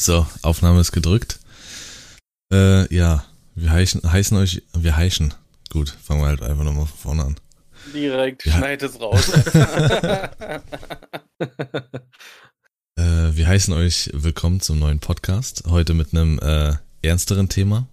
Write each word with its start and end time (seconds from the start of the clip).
So, 0.00 0.26
Aufnahme 0.40 0.80
ist 0.80 0.92
gedrückt. 0.92 1.40
Äh, 2.50 2.90
ja, 2.94 3.22
wir 3.54 3.70
heißen, 3.70 4.00
heißen 4.10 4.34
euch, 4.38 4.62
wir 4.72 4.96
heißen. 4.96 5.34
Gut, 5.68 5.94
fangen 6.02 6.22
wir 6.22 6.28
halt 6.28 6.40
einfach 6.40 6.64
nochmal 6.64 6.86
von 6.86 6.96
vorne 6.96 7.24
an. 7.26 7.36
Direkt, 7.92 8.46
Ja. 8.46 8.56
schneid 8.56 8.82
es 8.82 8.98
raus. 8.98 9.30
Äh, 12.96 13.34
wir 13.36 13.46
heißen 13.46 13.72
euch 13.72 14.10
willkommen 14.12 14.60
zum 14.60 14.78
neuen 14.78 15.00
Podcast. 15.00 15.64
Heute 15.66 15.94
mit 15.94 16.12
einem 16.12 16.38
äh, 16.38 16.74
ernsteren 17.02 17.48
Thema, 17.48 17.86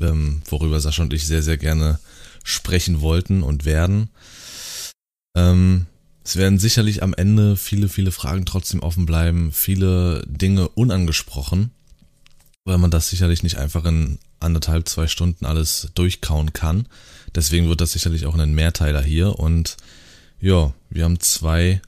ähm, 0.00 0.42
worüber 0.46 0.80
Sascha 0.80 1.02
und 1.02 1.12
ich 1.12 1.26
sehr, 1.26 1.42
sehr 1.42 1.56
gerne 1.56 1.98
sprechen 2.44 3.00
wollten 3.00 3.42
und 3.42 3.64
werden. 3.64 4.10
Ähm, 5.36 5.86
es 6.24 6.36
werden 6.36 6.58
sicherlich 6.58 7.02
am 7.02 7.14
Ende 7.14 7.56
viele, 7.56 7.88
viele 7.88 8.12
Fragen 8.12 8.46
trotzdem 8.46 8.80
offen 8.80 9.06
bleiben, 9.06 9.52
viele 9.52 10.24
Dinge 10.26 10.68
unangesprochen, 10.68 11.70
weil 12.64 12.78
man 12.78 12.90
das 12.90 13.08
sicherlich 13.08 13.42
nicht 13.42 13.56
einfach 13.56 13.84
in 13.84 14.18
anderthalb, 14.38 14.88
zwei 14.88 15.06
Stunden 15.06 15.46
alles 15.46 15.90
durchkauen 15.94 16.52
kann. 16.52 16.86
Deswegen 17.34 17.68
wird 17.68 17.80
das 17.80 17.92
sicherlich 17.92 18.26
auch 18.26 18.36
ein 18.36 18.54
Mehrteiler 18.54 19.02
hier 19.02 19.38
und 19.38 19.76
ja, 20.40 20.72
wir 20.88 21.04
haben 21.04 21.20
zwei 21.20 21.80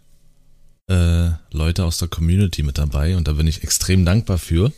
äh, 0.88 1.30
Leute 1.50 1.84
aus 1.84 1.98
der 1.98 2.08
Community 2.08 2.62
mit 2.62 2.78
dabei 2.78 3.16
und 3.16 3.28
da 3.28 3.32
bin 3.32 3.46
ich 3.46 3.62
extrem 3.62 4.04
dankbar 4.04 4.38
für. 4.38 4.72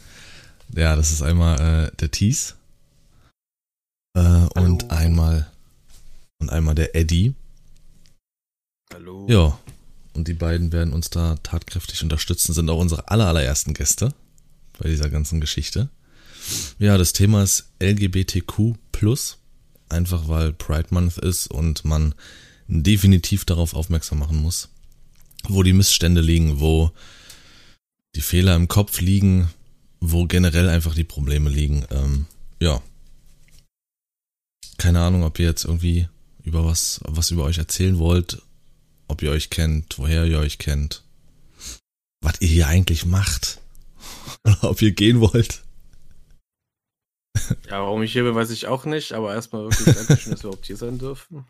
Ja, 0.74 0.96
das 0.96 1.12
ist 1.12 1.22
einmal 1.22 1.60
äh, 1.60 1.96
der 1.96 2.10
Thies 2.10 2.56
äh, 4.16 4.20
und 4.20 4.90
einmal 4.90 5.46
und 6.38 6.50
einmal 6.50 6.74
der 6.74 6.94
Eddie. 6.94 7.34
Hallo. 8.94 9.26
Ja, 9.28 9.58
und 10.12 10.28
die 10.28 10.34
beiden 10.34 10.70
werden 10.70 10.94
uns 10.94 11.10
da 11.10 11.34
tatkräftig 11.42 12.04
unterstützen, 12.04 12.52
sind 12.52 12.70
auch 12.70 12.78
unsere 12.78 13.08
aller, 13.08 13.26
allerersten 13.26 13.74
Gäste 13.74 14.14
bei 14.78 14.88
dieser 14.88 15.10
ganzen 15.10 15.40
Geschichte. 15.40 15.88
Ja, 16.78 16.96
das 16.96 17.12
Thema 17.12 17.42
ist 17.42 17.72
LGBTQ+, 17.82 18.76
einfach 19.88 20.28
weil 20.28 20.52
Pride 20.52 20.86
Month 20.90 21.18
ist 21.18 21.48
und 21.48 21.84
man 21.84 22.14
definitiv 22.68 23.44
darauf 23.44 23.74
aufmerksam 23.74 24.20
machen 24.20 24.40
muss, 24.40 24.68
wo 25.48 25.64
die 25.64 25.72
Missstände 25.72 26.20
liegen, 26.20 26.60
wo 26.60 26.92
die 28.14 28.20
Fehler 28.20 28.54
im 28.54 28.68
Kopf 28.68 29.00
liegen, 29.00 29.50
wo 29.98 30.26
generell 30.26 30.68
einfach 30.68 30.94
die 30.94 31.02
Probleme 31.02 31.50
liegen. 31.50 31.84
Ähm, 31.90 32.26
ja. 32.60 32.80
Keine 34.78 35.00
Ahnung, 35.00 35.24
ob 35.24 35.40
ihr 35.40 35.46
jetzt 35.46 35.64
irgendwie 35.64 36.06
über 36.44 36.64
was, 36.64 37.00
was 37.02 37.32
über 37.32 37.42
euch 37.42 37.58
erzählen 37.58 37.98
wollt, 37.98 38.40
ob 39.08 39.22
ihr 39.22 39.30
euch 39.30 39.50
kennt, 39.50 39.98
woher 39.98 40.24
ihr 40.24 40.38
euch 40.38 40.58
kennt, 40.58 41.04
was 42.20 42.40
ihr 42.40 42.48
hier 42.48 42.66
eigentlich 42.68 43.06
macht, 43.06 43.60
oder 44.44 44.70
ob 44.70 44.82
ihr 44.82 44.92
gehen 44.92 45.20
wollt. 45.20 45.62
Ja, 47.68 47.82
warum 47.82 48.02
ich 48.02 48.12
hier 48.12 48.22
bin, 48.22 48.34
weiß 48.34 48.50
ich 48.50 48.66
auch 48.66 48.84
nicht, 48.84 49.12
aber 49.12 49.34
erstmal 49.34 49.64
wirklich 49.64 49.94
Dankeschön, 49.94 50.32
dass 50.32 50.42
wir 50.42 50.48
überhaupt 50.48 50.66
hier 50.66 50.76
sein 50.76 50.98
dürfen. 50.98 51.46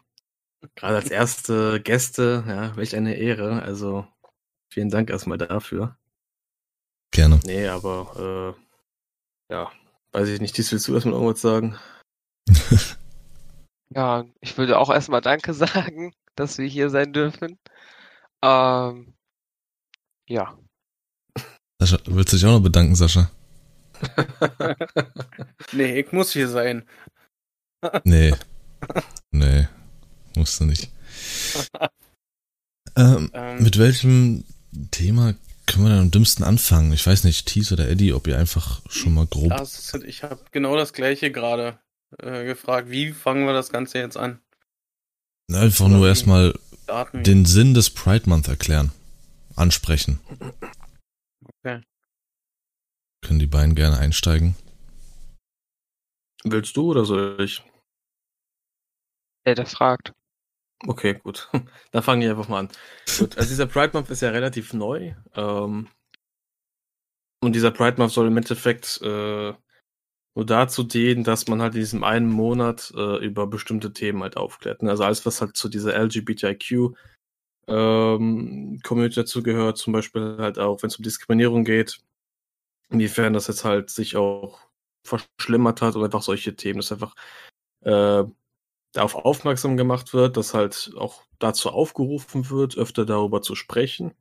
Gerade 0.75 0.97
als 0.97 1.11
erste 1.11 1.81
Gäste, 1.81 2.43
ja, 2.49 2.75
welch 2.77 2.97
eine 2.97 3.17
Ehre. 3.17 3.63
Also 3.63 4.07
vielen 4.73 4.89
Dank 4.89 5.11
erstmal 5.11 5.39
dafür. 5.39 5.97
Gerne. 7.13 7.39
Nee, 7.45 7.69
aber 7.69 8.57
äh, 9.51 9.53
ja, 9.53 9.71
weiß 10.13 10.29
ich 10.29 10.41
nicht, 10.41 10.57
dies 10.57 10.73
willst 10.73 10.89
du 10.89 10.95
erstmal 10.95 11.15
irgendwas 11.15 11.43
sagen? 11.43 11.79
Ja, 13.95 14.25
ich 14.41 14.59
würde 14.59 14.79
auch 14.79 14.91
erstmal 14.91 15.21
Danke 15.21 15.55
sagen, 15.55 16.13
dass 16.37 16.59
wir 16.59 16.67
hier 16.67 16.91
sein 16.91 17.13
dürfen. 17.13 17.59
Ähm, 18.43 19.15
ja, 20.29 20.57
Sascha, 21.81 21.99
willst 22.07 22.33
du 22.33 22.37
dich 22.37 22.47
auch 22.47 22.53
noch 22.53 22.63
bedanken, 22.63 22.95
Sascha? 22.95 23.31
nee, 25.73 26.01
ich 26.01 26.13
muss 26.13 26.33
hier 26.33 26.49
sein. 26.49 26.89
Nee. 28.05 28.33
Nee. 29.31 29.69
Musst 30.37 30.59
du 30.59 30.65
nicht. 30.65 30.91
Ähm, 32.97 33.31
Ähm, 33.35 33.63
mit 33.63 33.79
welchem 33.79 34.45
Thema 34.91 35.35
können 35.67 35.85
wir 35.85 35.91
denn 35.91 36.01
am 36.01 36.11
dümmsten 36.11 36.45
anfangen? 36.45 36.95
Ich 36.95 37.07
weiß 37.07 37.25
nicht, 37.25 37.47
Thies 37.47 37.73
oder 37.73 37.87
Eddie, 37.87 38.15
ob 38.15 38.27
ihr 38.27 38.39
einfach 38.39 38.81
schon 38.89 39.13
mal 39.13 39.27
grob. 39.27 39.51
Das, 39.51 39.93
ich 40.07 40.23
habe 40.23 40.41
genau 40.51 40.77
das 40.77 40.95
gleiche 40.95 41.31
gerade 41.31 41.79
äh, 42.19 42.47
gefragt. 42.47 42.89
Wie 42.89 43.13
fangen 43.13 43.45
wir 43.45 43.53
das 43.53 43.69
Ganze 43.69 43.99
jetzt 43.99 44.17
an? 44.17 44.41
Na, 45.49 45.61
einfach 45.61 45.89
nur 45.89 46.07
erstmal 46.07 46.59
den 47.13 47.45
Sinn 47.45 47.75
des 47.75 47.91
Pride 47.91 48.29
Month 48.29 48.49
erklären. 48.49 48.93
Ansprechen. 49.57 50.21
Okay. 51.45 51.83
Können 53.23 53.39
die 53.39 53.47
beiden 53.47 53.75
gerne 53.75 53.99
einsteigen. 53.99 54.57
Willst 56.45 56.77
du 56.77 56.91
oder 56.91 57.05
soll 57.05 57.41
ich? 57.41 57.63
der, 59.45 59.55
der 59.55 59.67
fragt. 59.67 60.13
Okay, 60.87 61.15
gut. 61.15 61.49
Dann 61.93 62.03
fange 62.03 62.25
ich 62.25 62.31
einfach 62.31 62.49
mal 62.49 62.61
an. 62.61 62.69
Gut, 63.19 63.37
also 63.37 63.49
dieser 63.49 63.67
Pride 63.67 63.93
Month 63.93 64.11
ist 64.11 64.23
ja 64.23 64.31
relativ 64.31 64.73
neu. 64.73 65.15
Ähm, 65.35 65.89
und 67.43 67.53
dieser 67.55 67.71
Pride 67.71 67.97
Month 67.99 68.13
soll 68.13 68.27
im 68.27 68.37
Endeffekt 68.37 69.01
äh, 69.03 69.55
nur 70.35 70.47
dazu 70.47 70.83
dienen, 70.83 71.25
dass 71.25 71.49
man 71.49 71.63
halt 71.63 71.75
in 71.75 71.81
diesem 71.81 72.05
einen 72.05 72.29
Monat 72.29 72.93
äh, 72.97 73.25
über 73.25 73.47
bestimmte 73.47 73.93
Themen 73.93 74.23
halt 74.23 74.37
aufklärt. 74.37 74.83
ne? 74.83 74.91
Also 74.91 75.05
alles, 75.05 75.25
was 75.27 75.41
halt 75.41 75.57
zu 75.57 75.69
dieser 75.69 75.95
LGBTIQ 75.95 76.97
ähm, 77.69 78.81
Community 78.83 79.17
dazugehört, 79.17 79.79
zum 79.79 79.93
Beispiel 79.93 80.37
halt 80.39 80.59
auch, 80.59 80.83
wenn 80.83 80.89
es 80.89 80.97
um 80.97 81.05
Diskriminierung 81.05 81.65
geht, 81.65 82.01
inwiefern 82.91 83.33
das 83.33 83.47
jetzt 83.49 83.65
halt 83.65 83.91
sich 83.91 84.17
auch 84.17 84.61
verschlimmert 85.07 85.83
hat 85.83 85.97
oder 85.97 86.07
einfach 86.07 86.23
solche 86.23 86.57
Themen, 86.57 86.79
dass 86.81 86.93
einfach 86.93 87.15
äh, 87.83 88.25
darauf 88.93 89.15
aufmerksam 89.17 89.77
gemacht 89.77 90.15
wird, 90.15 90.37
dass 90.37 90.55
halt 90.55 90.93
auch 90.97 91.25
dazu 91.39 91.71
aufgerufen 91.71 92.51
wird, 92.51 92.77
öfter 92.77 93.07
darüber 93.07 93.43
zu 93.43 93.55
sprechen. 93.55 94.15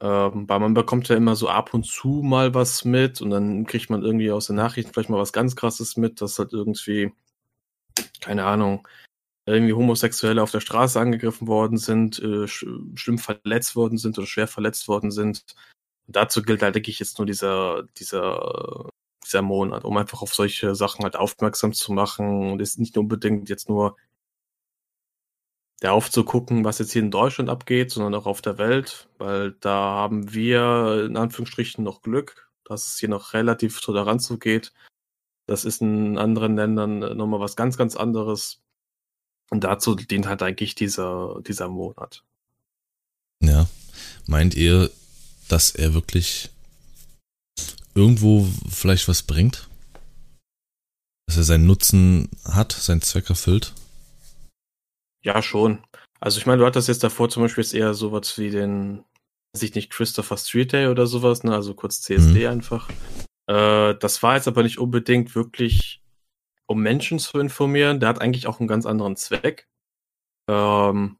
Ähm, 0.00 0.48
weil 0.48 0.60
man 0.60 0.74
bekommt 0.74 1.08
ja 1.08 1.16
immer 1.16 1.36
so 1.36 1.48
ab 1.48 1.74
und 1.74 1.84
zu 1.84 2.22
mal 2.22 2.54
was 2.54 2.84
mit 2.84 3.20
und 3.20 3.30
dann 3.30 3.66
kriegt 3.66 3.90
man 3.90 4.02
irgendwie 4.02 4.30
aus 4.32 4.46
den 4.46 4.56
Nachrichten 4.56 4.92
vielleicht 4.92 5.10
mal 5.10 5.18
was 5.18 5.32
ganz 5.32 5.54
krasses 5.54 5.96
mit, 5.96 6.20
dass 6.20 6.38
halt 6.38 6.52
irgendwie, 6.52 7.12
keine 8.20 8.44
Ahnung, 8.44 8.88
irgendwie 9.46 9.74
Homosexuelle 9.74 10.42
auf 10.42 10.50
der 10.52 10.60
Straße 10.60 11.00
angegriffen 11.00 11.48
worden 11.48 11.76
sind, 11.78 12.18
äh, 12.20 12.46
sch 12.46 12.66
schlimm 12.94 13.18
verletzt 13.18 13.76
worden 13.76 13.98
sind 13.98 14.18
oder 14.18 14.26
schwer 14.26 14.48
verletzt 14.48 14.88
worden 14.88 15.10
sind. 15.10 15.44
Und 16.06 16.16
dazu 16.16 16.42
gilt 16.42 16.62
halt, 16.62 16.74
denke 16.74 16.90
ich, 16.90 16.98
jetzt 17.00 17.18
nur 17.18 17.26
dieser, 17.26 17.84
dieser, 17.98 18.88
dieser 19.24 19.42
Monat, 19.42 19.84
um 19.84 19.96
einfach 19.96 20.22
auf 20.22 20.34
solche 20.34 20.74
Sachen 20.74 21.04
halt 21.04 21.16
aufmerksam 21.16 21.72
zu 21.72 21.92
machen 21.92 22.52
und 22.52 22.62
es 22.62 22.78
nicht 22.78 22.96
unbedingt 22.98 23.48
jetzt 23.48 23.68
nur 23.68 23.96
darauf 25.82 26.10
zu 26.10 26.22
gucken, 26.22 26.64
was 26.64 26.78
jetzt 26.78 26.92
hier 26.92 27.02
in 27.02 27.10
Deutschland 27.10 27.50
abgeht, 27.50 27.90
sondern 27.90 28.14
auch 28.14 28.26
auf 28.26 28.40
der 28.40 28.56
Welt, 28.56 29.08
weil 29.18 29.52
da 29.60 29.72
haben 29.72 30.32
wir 30.32 31.06
in 31.06 31.16
Anführungsstrichen 31.16 31.82
noch 31.82 32.02
Glück, 32.02 32.48
dass 32.64 32.86
es 32.86 32.98
hier 32.98 33.08
noch 33.08 33.32
relativ 33.32 33.80
tolerant 33.80 34.22
zugeht. 34.22 34.72
Das 35.46 35.64
ist 35.64 35.82
in 35.82 36.18
anderen 36.18 36.54
Ländern 36.54 37.00
nochmal 37.16 37.40
was 37.40 37.56
ganz, 37.56 37.76
ganz 37.76 37.96
anderes. 37.96 38.60
Und 39.50 39.64
dazu 39.64 39.96
dient 39.96 40.26
halt 40.26 40.40
eigentlich 40.42 40.76
dieser, 40.76 41.40
dieser 41.44 41.68
Monat. 41.68 42.22
Ja. 43.42 43.66
Meint 44.26 44.54
ihr, 44.54 44.88
dass 45.48 45.72
er 45.72 45.94
wirklich 45.94 46.50
irgendwo 47.96 48.46
vielleicht 48.70 49.08
was 49.08 49.24
bringt? 49.24 49.68
Dass 51.26 51.38
er 51.38 51.42
seinen 51.42 51.66
Nutzen 51.66 52.28
hat, 52.44 52.70
seinen 52.70 53.02
Zweck 53.02 53.28
erfüllt? 53.30 53.74
Ja, 55.22 55.42
schon. 55.42 55.84
Also 56.20 56.38
ich 56.38 56.46
meine, 56.46 56.58
du 56.58 56.66
hattest 56.66 56.88
jetzt 56.88 57.02
davor 57.04 57.28
zum 57.28 57.42
Beispiel 57.42 57.62
jetzt 57.64 57.74
eher 57.74 57.94
sowas 57.94 58.38
wie 58.38 58.50
den, 58.50 59.04
weiß 59.54 59.62
ich 59.62 59.74
nicht, 59.74 59.90
Christopher 59.90 60.36
Street 60.36 60.72
Day 60.72 60.86
oder 60.86 61.06
sowas, 61.06 61.44
ne? 61.44 61.54
Also 61.54 61.74
kurz 61.74 62.00
CSD 62.02 62.46
einfach. 62.46 62.88
Äh, 63.46 63.94
das 63.96 64.22
war 64.22 64.36
jetzt 64.36 64.48
aber 64.48 64.62
nicht 64.62 64.78
unbedingt 64.78 65.34
wirklich, 65.34 66.02
um 66.66 66.80
Menschen 66.80 67.18
zu 67.18 67.38
informieren. 67.38 68.00
Der 68.00 68.08
hat 68.08 68.20
eigentlich 68.20 68.46
auch 68.46 68.60
einen 68.60 68.68
ganz 68.68 68.86
anderen 68.86 69.16
Zweck. 69.16 69.68
Ähm, 70.48 71.18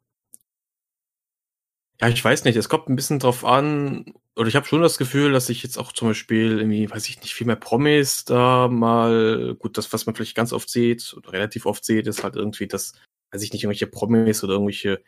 ja, 2.00 2.08
ich 2.08 2.24
weiß 2.24 2.44
nicht, 2.44 2.56
es 2.56 2.68
kommt 2.68 2.88
ein 2.88 2.96
bisschen 2.96 3.20
drauf 3.20 3.44
an, 3.44 4.12
oder 4.36 4.48
ich 4.48 4.56
habe 4.56 4.66
schon 4.66 4.82
das 4.82 4.98
Gefühl, 4.98 5.32
dass 5.32 5.48
ich 5.48 5.62
jetzt 5.62 5.78
auch 5.78 5.92
zum 5.92 6.08
Beispiel 6.08 6.58
irgendwie, 6.58 6.90
weiß 6.90 7.08
ich 7.08 7.20
nicht, 7.20 7.34
viel 7.34 7.46
mehr 7.46 7.56
Promis 7.56 8.24
da 8.24 8.68
mal, 8.68 9.54
gut, 9.58 9.78
das, 9.78 9.92
was 9.92 10.06
man 10.06 10.14
vielleicht 10.14 10.34
ganz 10.34 10.52
oft 10.52 10.68
sieht, 10.68 11.14
oder 11.16 11.32
relativ 11.32 11.66
oft 11.66 11.84
sieht, 11.84 12.06
ist 12.06 12.24
halt 12.24 12.34
irgendwie, 12.36 12.66
dass, 12.66 12.94
weiß 13.32 13.42
ich 13.42 13.52
nicht, 13.52 13.64
irgendwelche 13.64 13.86
Promis 13.86 14.44
oder 14.44 14.54
irgendwelche 14.54 15.02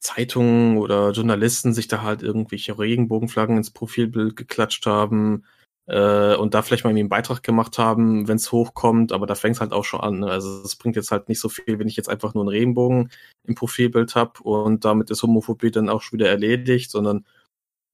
Zeitungen 0.00 0.76
oder 0.78 1.12
Journalisten 1.12 1.72
sich 1.72 1.88
da 1.88 2.02
halt 2.02 2.22
irgendwelche 2.22 2.78
Regenbogenflaggen 2.78 3.56
ins 3.56 3.70
Profilbild 3.70 4.36
geklatscht 4.36 4.86
haben 4.86 5.44
äh, 5.86 6.36
und 6.36 6.54
da 6.54 6.62
vielleicht 6.62 6.84
mal 6.84 6.90
irgendwie 6.90 7.00
einen 7.00 7.08
Beitrag 7.08 7.42
gemacht 7.42 7.78
haben, 7.78 8.28
wenn 8.28 8.36
es 8.36 8.52
hochkommt, 8.52 9.12
aber 9.12 9.26
da 9.26 9.34
fängt 9.34 9.56
es 9.56 9.60
halt 9.60 9.72
auch 9.72 9.84
schon 9.84 10.00
an. 10.00 10.20
Ne? 10.20 10.26
Also 10.26 10.62
es 10.62 10.76
bringt 10.76 10.96
jetzt 10.96 11.10
halt 11.10 11.28
nicht 11.28 11.40
so 11.40 11.48
viel, 11.48 11.78
wenn 11.78 11.88
ich 11.88 11.96
jetzt 11.96 12.08
einfach 12.08 12.34
nur 12.34 12.42
einen 12.42 12.50
Regenbogen 12.50 13.10
im 13.44 13.54
Profilbild 13.54 14.14
habe 14.14 14.42
und 14.42 14.84
damit 14.84 15.10
ist 15.10 15.22
Homophobie 15.22 15.70
dann 15.70 15.88
auch 15.88 16.02
schon 16.02 16.18
wieder 16.18 16.28
erledigt, 16.28 16.90
sondern 16.90 17.26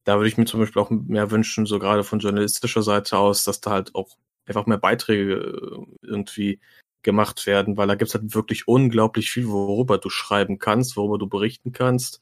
da 0.04 0.16
würde 0.16 0.28
ich 0.28 0.36
mir 0.36 0.46
zum 0.46 0.60
Beispiel 0.60 0.82
auch 0.82 0.90
mehr 0.90 1.30
wünschen, 1.30 1.66
so 1.66 1.78
gerade 1.78 2.04
von 2.04 2.18
journalistischer 2.18 2.82
Seite 2.82 3.18
aus, 3.18 3.44
dass 3.44 3.60
da 3.60 3.70
halt 3.70 3.94
auch 3.94 4.16
einfach 4.46 4.66
mehr 4.66 4.78
Beiträge 4.78 5.34
äh, 5.34 6.06
irgendwie 6.06 6.60
gemacht 7.02 7.46
werden, 7.46 7.76
weil 7.76 7.88
da 7.88 7.94
gibt's 7.94 8.14
halt 8.14 8.34
wirklich 8.34 8.68
unglaublich 8.68 9.30
viel, 9.30 9.48
worüber 9.48 9.98
du 9.98 10.10
schreiben 10.10 10.58
kannst, 10.58 10.96
worüber 10.96 11.18
du 11.18 11.26
berichten 11.28 11.72
kannst, 11.72 12.20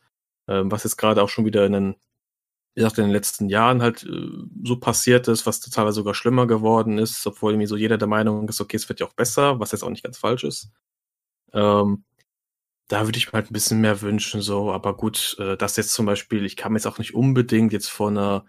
ähm, 0.48 0.70
was 0.70 0.84
jetzt 0.84 0.96
gerade 0.96 1.22
auch 1.22 1.28
schon 1.28 1.44
wieder 1.44 1.66
in 1.66 1.72
den, 1.72 1.96
wie 2.75 2.80
gesagt, 2.80 2.98
in 2.98 3.04
den 3.04 3.12
letzten 3.12 3.48
Jahren 3.48 3.82
halt 3.82 4.04
äh, 4.04 4.28
so 4.64 4.78
passiert 4.78 5.28
ist, 5.28 5.46
was 5.46 5.60
teilweise 5.60 5.96
sogar 5.96 6.14
schlimmer 6.14 6.46
geworden 6.46 6.98
ist, 6.98 7.26
obwohl 7.26 7.52
irgendwie 7.52 7.66
so 7.66 7.76
jeder 7.76 7.98
der 7.98 8.08
Meinung 8.08 8.48
ist, 8.48 8.60
okay, 8.60 8.76
es 8.76 8.88
wird 8.88 9.00
ja 9.00 9.06
auch 9.06 9.14
besser, 9.14 9.60
was 9.60 9.72
jetzt 9.72 9.82
auch 9.82 9.90
nicht 9.90 10.04
ganz 10.04 10.19
falsch 10.19 10.44
ist. 10.44 10.70
Ähm, 11.52 12.04
da 12.88 13.06
würde 13.06 13.19
ich 13.19 13.28
mir 13.28 13.34
halt 13.34 13.50
ein 13.50 13.54
bisschen 13.54 13.80
mehr 13.80 14.00
wünschen, 14.00 14.40
so, 14.40 14.72
aber 14.72 14.96
gut, 14.96 15.36
äh, 15.38 15.56
das 15.56 15.76
jetzt 15.76 15.92
zum 15.92 16.06
Beispiel, 16.06 16.44
ich 16.44 16.56
mir 16.64 16.75
jetzt 16.75 16.86
auch 16.86 16.98
nicht 16.98 17.14
unbedingt 17.14 17.72
jetzt 17.72 17.88
von 17.90 18.16
einer 18.16 18.46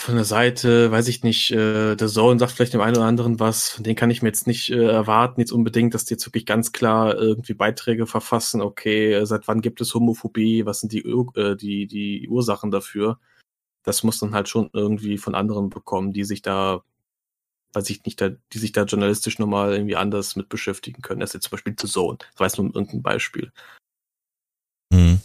von 0.00 0.14
der 0.14 0.24
Seite, 0.24 0.90
weiß 0.90 1.08
ich 1.08 1.22
nicht, 1.22 1.50
äh, 1.50 1.94
der 1.94 2.08
Zone 2.08 2.38
sagt 2.38 2.52
vielleicht 2.52 2.72
dem 2.72 2.80
einen 2.80 2.96
oder 2.96 3.06
anderen 3.06 3.38
was, 3.38 3.68
von 3.68 3.84
denen 3.84 3.96
kann 3.96 4.10
ich 4.10 4.22
mir 4.22 4.28
jetzt 4.28 4.46
nicht 4.46 4.70
äh, 4.70 4.86
erwarten, 4.86 5.40
jetzt 5.40 5.52
unbedingt, 5.52 5.92
dass 5.92 6.06
die 6.06 6.14
jetzt 6.14 6.26
wirklich 6.26 6.46
ganz 6.46 6.72
klar 6.72 7.16
irgendwie 7.16 7.52
Beiträge 7.52 8.06
verfassen, 8.06 8.62
okay, 8.62 9.24
seit 9.26 9.46
wann 9.46 9.60
gibt 9.60 9.80
es 9.80 9.94
Homophobie, 9.94 10.64
was 10.64 10.80
sind 10.80 10.92
die, 10.92 11.00
äh, 11.00 11.54
die, 11.54 11.86
die 11.86 12.28
Ursachen 12.28 12.70
dafür? 12.70 13.18
Das 13.82 14.02
muss 14.02 14.18
dann 14.18 14.34
halt 14.34 14.48
schon 14.48 14.70
irgendwie 14.72 15.18
von 15.18 15.34
anderen 15.34 15.68
bekommen, 15.68 16.12
die 16.12 16.24
sich 16.24 16.40
da, 16.40 16.82
weiß 17.74 17.90
ich 17.90 18.04
nicht, 18.04 18.20
da, 18.20 18.30
die 18.30 18.58
sich 18.58 18.72
da 18.72 18.84
journalistisch 18.84 19.38
nochmal 19.38 19.72
irgendwie 19.74 19.96
anders 19.96 20.34
mit 20.34 20.48
beschäftigen 20.48 21.02
können. 21.02 21.20
Ist 21.20 21.34
jetzt 21.34 21.44
zum 21.44 21.52
Beispiel 21.52 21.76
The 21.78 21.86
Zone. 21.86 22.18
War 22.36 22.46
jetzt 22.46 22.58
nur 22.58 22.74
irgendein 22.74 23.02
Beispiel. 23.02 23.52
Mhm. 24.92 25.20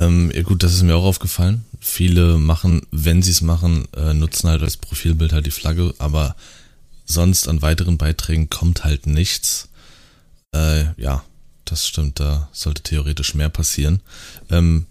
Ähm, 0.00 0.30
ja 0.34 0.42
gut, 0.42 0.62
das 0.62 0.74
ist 0.74 0.82
mir 0.82 0.94
auch 0.96 1.04
aufgefallen. 1.04 1.64
Viele 1.80 2.38
machen, 2.38 2.82
wenn 2.90 3.22
sie 3.22 3.30
es 3.30 3.40
machen, 3.40 3.88
äh, 3.96 4.14
nutzen 4.14 4.48
halt 4.48 4.62
als 4.62 4.76
Profilbild 4.76 5.32
halt 5.32 5.46
die 5.46 5.50
Flagge, 5.50 5.94
aber 5.98 6.36
sonst 7.04 7.48
an 7.48 7.62
weiteren 7.62 7.98
Beiträgen 7.98 8.50
kommt 8.50 8.84
halt 8.84 9.06
nichts. 9.06 9.68
Äh, 10.54 10.86
ja, 11.00 11.24
das 11.64 11.86
stimmt, 11.86 12.20
da 12.20 12.48
sollte 12.52 12.82
theoretisch 12.82 13.34
mehr 13.34 13.48
passieren. 13.48 14.00
Ähm, 14.50 14.86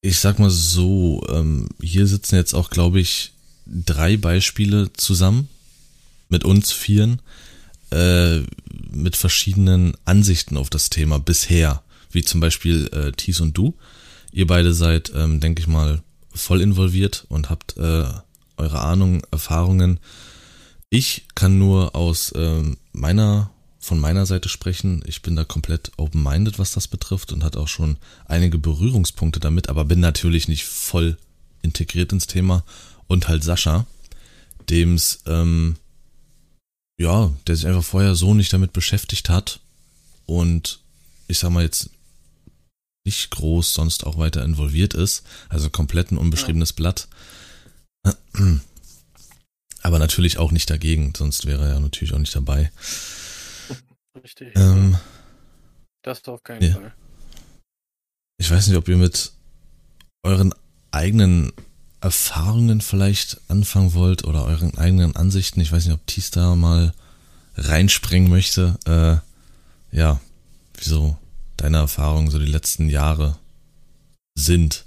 ich 0.00 0.18
sag 0.18 0.38
mal 0.38 0.50
so, 0.50 1.24
ähm, 1.30 1.68
hier 1.80 2.06
sitzen 2.06 2.36
jetzt 2.36 2.54
auch, 2.54 2.70
glaube 2.70 3.00
ich, 3.00 3.32
drei 3.66 4.16
Beispiele 4.16 4.92
zusammen 4.92 5.48
mit 6.28 6.44
uns 6.44 6.72
vieren 6.72 7.22
äh, 7.90 8.42
mit 8.90 9.16
verschiedenen 9.16 9.94
Ansichten 10.04 10.56
auf 10.56 10.68
das 10.68 10.90
Thema 10.90 11.18
bisher, 11.18 11.82
wie 12.14 12.22
zum 12.22 12.40
Beispiel 12.40 12.88
äh, 12.92 13.12
Thies 13.12 13.40
und 13.40 13.56
du. 13.56 13.74
Ihr 14.32 14.46
beide 14.46 14.72
seid, 14.72 15.12
ähm, 15.14 15.40
denke 15.40 15.60
ich 15.60 15.66
mal, 15.66 16.02
voll 16.32 16.60
involviert 16.60 17.26
und 17.28 17.50
habt 17.50 17.76
äh, 17.76 18.06
eure 18.56 18.80
Ahnung, 18.80 19.22
Erfahrungen. 19.30 20.00
Ich 20.90 21.26
kann 21.34 21.58
nur 21.58 21.94
aus 21.94 22.32
ähm, 22.36 22.76
meiner, 22.92 23.50
von 23.78 23.98
meiner 23.98 24.26
Seite 24.26 24.48
sprechen. 24.48 25.02
Ich 25.06 25.22
bin 25.22 25.36
da 25.36 25.44
komplett 25.44 25.92
open-minded, 25.96 26.58
was 26.58 26.72
das 26.72 26.88
betrifft 26.88 27.32
und 27.32 27.44
hatte 27.44 27.60
auch 27.60 27.68
schon 27.68 27.96
einige 28.26 28.58
Berührungspunkte 28.58 29.40
damit, 29.40 29.68
aber 29.68 29.84
bin 29.84 30.00
natürlich 30.00 30.48
nicht 30.48 30.64
voll 30.64 31.16
integriert 31.62 32.12
ins 32.12 32.26
Thema. 32.26 32.64
Und 33.06 33.28
halt 33.28 33.44
Sascha, 33.44 33.86
dem's, 34.68 35.20
ähm, 35.26 35.76
ja, 36.96 37.32
der 37.46 37.56
sich 37.56 37.66
einfach 37.66 37.84
vorher 37.84 38.14
so 38.14 38.34
nicht 38.34 38.52
damit 38.52 38.72
beschäftigt 38.72 39.28
hat 39.28 39.60
und 40.26 40.80
ich 41.26 41.38
sag 41.38 41.50
mal 41.50 41.64
jetzt 41.64 41.90
nicht 43.04 43.30
groß 43.30 43.74
sonst 43.74 44.04
auch 44.04 44.18
weiter 44.18 44.44
involviert 44.44 44.94
ist. 44.94 45.24
Also 45.48 45.70
komplett 45.70 46.10
ein 46.10 46.18
unbeschriebenes 46.18 46.70
ja. 46.70 46.76
Blatt. 46.76 47.08
Aber 49.82 49.98
natürlich 49.98 50.38
auch 50.38 50.50
nicht 50.50 50.70
dagegen, 50.70 51.12
sonst 51.14 51.44
wäre 51.46 51.68
er 51.68 51.80
natürlich 51.80 52.14
auch 52.14 52.18
nicht 52.18 52.34
dabei. 52.34 52.72
Richtig. 54.22 54.52
Ähm, 54.56 54.96
das 56.02 56.24
auf 56.26 56.42
keinen 56.42 56.62
ja. 56.62 56.72
Fall. 56.72 56.94
Ich 58.38 58.50
weiß 58.50 58.68
nicht, 58.68 58.76
ob 58.76 58.88
ihr 58.88 58.96
mit 58.96 59.32
euren 60.22 60.54
eigenen 60.90 61.52
Erfahrungen 62.00 62.80
vielleicht 62.80 63.40
anfangen 63.48 63.94
wollt 63.94 64.24
oder 64.24 64.44
euren 64.44 64.76
eigenen 64.76 65.16
Ansichten. 65.16 65.60
Ich 65.60 65.72
weiß 65.72 65.84
nicht, 65.84 65.94
ob 65.94 66.06
Thies 66.06 66.30
da 66.30 66.54
mal 66.54 66.94
reinspringen 67.56 68.30
möchte. 68.30 68.78
Äh, 68.86 69.96
ja, 69.96 70.20
wieso 70.76 71.16
deine 71.56 71.78
Erfahrungen 71.78 72.30
so 72.30 72.38
die 72.38 72.50
letzten 72.50 72.88
Jahre 72.88 73.38
sind. 74.34 74.84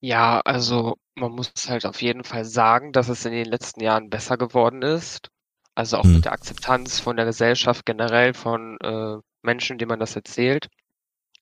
Ja, 0.00 0.40
also 0.40 0.96
man 1.14 1.32
muss 1.32 1.52
halt 1.68 1.86
auf 1.86 2.02
jeden 2.02 2.24
Fall 2.24 2.44
sagen, 2.44 2.92
dass 2.92 3.08
es 3.08 3.24
in 3.24 3.32
den 3.32 3.46
letzten 3.46 3.82
Jahren 3.82 4.10
besser 4.10 4.36
geworden 4.36 4.82
ist. 4.82 5.30
Also 5.74 5.98
auch 5.98 6.04
hm. 6.04 6.14
mit 6.16 6.24
der 6.24 6.32
Akzeptanz 6.32 7.00
von 7.00 7.16
der 7.16 7.24
Gesellschaft 7.24 7.86
generell, 7.86 8.34
von 8.34 8.78
äh, 8.80 9.18
Menschen, 9.42 9.78
denen 9.78 9.88
man 9.90 10.00
das 10.00 10.16
erzählt. 10.16 10.68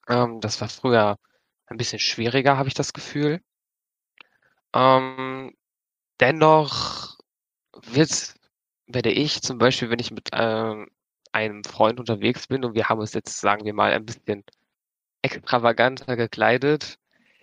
Ähm, 0.09 0.41
das 0.41 0.61
war 0.61 0.69
früher 0.69 1.17
ein 1.67 1.77
bisschen 1.77 1.99
schwieriger, 1.99 2.57
habe 2.57 2.69
ich 2.69 2.75
das 2.75 2.93
Gefühl. 2.93 3.41
Ähm, 4.75 5.55
dennoch 6.21 7.17
wird, 7.83 8.35
werde 8.87 9.11
ich 9.11 9.43
zum 9.43 9.59
Beispiel, 9.59 9.91
wenn 9.91 9.99
ich 9.99 10.11
mit 10.11 10.31
ähm, 10.33 10.89
einem 11.33 11.65
Freund 11.65 12.01
unterwegs 12.01 12.47
bin 12.47 12.65
und 12.65 12.75
wir 12.75 12.89
haben 12.89 13.01
uns 13.01 13.15
jetzt, 13.15 13.41
sagen 13.41 13.65
wir 13.65 13.75
mal, 13.75 13.93
ein 13.93 14.07
bisschen 14.07 14.45
extravaganter 15.23 16.17
gekleidet, 16.17 16.99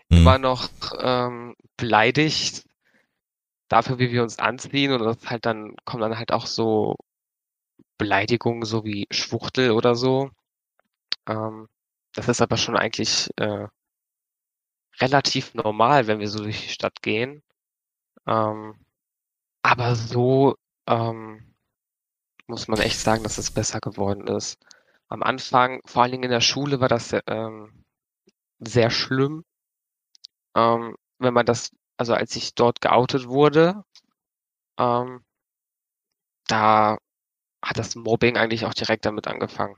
mhm. 0.10 0.18
immer 0.18 0.38
noch 0.38 0.70
ähm, 1.00 1.56
beleidigt 1.78 2.66
dafür, 3.68 4.00
wie 4.00 4.12
wir 4.12 4.24
uns 4.24 4.40
anziehen 4.40 4.92
und 4.92 5.04
das 5.04 5.30
halt 5.30 5.46
dann 5.46 5.76
kommen 5.86 6.02
dann 6.02 6.18
halt 6.18 6.32
auch 6.32 6.46
so 6.46 6.96
Beleidigungen, 7.98 8.64
so 8.64 8.86
wie 8.86 9.08
Schwuchtel 9.12 9.72
oder 9.72 9.96
so. 9.96 10.30
Ähm, 11.28 11.68
das 12.14 12.28
ist 12.30 12.42
aber 12.42 12.58
schon 12.58 12.78
eigentlich 12.78 13.30
äh, 13.38 13.68
relativ 15.00 15.54
normal, 15.54 16.08
wenn 16.08 16.20
wir 16.20 16.30
so 16.30 16.44
durch 16.44 16.62
die 16.62 16.70
Stadt 16.70 17.02
gehen. 17.02 17.44
Ähm, 18.26 18.76
aber 19.62 19.96
so 19.96 20.56
ähm, 20.88 21.56
muss 22.48 22.68
man 22.68 22.80
echt 22.80 23.00
sagen, 23.00 23.24
dass 23.24 23.38
es 23.38 23.52
besser 23.52 23.80
geworden 23.80 24.28
ist. 24.28 24.58
Am 25.10 25.24
Anfang, 25.24 25.82
vor 25.86 26.02
allen 26.04 26.12
Dingen 26.12 26.24
in 26.26 26.32
der 26.32 26.42
Schule, 26.42 26.80
war 26.80 26.88
das 26.88 27.16
ähm, 27.28 27.86
sehr 28.60 28.90
schlimm. 28.90 29.46
Ähm, 30.56 30.96
wenn 31.20 31.34
man 31.34 31.46
das, 31.46 31.72
also 31.98 32.14
als 32.14 32.36
ich 32.36 32.56
dort 32.56 32.82
geoutet 32.82 33.28
wurde, 33.28 33.84
ähm, 34.80 35.24
da 36.48 36.98
hat 37.62 37.78
das 37.78 37.96
Mobbing 37.96 38.38
eigentlich 38.38 38.66
auch 38.66 38.74
direkt 38.74 39.06
damit 39.06 39.28
angefangen. 39.28 39.76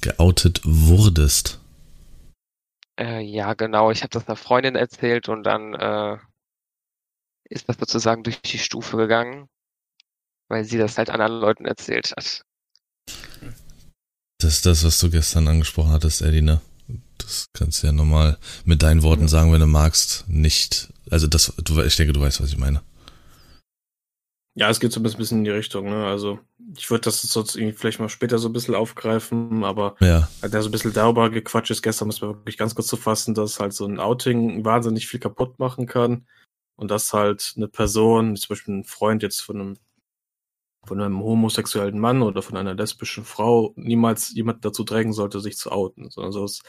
Geoutet 0.00 0.60
wurdest? 0.64 1.60
Äh, 2.98 3.20
ja, 3.20 3.54
genau. 3.54 3.90
Ich 3.90 4.02
habe 4.02 4.10
das 4.10 4.26
einer 4.26 4.36
Freundin 4.36 4.76
erzählt 4.76 5.28
und 5.28 5.42
dann 5.42 5.74
äh, 5.74 6.18
ist 7.44 7.68
das 7.68 7.76
sozusagen 7.76 8.22
durch 8.22 8.40
die 8.40 8.58
Stufe 8.58 8.96
gegangen 8.96 9.48
weil 10.48 10.64
sie 10.64 10.78
das 10.78 10.98
halt 10.98 11.10
anderen 11.10 11.40
Leuten 11.40 11.64
erzählt 11.64 12.12
hat. 12.16 12.42
Das 14.38 14.52
ist 14.52 14.66
das, 14.66 14.84
was 14.84 14.98
du 14.98 15.10
gestern 15.10 15.48
angesprochen 15.48 15.92
hattest, 15.92 16.22
Eddie, 16.22 16.42
ne? 16.42 16.60
Das 17.18 17.46
kannst 17.54 17.82
du 17.82 17.88
ja 17.88 17.92
nochmal 17.92 18.38
mit 18.64 18.82
deinen 18.82 19.02
Worten 19.02 19.28
sagen, 19.28 19.52
wenn 19.52 19.60
du 19.60 19.66
magst. 19.66 20.24
Nicht, 20.28 20.92
also 21.10 21.26
das, 21.26 21.54
du, 21.56 21.80
ich 21.82 21.96
denke, 21.96 22.12
du 22.12 22.20
weißt, 22.20 22.40
was 22.40 22.50
ich 22.50 22.58
meine. 22.58 22.82
Ja, 24.54 24.70
es 24.70 24.80
geht 24.80 24.92
so 24.92 25.00
ein 25.00 25.02
bisschen 25.02 25.38
in 25.38 25.44
die 25.44 25.50
Richtung, 25.50 25.90
ne? 25.90 26.06
Also, 26.06 26.38
ich 26.76 26.90
würde 26.90 27.02
das 27.02 27.20
sonst 27.20 27.56
irgendwie 27.56 27.76
vielleicht 27.76 28.00
mal 28.00 28.08
später 28.08 28.38
so 28.38 28.48
ein 28.48 28.54
bisschen 28.54 28.74
aufgreifen, 28.74 29.64
aber 29.64 29.96
ja. 30.00 30.28
der 30.42 30.62
so 30.62 30.68
ein 30.68 30.72
bisschen 30.72 30.94
darüber 30.94 31.28
gequatscht 31.28 31.70
ist 31.70 31.82
gestern, 31.82 32.06
muss 32.06 32.22
man 32.22 32.30
wirklich 32.30 32.56
ganz 32.56 32.74
kurz 32.74 32.86
zu 32.86 32.96
fassen, 32.96 33.34
dass 33.34 33.60
halt 33.60 33.74
so 33.74 33.84
ein 33.84 34.00
Outing 34.00 34.64
wahnsinnig 34.64 35.08
viel 35.08 35.20
kaputt 35.20 35.58
machen 35.58 35.86
kann 35.86 36.26
und 36.76 36.90
dass 36.90 37.12
halt 37.12 37.52
eine 37.56 37.68
Person, 37.68 38.36
zum 38.36 38.48
Beispiel 38.48 38.74
ein 38.74 38.84
Freund 38.84 39.22
jetzt 39.22 39.40
von 39.40 39.60
einem 39.60 39.76
von 40.86 41.00
einem 41.00 41.20
homosexuellen 41.20 41.98
Mann 41.98 42.22
oder 42.22 42.42
von 42.42 42.56
einer 42.56 42.74
lesbischen 42.74 43.24
Frau 43.24 43.72
niemals 43.76 44.34
jemand 44.34 44.64
dazu 44.64 44.84
drängen 44.84 45.12
sollte, 45.12 45.40
sich 45.40 45.56
zu 45.56 45.72
outen. 45.72 46.08
Also 46.16 46.44
es, 46.44 46.62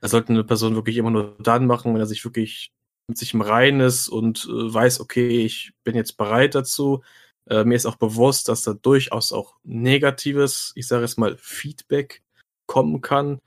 er 0.00 0.08
sollte 0.08 0.32
eine 0.32 0.44
Person 0.44 0.74
wirklich 0.74 0.96
immer 0.96 1.10
nur 1.10 1.36
dann 1.38 1.66
machen, 1.66 1.94
wenn 1.94 2.00
er 2.00 2.06
sich 2.06 2.24
wirklich 2.24 2.72
mit 3.08 3.18
sich 3.18 3.34
im 3.34 3.40
Reinen 3.40 3.80
ist 3.80 4.08
und 4.08 4.46
äh, 4.48 4.74
weiß, 4.74 5.00
okay, 5.00 5.44
ich 5.44 5.72
bin 5.84 5.96
jetzt 5.96 6.16
bereit 6.16 6.54
dazu. 6.54 7.02
Äh, 7.48 7.64
mir 7.64 7.74
ist 7.74 7.86
auch 7.86 7.96
bewusst, 7.96 8.48
dass 8.48 8.62
da 8.62 8.74
durchaus 8.74 9.32
auch 9.32 9.56
negatives, 9.64 10.72
ich 10.76 10.86
sage 10.86 11.02
jetzt 11.02 11.18
mal, 11.18 11.36
Feedback 11.38 12.22
kommen 12.66 13.00
kann. 13.00 13.40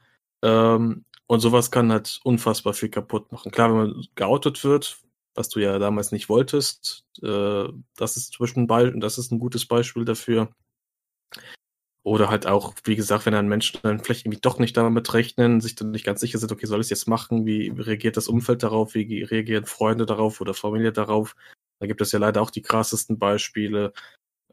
Ähm, 0.44 1.06
und 1.28 1.40
sowas 1.40 1.72
kann 1.72 1.92
halt 1.92 2.20
unfassbar 2.24 2.74
viel 2.74 2.90
kaputt 2.90 3.32
machen. 3.32 3.52
Klar, 3.52 3.70
wenn 3.70 3.78
man 3.78 4.08
geoutet 4.16 4.64
wird, 4.64 5.00
was 5.36 5.50
du 5.50 5.60
ja 5.60 5.80
damals 5.80 6.12
nicht 6.12 6.30
wolltest. 6.30 7.06
Äh, 7.22 7.66
das 7.98 8.18
ist 8.18 8.34
zum 8.34 8.44
Beispiel 8.46 8.64
ein 8.64 8.68
Beispiel, 8.68 9.00
das 9.00 9.18
ist 9.18 9.32
ein 9.32 9.40
gutes 9.40 9.68
Beispiel 9.68 10.06
dafür. 10.06 10.50
Oder 12.04 12.30
halt 12.30 12.46
auch, 12.46 12.76
wie 12.84 12.96
gesagt, 12.96 13.26
wenn 13.26 13.34
dann 13.34 13.48
Menschen 13.48 13.80
dann 13.82 14.00
vielleicht 14.00 14.26
irgendwie 14.26 14.40
doch 14.40 14.60
nicht 14.60 14.78
damit 14.78 15.12
rechnen, 15.16 15.60
sich 15.60 15.74
dann 15.74 15.90
nicht 15.90 16.06
ganz 16.06 16.20
sicher 16.22 16.38
sind, 16.38 16.52
okay, 16.52 16.68
soll 16.68 16.80
ich 16.80 16.86
es 16.86 16.92
jetzt 16.92 17.08
machen? 17.08 17.48
Wie 17.48 17.70
reagiert 17.70 18.16
das 18.16 18.28
Umfeld 18.28 18.62
darauf? 18.62 18.94
Wie 18.94 19.24
reagieren 19.24 19.66
Freunde 19.66 20.06
darauf 20.06 20.40
oder 20.40 20.54
Familie 20.54 20.92
darauf? 20.92 21.36
Da 21.80 21.88
gibt 21.88 22.02
es 22.02 22.12
ja 22.12 22.20
leider 22.20 22.42
auch 22.44 22.52
die 22.52 22.62
krassesten 22.62 23.18
Beispiele 23.18 23.92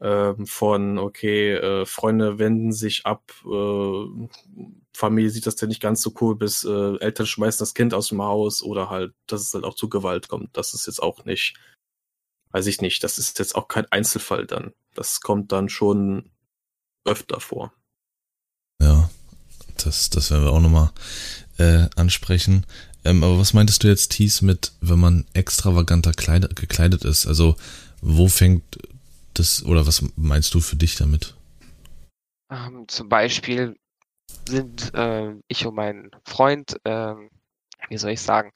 ähm, 0.01 0.47
von, 0.47 0.97
okay, 0.97 1.53
äh, 1.53 1.85
Freunde 1.85 2.39
wenden 2.39 2.71
sich 2.73 3.05
ab, 3.05 3.31
äh, 3.45 4.27
Familie 4.93 5.29
sieht 5.29 5.47
das 5.47 5.55
denn 5.55 5.69
nicht 5.69 5.81
ganz 5.81 6.01
so 6.01 6.13
cool, 6.21 6.35
bis 6.35 6.63
äh, 6.63 6.97
Eltern 6.99 7.25
schmeißen 7.25 7.59
das 7.59 7.73
Kind 7.73 7.93
aus 7.93 8.09
dem 8.09 8.21
Haus 8.21 8.61
oder 8.61 8.89
halt, 8.89 9.13
dass 9.27 9.41
es 9.41 9.53
halt 9.53 9.63
auch 9.63 9.75
zu 9.75 9.89
Gewalt 9.89 10.27
kommt. 10.27 10.55
Das 10.55 10.73
ist 10.73 10.85
jetzt 10.85 11.01
auch 11.01 11.25
nicht, 11.25 11.55
weiß 12.51 12.67
ich 12.67 12.81
nicht, 12.81 13.03
das 13.03 13.17
ist 13.17 13.39
jetzt 13.39 13.55
auch 13.55 13.67
kein 13.67 13.91
Einzelfall 13.91 14.45
dann. 14.45 14.73
Das 14.93 15.21
kommt 15.21 15.51
dann 15.51 15.69
schon 15.69 16.29
öfter 17.05 17.39
vor. 17.39 17.73
Ja, 18.81 19.09
das, 19.83 20.09
das 20.09 20.29
werden 20.29 20.43
wir 20.43 20.51
auch 20.51 20.59
nochmal 20.59 20.91
äh, 21.57 21.87
ansprechen. 21.95 22.65
Ähm, 23.03 23.23
aber 23.23 23.39
was 23.39 23.53
meintest 23.53 23.83
du 23.83 23.87
jetzt, 23.87 24.11
Thies, 24.11 24.41
mit, 24.41 24.73
wenn 24.79 24.99
man 24.99 25.25
extravaganter 25.33 26.13
Kleid 26.13 26.55
gekleidet 26.55 27.03
ist? 27.03 27.27
Also, 27.27 27.55
wo 28.01 28.27
fängt 28.27 28.63
das, 29.33 29.63
oder 29.65 29.85
was 29.87 30.03
meinst 30.15 30.53
du 30.53 30.61
für 30.61 30.75
dich 30.75 30.95
damit? 30.95 31.35
Ähm, 32.51 32.85
zum 32.87 33.09
Beispiel 33.09 33.75
sind 34.47 34.93
äh, 34.93 35.33
ich 35.47 35.65
und 35.65 35.75
mein 35.75 36.11
Freund, 36.25 36.77
äh, 36.83 37.15
wie 37.89 37.97
soll 37.97 38.11
ich 38.11 38.21
sagen, 38.21 38.51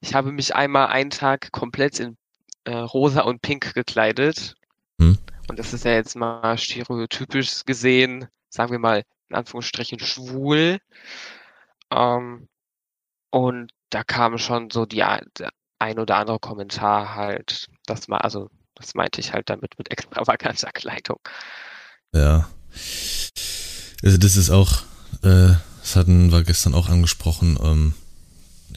ich 0.00 0.14
habe 0.14 0.32
mich 0.32 0.54
einmal 0.54 0.88
einen 0.88 1.10
Tag 1.10 1.52
komplett 1.52 2.00
in 2.00 2.16
äh, 2.64 2.74
rosa 2.74 3.22
und 3.22 3.42
pink 3.42 3.74
gekleidet. 3.74 4.54
Hm. 5.00 5.18
Und 5.48 5.58
das 5.58 5.72
ist 5.72 5.84
ja 5.84 5.92
jetzt 5.92 6.16
mal 6.16 6.56
stereotypisch 6.58 7.64
gesehen, 7.64 8.28
sagen 8.48 8.72
wir 8.72 8.78
mal 8.78 9.04
in 9.28 9.36
Anführungsstrichen 9.36 9.98
schwul. 9.98 10.78
Ähm, 11.90 12.48
und 13.30 13.72
da 13.90 14.04
kam 14.04 14.38
schon 14.38 14.70
so 14.70 14.86
die 14.86 15.02
ein 15.02 15.98
oder 15.98 16.16
andere 16.16 16.38
Kommentar 16.38 17.14
halt, 17.14 17.66
dass 17.86 18.08
man, 18.08 18.20
also 18.20 18.48
das 18.74 18.94
meinte 18.94 19.20
ich 19.20 19.32
halt 19.32 19.50
damit 19.50 19.78
mit 19.78 19.90
extravaganter 19.90 20.70
Kleidung. 20.72 21.20
Ja. 22.12 22.48
Also 24.02 24.16
das 24.18 24.36
ist 24.36 24.50
auch, 24.50 24.82
äh, 25.22 25.54
das 25.80 25.96
hatten 25.96 26.30
wir 26.30 26.42
gestern 26.44 26.74
auch 26.74 26.88
angesprochen, 26.88 27.58
ähm, 27.62 27.94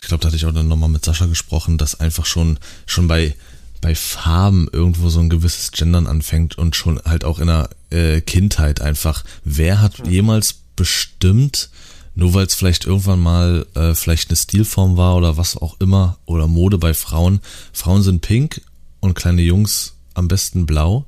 ich 0.01 0.07
glaube, 0.07 0.21
da 0.21 0.27
hatte 0.27 0.35
ich 0.35 0.45
auch 0.45 0.53
dann 0.53 0.67
nochmal 0.67 0.89
mit 0.89 1.05
Sascha 1.05 1.27
gesprochen, 1.27 1.77
dass 1.77 1.99
einfach 1.99 2.25
schon, 2.25 2.59
schon 2.85 3.07
bei 3.07 3.35
bei 3.83 3.95
Farben 3.95 4.69
irgendwo 4.71 5.09
so 5.09 5.19
ein 5.19 5.29
gewisses 5.29 5.71
Gendern 5.73 6.07
anfängt 6.07 6.57
und 6.57 6.73
schon 6.73 7.01
halt 7.03 7.25
auch 7.25 7.39
in 7.39 7.47
der 7.47 7.69
äh, 7.89 8.21
Kindheit 8.21 8.81
einfach. 8.81 9.25
Wer 9.43 9.81
hat 9.81 10.07
jemals 10.07 10.55
bestimmt, 10.77 11.69
nur 12.15 12.33
weil 12.33 12.45
es 12.45 12.55
vielleicht 12.55 12.85
irgendwann 12.85 13.19
mal 13.19 13.65
äh, 13.75 13.93
vielleicht 13.93 14.29
eine 14.29 14.37
Stilform 14.37 14.95
war 14.95 15.17
oder 15.17 15.35
was 15.35 15.57
auch 15.57 15.81
immer 15.81 16.17
oder 16.25 16.47
Mode 16.47 16.77
bei 16.77 16.93
Frauen. 16.93 17.41
Frauen 17.73 18.03
sind 18.03 18.21
pink 18.21 18.61
und 19.01 19.15
kleine 19.15 19.41
Jungs 19.41 19.95
am 20.13 20.29
besten 20.29 20.65
blau. 20.65 21.05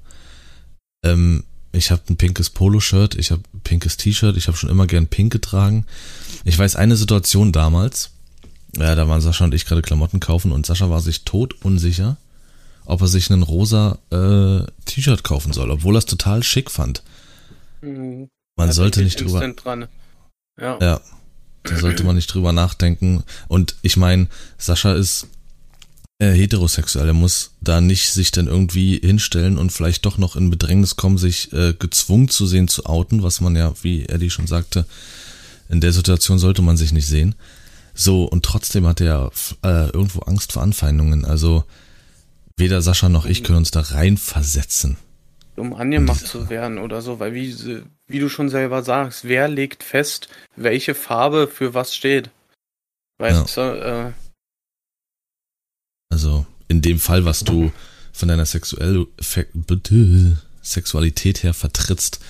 Ähm, 1.01 1.45
ich 1.75 1.91
habe 1.91 2.01
ein 2.09 2.17
pinkes 2.17 2.49
Poloshirt, 2.49 3.15
ich 3.15 3.31
habe 3.31 3.43
ein 3.53 3.61
pinkes 3.61 3.97
T-Shirt, 3.97 4.37
ich 4.37 4.47
habe 4.47 4.57
schon 4.57 4.69
immer 4.69 4.87
gern 4.87 5.07
pink 5.07 5.31
getragen. 5.31 5.85
Ich 6.43 6.57
weiß 6.57 6.75
eine 6.75 6.95
Situation 6.95 7.51
damals, 7.51 8.11
ja, 8.77 8.95
da 8.95 9.07
waren 9.07 9.21
Sascha 9.21 9.45
und 9.45 9.53
ich 9.53 9.65
gerade 9.65 9.81
Klamotten 9.81 10.19
kaufen 10.19 10.51
und 10.51 10.65
Sascha 10.65 10.89
war 10.89 11.01
sich 11.01 11.23
tot 11.23 11.55
unsicher, 11.63 12.17
ob 12.85 13.01
er 13.01 13.07
sich 13.07 13.31
einen 13.31 13.43
rosa 13.43 13.99
äh, 14.11 14.65
T-Shirt 14.85 15.23
kaufen 15.23 15.53
soll, 15.53 15.71
obwohl 15.71 15.95
er 15.95 15.99
es 15.99 16.05
total 16.05 16.43
schick 16.43 16.69
fand. 16.69 17.03
Mhm. 17.81 18.29
Man 18.57 18.67
ja, 18.67 18.73
sollte 18.73 19.01
nicht 19.03 19.19
drüber. 19.19 19.47
Dran. 19.53 19.87
Ja. 20.59 20.77
ja. 20.81 21.01
Da 21.63 21.77
sollte 21.77 22.03
man 22.03 22.15
nicht 22.15 22.33
drüber 22.33 22.53
nachdenken. 22.53 23.23
Und 23.47 23.75
ich 23.81 23.97
meine, 23.97 24.27
Sascha 24.57 24.93
ist 24.93 25.27
äh, 26.19 26.31
heterosexuell. 26.31 27.07
Er 27.07 27.13
muss 27.13 27.51
da 27.61 27.81
nicht 27.81 28.11
sich 28.11 28.31
dann 28.31 28.47
irgendwie 28.47 28.97
hinstellen 28.97 29.57
und 29.57 29.71
vielleicht 29.71 30.05
doch 30.05 30.17
noch 30.17 30.35
in 30.35 30.49
Bedrängnis 30.49 30.95
kommen, 30.95 31.17
sich 31.17 31.51
äh, 31.53 31.73
gezwungen 31.73 32.29
zu 32.29 32.45
sehen, 32.45 32.67
zu 32.67 32.85
outen, 32.85 33.23
was 33.23 33.41
man 33.41 33.55
ja, 33.55 33.73
wie 33.81 34.05
Eddie 34.05 34.29
schon 34.29 34.47
sagte, 34.47 34.85
in 35.69 35.81
der 35.81 35.93
Situation 35.93 36.39
sollte 36.39 36.61
man 36.61 36.77
sich 36.77 36.91
nicht 36.91 37.07
sehen. 37.07 37.35
So, 37.93 38.25
und 38.25 38.43
trotzdem 38.43 38.85
hat 38.85 39.01
er 39.01 39.31
äh, 39.63 39.89
irgendwo 39.89 40.19
Angst 40.19 40.53
vor 40.53 40.63
Anfeindungen. 40.63 41.25
Also, 41.25 41.63
Weder 42.57 42.81
Sascha 42.81 43.09
noch 43.09 43.25
ich 43.25 43.43
können 43.43 43.57
uns 43.57 43.71
da 43.71 43.81
reinversetzen. 43.81 44.97
Um 45.57 45.73
angemacht 45.73 46.25
zu 46.25 46.49
werden 46.49 46.77
oder 46.77 47.01
so, 47.01 47.19
weil 47.19 47.33
wie, 47.33 47.83
wie 48.07 48.19
du 48.19 48.29
schon 48.29 48.49
selber 48.49 48.83
sagst, 48.83 49.25
wer 49.25 49.47
legt 49.47 49.83
fest, 49.83 50.29
welche 50.55 50.95
Farbe 50.95 51.47
für 51.47 51.73
was 51.73 51.95
steht? 51.95 52.29
Weißt 53.17 53.57
ja. 53.57 53.73
du, 53.73 53.79
äh, 53.79 54.11
Also, 56.15 56.45
in 56.69 56.81
dem 56.81 57.01
Fall, 57.01 57.25
was 57.25 57.41
du 57.43 57.73
von 58.13 58.29
deiner 58.29 58.45
Sexuell 58.45 59.05
Sexualität 60.61 61.43
her 61.43 61.53
vertrittst, 61.53 62.21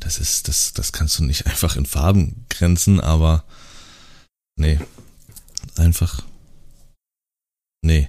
das 0.00 0.18
ist, 0.18 0.48
das, 0.48 0.72
das 0.72 0.90
kannst 0.92 1.18
du 1.18 1.24
nicht 1.24 1.44
einfach 1.46 1.76
in 1.76 1.84
Farben 1.84 2.46
grenzen, 2.48 2.98
aber 2.98 3.44
nee. 4.58 4.80
Einfach. 5.76 6.22
Nee. 7.82 8.08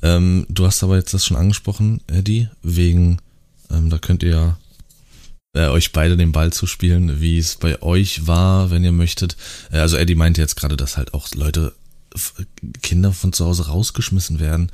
Ähm, 0.00 0.46
du 0.48 0.64
hast 0.64 0.82
aber 0.82 0.96
jetzt 0.96 1.12
das 1.12 1.26
schon 1.26 1.36
angesprochen, 1.36 2.00
Eddie, 2.06 2.48
wegen, 2.62 3.18
ähm, 3.70 3.90
da 3.90 3.98
könnt 3.98 4.22
ihr 4.22 4.30
ja 4.30 4.58
äh, 5.52 5.68
euch 5.68 5.92
beide 5.92 6.16
den 6.16 6.32
Ball 6.32 6.54
zu 6.54 6.66
spielen, 6.66 7.20
wie 7.20 7.36
es 7.36 7.56
bei 7.56 7.82
euch 7.82 8.26
war, 8.26 8.70
wenn 8.70 8.82
ihr 8.82 8.92
möchtet. 8.92 9.36
Äh, 9.70 9.80
also 9.80 9.98
Eddie 9.98 10.14
meinte 10.14 10.40
jetzt 10.40 10.56
gerade, 10.56 10.78
dass 10.78 10.96
halt 10.96 11.12
auch 11.12 11.28
Leute, 11.34 11.74
Kinder 12.82 13.12
von 13.12 13.32
zu 13.32 13.44
Hause 13.46 13.68
rausgeschmissen 13.68 14.40
werden, 14.40 14.70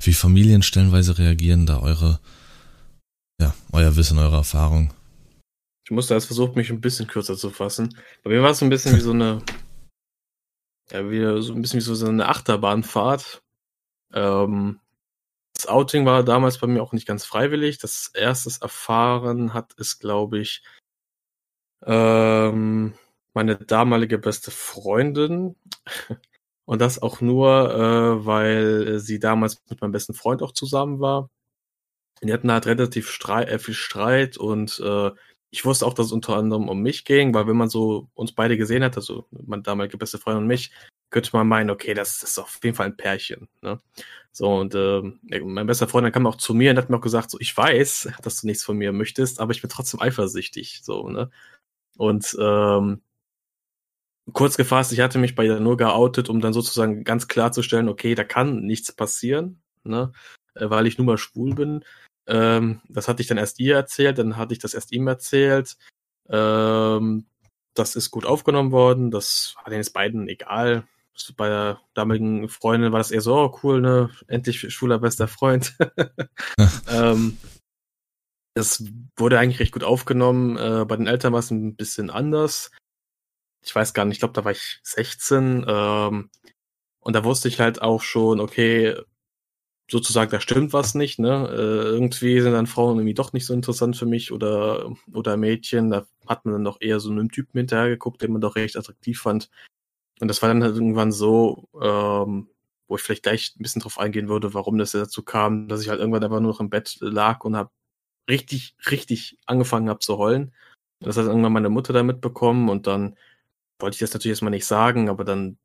wie 0.00 0.12
Familien 0.12 0.62
stellenweise 0.62 1.18
reagieren, 1.18 1.66
da 1.66 1.80
eure, 1.80 2.20
ja, 3.40 3.54
euer 3.72 3.96
Wissen, 3.96 4.18
eure 4.18 4.36
Erfahrung. 4.36 4.92
Ich 5.84 5.90
musste 5.90 6.14
erst 6.14 6.26
versuchen, 6.26 6.56
mich 6.56 6.70
ein 6.70 6.80
bisschen 6.80 7.06
kürzer 7.06 7.36
zu 7.36 7.50
fassen. 7.50 7.96
Bei 8.22 8.30
mir 8.30 8.42
war 8.42 8.50
es 8.50 8.58
so 8.58 8.66
ein 8.66 8.70
bisschen 8.70 8.96
wie 8.96 9.00
so 9.00 9.12
eine, 9.12 9.42
ja, 10.90 11.10
wie 11.10 11.42
so 11.42 11.54
ein 11.54 11.62
bisschen 11.62 11.80
wie 11.80 11.84
so 11.84 12.06
eine 12.06 12.28
Achterbahnfahrt. 12.28 13.42
Ähm, 14.12 14.80
das 15.54 15.66
Outing 15.66 16.06
war 16.06 16.22
damals 16.22 16.58
bei 16.58 16.66
mir 16.66 16.82
auch 16.82 16.92
nicht 16.92 17.06
ganz 17.06 17.24
freiwillig. 17.24 17.78
Das 17.78 18.10
erste 18.14 18.50
Erfahren 18.62 19.54
hat 19.54 19.74
es, 19.78 19.98
glaube 19.98 20.38
ich, 20.38 20.62
ähm, 21.84 22.94
meine 23.34 23.56
damalige 23.56 24.18
beste 24.18 24.50
Freundin. 24.50 25.56
Und 26.68 26.82
das 26.82 27.00
auch 27.00 27.22
nur, 27.22 27.70
äh, 27.74 28.26
weil 28.26 28.98
sie 28.98 29.18
damals 29.18 29.62
mit 29.70 29.80
meinem 29.80 29.92
besten 29.92 30.12
Freund 30.12 30.42
auch 30.42 30.52
zusammen 30.52 31.00
war. 31.00 31.30
Die 32.22 32.30
hatten 32.30 32.52
halt 32.52 32.66
relativ 32.66 33.10
Streit, 33.10 33.48
äh, 33.48 33.58
viel 33.58 33.72
Streit 33.72 34.36
und 34.36 34.78
äh, 34.84 35.10
ich 35.48 35.64
wusste 35.64 35.86
auch, 35.86 35.94
dass 35.94 36.08
es 36.08 36.12
unter 36.12 36.36
anderem 36.36 36.68
um 36.68 36.82
mich 36.82 37.06
ging, 37.06 37.32
weil 37.32 37.46
wenn 37.46 37.56
man 37.56 37.70
so 37.70 38.10
uns 38.12 38.32
beide 38.32 38.58
gesehen 38.58 38.84
hat, 38.84 38.98
also 38.98 39.24
meine 39.30 39.62
damalige 39.62 39.96
beste 39.96 40.18
Freundin 40.18 40.42
und 40.42 40.48
mich, 40.48 40.70
könnte 41.08 41.30
man 41.32 41.48
meinen, 41.48 41.70
okay, 41.70 41.94
das, 41.94 42.18
das 42.18 42.32
ist 42.32 42.38
auf 42.38 42.60
jeden 42.62 42.76
Fall 42.76 42.88
ein 42.88 42.98
Pärchen. 42.98 43.48
Ne? 43.62 43.80
So, 44.32 44.54
und 44.54 44.74
äh, 44.74 45.00
mein 45.40 45.66
bester 45.66 45.88
Freund 45.88 46.04
dann 46.04 46.12
kam 46.12 46.26
auch 46.26 46.36
zu 46.36 46.52
mir 46.52 46.72
und 46.72 46.76
hat 46.76 46.90
mir 46.90 46.98
auch 46.98 47.00
gesagt, 47.00 47.30
so, 47.30 47.40
ich 47.40 47.56
weiß, 47.56 48.10
dass 48.22 48.42
du 48.42 48.46
nichts 48.46 48.62
von 48.62 48.76
mir 48.76 48.92
möchtest, 48.92 49.40
aber 49.40 49.52
ich 49.52 49.62
bin 49.62 49.70
trotzdem 49.70 50.02
eifersüchtig. 50.02 50.80
So, 50.82 51.08
ne? 51.08 51.30
Und 51.96 52.36
ähm, 52.38 53.00
kurz 54.32 54.56
gefasst, 54.56 54.92
ich 54.92 55.00
hatte 55.00 55.18
mich 55.18 55.34
bei 55.34 55.44
ihr 55.44 55.60
nur 55.60 55.76
geoutet, 55.76 56.28
um 56.28 56.40
dann 56.40 56.52
sozusagen 56.52 57.04
ganz 57.04 57.28
klarzustellen, 57.28 57.88
okay, 57.88 58.14
da 58.14 58.24
kann 58.24 58.60
nichts 58.60 58.92
passieren, 58.92 59.62
ne? 59.84 60.12
Äh, 60.54 60.70
weil 60.70 60.86
ich 60.86 60.98
nun 60.98 61.06
mal 61.06 61.18
schwul 61.18 61.54
bin. 61.54 61.84
Ähm, 62.26 62.80
das 62.88 63.08
hatte 63.08 63.22
ich 63.22 63.28
dann 63.28 63.38
erst 63.38 63.58
ihr 63.60 63.76
erzählt, 63.76 64.18
dann 64.18 64.36
hatte 64.36 64.52
ich 64.52 64.58
das 64.58 64.74
erst 64.74 64.92
ihm 64.92 65.06
erzählt. 65.08 65.76
Ähm, 66.28 67.26
das 67.74 67.96
ist 67.96 68.10
gut 68.10 68.26
aufgenommen 68.26 68.72
worden, 68.72 69.10
das 69.10 69.54
war 69.64 69.72
jetzt 69.72 69.92
beiden 69.92 70.28
egal 70.28 70.84
bei 71.36 71.48
der 71.48 71.80
damaligen 71.94 72.48
Freundin 72.48 72.92
war 72.92 72.98
das 72.98 73.10
eher 73.10 73.20
so, 73.20 73.34
oh 73.34 73.58
cool, 73.62 73.80
ne, 73.80 74.10
endlich 74.26 74.60
schwuler 74.72 74.98
bester 74.98 75.28
Freund. 75.28 75.76
ähm, 76.88 77.38
das 78.54 78.84
wurde 79.16 79.38
eigentlich 79.38 79.60
recht 79.60 79.72
gut 79.72 79.84
aufgenommen. 79.84 80.56
Äh, 80.56 80.84
bei 80.84 80.96
den 80.96 81.06
Eltern 81.06 81.32
war 81.32 81.40
es 81.40 81.50
ein 81.50 81.76
bisschen 81.76 82.10
anders. 82.10 82.70
Ich 83.64 83.74
weiß 83.74 83.94
gar 83.94 84.04
nicht, 84.04 84.16
ich 84.16 84.20
glaube, 84.20 84.34
da 84.34 84.44
war 84.44 84.52
ich 84.52 84.80
16. 84.82 85.64
Ähm, 85.68 86.30
und 87.00 87.12
da 87.14 87.24
wusste 87.24 87.48
ich 87.48 87.60
halt 87.60 87.82
auch 87.82 88.02
schon, 88.02 88.40
okay, 88.40 88.94
sozusagen, 89.90 90.30
da 90.30 90.40
stimmt 90.40 90.72
was 90.72 90.94
nicht, 90.94 91.18
ne? 91.18 91.48
Äh, 91.50 91.88
irgendwie 91.88 92.40
sind 92.40 92.52
dann 92.52 92.66
Frauen 92.66 92.98
irgendwie 92.98 93.14
doch 93.14 93.32
nicht 93.32 93.46
so 93.46 93.54
interessant 93.54 93.96
für 93.96 94.06
mich 94.06 94.32
oder, 94.32 94.92
oder 95.12 95.36
Mädchen. 95.36 95.90
Da 95.90 96.06
hat 96.26 96.44
man 96.44 96.54
dann 96.54 96.64
doch 96.64 96.78
eher 96.80 97.00
so 97.00 97.10
einen 97.10 97.30
Typen 97.30 97.58
hinterher 97.58 97.88
geguckt, 97.88 98.22
den 98.22 98.32
man 98.32 98.40
doch 98.40 98.56
recht 98.56 98.76
attraktiv 98.76 99.20
fand. 99.20 99.50
Und 100.20 100.28
das 100.28 100.42
war 100.42 100.48
dann 100.48 100.62
halt 100.62 100.74
irgendwann 100.74 101.12
so, 101.12 101.68
ähm, 101.80 102.48
wo 102.88 102.96
ich 102.96 103.02
vielleicht 103.02 103.22
gleich 103.22 103.54
ein 103.58 103.62
bisschen 103.62 103.82
drauf 103.82 103.98
eingehen 103.98 104.28
würde, 104.28 104.54
warum 104.54 104.78
das 104.78 104.92
dazu 104.92 105.22
kam, 105.22 105.68
dass 105.68 105.82
ich 105.82 105.88
halt 105.88 106.00
irgendwann 106.00 106.24
einfach 106.24 106.40
nur 106.40 106.52
noch 106.52 106.60
im 106.60 106.70
Bett 106.70 106.98
lag 107.00 107.44
und 107.44 107.56
habe 107.56 107.70
richtig, 108.28 108.76
richtig 108.90 109.38
angefangen 109.46 109.88
habe 109.88 110.00
zu 110.00 110.18
heulen. 110.18 110.54
Das 111.00 111.16
hat 111.16 111.26
irgendwann 111.26 111.52
meine 111.52 111.70
Mutter 111.70 111.92
da 111.92 112.02
mitbekommen 112.02 112.68
und 112.68 112.86
dann 112.86 113.16
wollte 113.78 113.94
ich 113.94 114.00
das 114.00 114.12
natürlich 114.12 114.32
erstmal 114.34 114.50
nicht 114.50 114.66
sagen, 114.66 115.08
aber 115.08 115.24
dann 115.24 115.58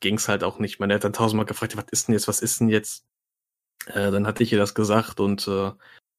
ging 0.00 0.16
es 0.16 0.28
halt 0.28 0.44
auch 0.44 0.58
nicht. 0.58 0.80
Meine 0.80 0.94
Eltern 0.94 1.12
tausendmal 1.12 1.46
gefragt, 1.46 1.76
was 1.76 1.86
ist 1.90 2.08
denn 2.08 2.14
jetzt, 2.14 2.28
was 2.28 2.40
ist 2.40 2.60
denn 2.60 2.68
jetzt? 2.68 3.06
Äh, 3.86 4.10
dann 4.10 4.26
hatte 4.26 4.42
ich 4.42 4.52
ihr 4.52 4.58
das 4.58 4.74
gesagt 4.74 5.20
und 5.20 5.46
äh, 5.48 5.72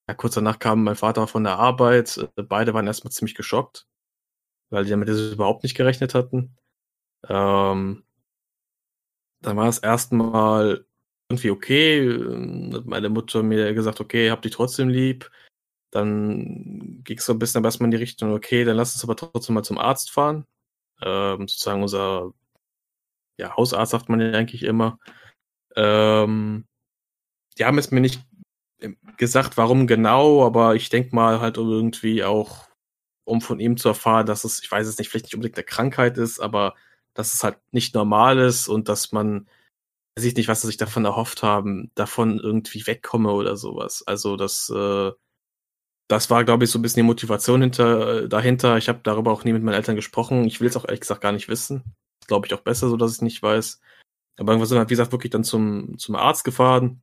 ja, 0.08 0.14
kurz 0.16 0.34
danach 0.34 0.58
kam 0.58 0.84
mein 0.84 0.96
Vater 0.96 1.26
von 1.26 1.44
der 1.44 1.58
Arbeit. 1.58 2.18
Äh, 2.36 2.42
beide 2.42 2.74
waren 2.74 2.86
erstmal 2.86 3.12
ziemlich 3.12 3.34
geschockt, 3.34 3.86
weil 4.70 4.84
die 4.84 4.90
damit 4.90 5.08
überhaupt 5.08 5.62
nicht 5.62 5.76
gerechnet 5.76 6.14
hatten. 6.14 6.56
Ähm, 7.28 8.04
dann 9.42 9.56
war 9.56 9.66
das 9.66 9.78
erstmal 9.78 10.86
irgendwie 11.30 11.50
okay. 11.50 12.18
Meine 12.84 13.08
Mutter 13.08 13.42
mir 13.42 13.72
gesagt, 13.74 14.00
okay, 14.00 14.30
hab 14.30 14.42
dich 14.42 14.52
trotzdem 14.52 14.88
lieb. 14.88 15.30
Dann 15.90 17.02
ging 17.04 17.18
es 17.18 17.26
so 17.26 17.32
ein 17.32 17.38
bisschen 17.38 17.64
erstmal 17.64 17.86
in 17.86 17.92
die 17.92 17.98
Richtung, 17.98 18.32
okay, 18.32 18.64
dann 18.64 18.76
lass 18.76 18.94
uns 18.94 19.04
aber 19.04 19.16
trotzdem 19.16 19.54
mal 19.54 19.62
zum 19.62 19.78
Arzt 19.78 20.10
fahren. 20.10 20.44
Ähm, 21.04 21.48
sozusagen 21.48 21.82
unser 21.82 22.32
ja, 23.38 23.56
Hausarzt 23.56 23.92
sagt 23.92 24.08
man 24.08 24.20
ja 24.20 24.32
eigentlich 24.32 24.62
immer. 24.62 24.98
Ähm, 25.76 26.66
die 27.58 27.64
haben 27.64 27.78
es 27.78 27.90
mir 27.90 28.00
nicht 28.00 28.22
gesagt, 29.16 29.56
warum 29.56 29.86
genau, 29.86 30.44
aber 30.44 30.74
ich 30.74 30.88
denke 30.88 31.14
mal 31.14 31.40
halt 31.40 31.56
irgendwie 31.56 32.24
auch, 32.24 32.68
um 33.24 33.40
von 33.40 33.60
ihm 33.60 33.76
zu 33.76 33.88
erfahren, 33.88 34.26
dass 34.26 34.44
es, 34.44 34.62
ich 34.62 34.70
weiß 34.70 34.86
es 34.86 34.98
nicht, 34.98 35.08
vielleicht 35.08 35.26
nicht 35.26 35.34
unbedingt 35.34 35.56
eine 35.56 35.64
Krankheit 35.64 36.18
ist, 36.18 36.40
aber 36.40 36.74
dass 37.14 37.32
es 37.34 37.44
halt 37.44 37.58
nicht 37.72 37.94
normal 37.94 38.38
ist 38.38 38.68
und 38.68 38.88
dass 38.88 39.12
man, 39.12 39.48
weiß 40.16 40.24
ich 40.26 40.36
nicht, 40.36 40.48
was 40.48 40.60
sie 40.60 40.66
sich 40.68 40.76
davon 40.76 41.04
erhofft 41.04 41.42
haben, 41.42 41.90
davon 41.94 42.38
irgendwie 42.40 42.86
wegkomme 42.86 43.32
oder 43.32 43.56
sowas. 43.56 44.02
Also 44.06 44.36
das, 44.36 44.70
äh, 44.70 45.12
das 46.08 46.30
war, 46.30 46.44
glaube 46.44 46.64
ich, 46.64 46.70
so 46.70 46.78
ein 46.78 46.82
bisschen 46.82 47.02
die 47.02 47.06
Motivation 47.06 47.62
hinter, 47.62 48.28
dahinter. 48.28 48.76
Ich 48.76 48.88
habe 48.88 49.00
darüber 49.02 49.32
auch 49.32 49.44
nie 49.44 49.52
mit 49.52 49.62
meinen 49.62 49.74
Eltern 49.74 49.96
gesprochen. 49.96 50.44
Ich 50.44 50.60
will 50.60 50.68
es 50.68 50.76
auch 50.76 50.84
ehrlich 50.84 51.00
gesagt 51.00 51.20
gar 51.20 51.32
nicht 51.32 51.48
wissen. 51.48 51.82
Glaube 52.26 52.46
ich 52.46 52.54
auch 52.54 52.60
besser, 52.60 52.88
so 52.88 52.96
dass 52.96 53.14
ich 53.14 53.22
nicht 53.22 53.42
weiß. 53.42 53.80
Aber 54.38 54.52
irgendwann 54.52 54.68
sind 54.68 54.78
wir, 54.78 54.84
wie 54.84 54.88
gesagt, 54.88 55.12
wirklich 55.12 55.30
dann 55.30 55.44
zum, 55.44 55.96
zum 55.98 56.16
Arzt 56.16 56.44
gefahren. 56.44 57.02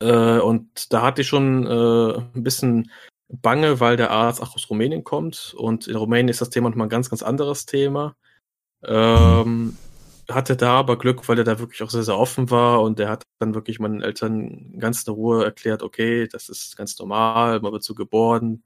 Äh, 0.00 0.38
und 0.38 0.92
da 0.92 1.02
hatte 1.02 1.22
ich 1.22 1.28
schon 1.28 1.66
äh, 1.66 2.18
ein 2.34 2.42
bisschen 2.42 2.90
Bange, 3.28 3.80
weil 3.80 3.96
der 3.96 4.10
Arzt 4.10 4.42
auch 4.42 4.54
aus 4.54 4.68
Rumänien 4.70 5.04
kommt. 5.04 5.54
Und 5.56 5.86
in 5.86 5.96
Rumänien 5.96 6.28
ist 6.28 6.40
das 6.40 6.50
Thema 6.50 6.70
nochmal 6.70 6.86
ein 6.86 6.90
ganz, 6.90 7.10
ganz 7.10 7.22
anderes 7.22 7.66
Thema. 7.66 8.16
Ähm, 8.84 9.76
hatte 10.30 10.56
da 10.56 10.78
aber 10.78 10.98
Glück, 10.98 11.28
weil 11.28 11.38
er 11.38 11.44
da 11.44 11.58
wirklich 11.58 11.82
auch 11.82 11.90
sehr, 11.90 12.02
sehr 12.02 12.18
offen 12.18 12.50
war 12.50 12.82
und 12.82 12.98
der 12.98 13.08
hat 13.08 13.22
dann 13.40 13.54
wirklich 13.54 13.78
meinen 13.80 14.02
Eltern 14.02 14.78
ganz 14.78 15.04
in 15.06 15.14
Ruhe 15.14 15.44
erklärt, 15.44 15.82
okay, 15.82 16.28
das 16.28 16.48
ist 16.48 16.76
ganz 16.76 16.98
normal, 16.98 17.60
man 17.60 17.72
wird 17.72 17.84
so 17.84 17.94
geboren, 17.94 18.62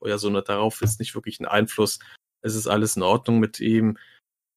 oder 0.00 0.18
so, 0.18 0.30
darauf 0.40 0.82
ist 0.82 1.00
nicht 1.00 1.14
wirklich 1.14 1.40
ein 1.40 1.46
Einfluss. 1.46 1.98
Es 2.42 2.54
ist 2.54 2.66
alles 2.66 2.96
in 2.96 3.02
Ordnung 3.02 3.38
mit 3.40 3.60
ihm. 3.60 3.98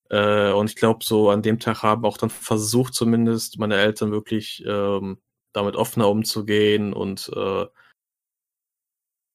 Äh, 0.10 0.52
und 0.52 0.70
ich 0.70 0.76
glaube, 0.76 1.04
so 1.04 1.30
an 1.30 1.42
dem 1.42 1.60
Tag 1.60 1.84
haben 1.84 2.06
auch 2.06 2.18
dann 2.18 2.30
versucht, 2.30 2.94
zumindest 2.94 3.60
meine 3.60 3.78
Eltern 3.78 4.12
wirklich 4.12 4.64
ähm, 4.66 5.20
damit 5.54 5.76
offener 5.76 6.10
umzugehen 6.10 6.94
und 6.94 7.32
äh, 7.36 7.66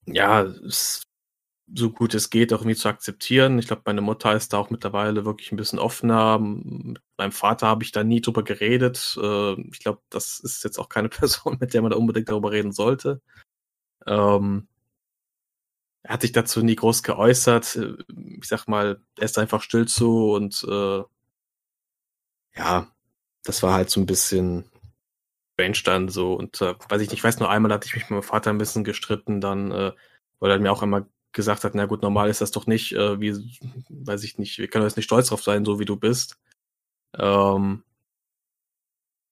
ja, 0.07 0.43
es 0.43 1.03
so 1.73 1.89
gut 1.91 2.13
es 2.13 2.29
geht, 2.29 2.53
auch 2.53 2.59
irgendwie 2.59 2.75
zu 2.75 2.89
akzeptieren. 2.89 3.57
Ich 3.57 3.67
glaube, 3.67 3.81
meine 3.85 4.01
Mutter 4.01 4.35
ist 4.35 4.53
da 4.53 4.57
auch 4.57 4.69
mittlerweile 4.69 5.25
wirklich 5.25 5.51
ein 5.51 5.57
bisschen 5.57 5.79
offener. 5.79 6.37
Mit 6.39 7.01
meinem 7.17 7.31
Vater 7.31 7.67
habe 7.67 7.83
ich 7.83 7.91
da 7.91 8.03
nie 8.03 8.21
drüber 8.21 8.43
geredet. 8.43 9.17
Äh, 9.21 9.59
ich 9.71 9.79
glaube, 9.79 10.01
das 10.09 10.39
ist 10.39 10.63
jetzt 10.63 10.77
auch 10.79 10.89
keine 10.89 11.09
Person, 11.09 11.57
mit 11.59 11.73
der 11.73 11.81
man 11.81 11.91
da 11.91 11.97
unbedingt 11.97 12.29
darüber 12.29 12.51
reden 12.51 12.71
sollte. 12.71 13.21
Ähm, 14.07 14.67
er 16.03 16.13
hat 16.13 16.21
sich 16.21 16.31
dazu 16.33 16.61
nie 16.61 16.75
groß 16.75 17.03
geäußert. 17.03 17.75
Äh, 17.77 17.95
ich 18.39 18.47
sag 18.47 18.67
mal, 18.67 19.01
er 19.17 19.25
ist 19.25 19.37
einfach 19.39 19.61
still 19.61 19.87
zu 19.87 20.33
und 20.33 20.63
äh, 20.69 21.03
ja, 22.55 22.87
das 23.43 23.63
war 23.63 23.73
halt 23.73 23.89
so 23.89 23.99
ein 23.99 24.05
bisschen 24.05 24.65
strange 25.53 25.81
dann 25.83 26.09
so. 26.09 26.33
Und 26.35 26.61
äh, 26.61 26.75
weiß 26.89 27.01
ich 27.01 27.09
nicht, 27.09 27.19
ich 27.19 27.23
weiß 27.23 27.39
nur 27.39 27.49
einmal 27.49 27.73
hatte 27.73 27.87
ich 27.87 27.95
mich 27.95 28.03
mit 28.03 28.11
meinem 28.11 28.23
Vater 28.23 28.51
ein 28.51 28.57
bisschen 28.57 28.83
gestritten, 28.83 29.41
dann, 29.41 29.71
äh, 29.71 29.91
weil 30.39 30.51
er 30.51 30.59
mir 30.59 30.71
auch 30.71 30.83
einmal 30.83 31.07
gesagt 31.35 31.63
hat, 31.63 31.75
na 31.75 31.85
gut, 31.85 32.01
normal 32.01 32.29
ist 32.29 32.41
das 32.41 32.51
doch 32.51 32.65
nicht, 32.67 32.93
äh, 32.93 33.19
wie, 33.21 33.33
weiß 33.89 34.23
ich 34.23 34.39
nicht, 34.39 34.57
wir 34.57 34.67
können 34.67 34.85
jetzt 34.85 34.97
nicht 34.97 35.05
stolz 35.05 35.27
drauf 35.29 35.43
sein, 35.43 35.65
so 35.65 35.79
wie 35.79 35.85
du 35.85 35.97
bist. 35.97 36.39
Ähm, 37.17 37.83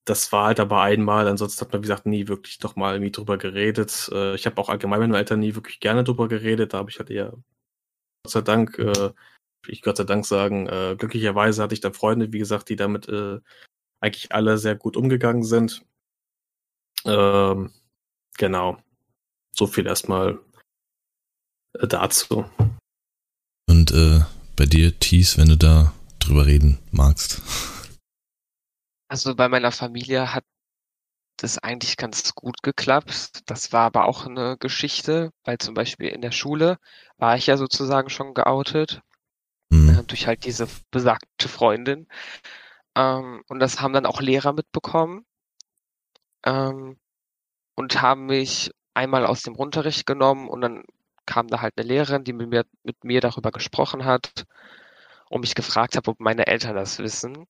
das 0.06 0.32
war 0.32 0.48
halt 0.48 0.60
aber 0.60 0.82
einmal, 0.82 1.28
ansonsten 1.28 1.62
hat 1.62 1.72
man, 1.74 1.82
wie 1.82 1.88
gesagt, 1.88 2.06
nie 2.06 2.28
wirklich 2.28 2.60
doch 2.60 2.76
mal 2.76 2.96
irgendwie 2.96 3.12
drüber 3.12 3.38
geredet. 3.38 4.10
Äh, 4.14 4.36
ich 4.36 4.46
habe 4.46 4.60
auch 4.62 4.70
allgemein 4.70 5.00
mit 5.00 5.10
meinen 5.10 5.20
Eltern 5.20 5.40
nie 5.40 5.56
wirklich 5.56 5.80
gerne 5.80 6.04
drüber 6.04 6.28
geredet, 6.28 6.74
da 6.74 6.80
habe 6.80 6.90
ich 6.90 7.00
halt 7.00 7.10
eher, 7.10 7.32
Gott 8.24 8.32
sei 8.32 8.42
Dank, 8.42 8.78
äh, 8.80 9.12
ich 9.68 9.82
Gott 9.82 9.98
sei 9.98 10.04
Dank 10.06 10.26
sagen, 10.26 10.68
äh, 10.68 10.96
glücklicherweise 10.98 11.64
hatte 11.64 11.74
ich 11.74 11.82
dann 11.82 11.94
Freunde, 11.94 12.34
wie 12.34 12.40
gesagt, 12.40 12.70
die 12.70 12.76
damit 12.76 13.08
äh, 13.10 13.40
eigentlich 14.02 14.34
alle 14.34 14.58
sehr 14.58 14.76
gut 14.76 14.98
umgegangen 14.98 15.44
sind. 15.44 15.86
Ähm, 17.06 17.72
genau. 18.38 18.78
So 19.52 19.68
viel 19.68 19.88
erstmal 19.88 20.40
dazu. 21.74 22.46
Und 23.68 23.92
äh, 23.92 24.22
bei 24.56 24.66
dir, 24.66 24.98
Thies, 25.00 25.38
wenn 25.38 25.50
du 25.50 25.58
da 25.58 25.94
drüber 26.20 26.46
reden 26.46 26.80
magst. 26.92 27.42
Also 29.08 29.36
bei 29.36 29.50
meiner 29.50 29.72
Familie 29.72 30.34
hat 30.34 30.46
das 31.38 31.58
eigentlich 31.58 31.98
ganz 31.98 32.34
gut 32.36 32.64
geklappt. 32.64 33.42
Das 33.46 33.72
war 33.74 33.86
aber 33.86 34.06
auch 34.06 34.26
eine 34.26 34.58
Geschichte, 34.58 35.32
weil 35.44 35.58
zum 35.58 35.74
Beispiel 35.74 36.10
in 36.10 36.22
der 36.22 36.32
Schule 36.32 36.78
war 37.18 37.36
ich 37.36 37.48
ja 37.48 37.58
sozusagen 37.58 38.10
schon 38.10 38.34
geoutet. 38.34 39.02
Hm. 39.72 39.90
Äh, 39.90 40.04
durch 40.04 40.28
halt 40.28 40.46
diese 40.46 40.68
besagte 40.92 41.50
Freundin. 41.50 42.08
Ähm, 42.96 43.44
und 43.48 43.60
das 43.60 43.82
haben 43.82 43.94
dann 43.94 44.06
auch 44.06 44.22
Lehrer 44.22 44.54
mitbekommen. 44.54 45.26
Ähm, 46.46 46.98
und 47.76 48.02
haben 48.02 48.28
mich 48.28 48.72
einmal 48.94 49.26
aus 49.26 49.42
dem 49.42 49.56
Unterricht 49.56 50.06
genommen 50.06 50.48
und 50.48 50.62
dann 50.62 50.84
kam 51.26 51.48
da 51.48 51.62
halt 51.62 51.74
eine 51.78 51.88
Lehrerin, 51.88 52.24
die 52.24 52.34
mit 52.34 52.50
mir, 52.50 52.66
mit 52.84 53.04
mir 53.04 53.22
darüber 53.22 53.52
gesprochen 53.52 54.06
hat 54.06 54.46
und 55.30 55.42
mich 55.42 55.56
gefragt 55.56 55.96
hat, 55.96 56.08
ob 56.08 56.20
meine 56.20 56.48
Eltern 56.48 56.76
das 56.76 57.00
wissen. 57.00 57.48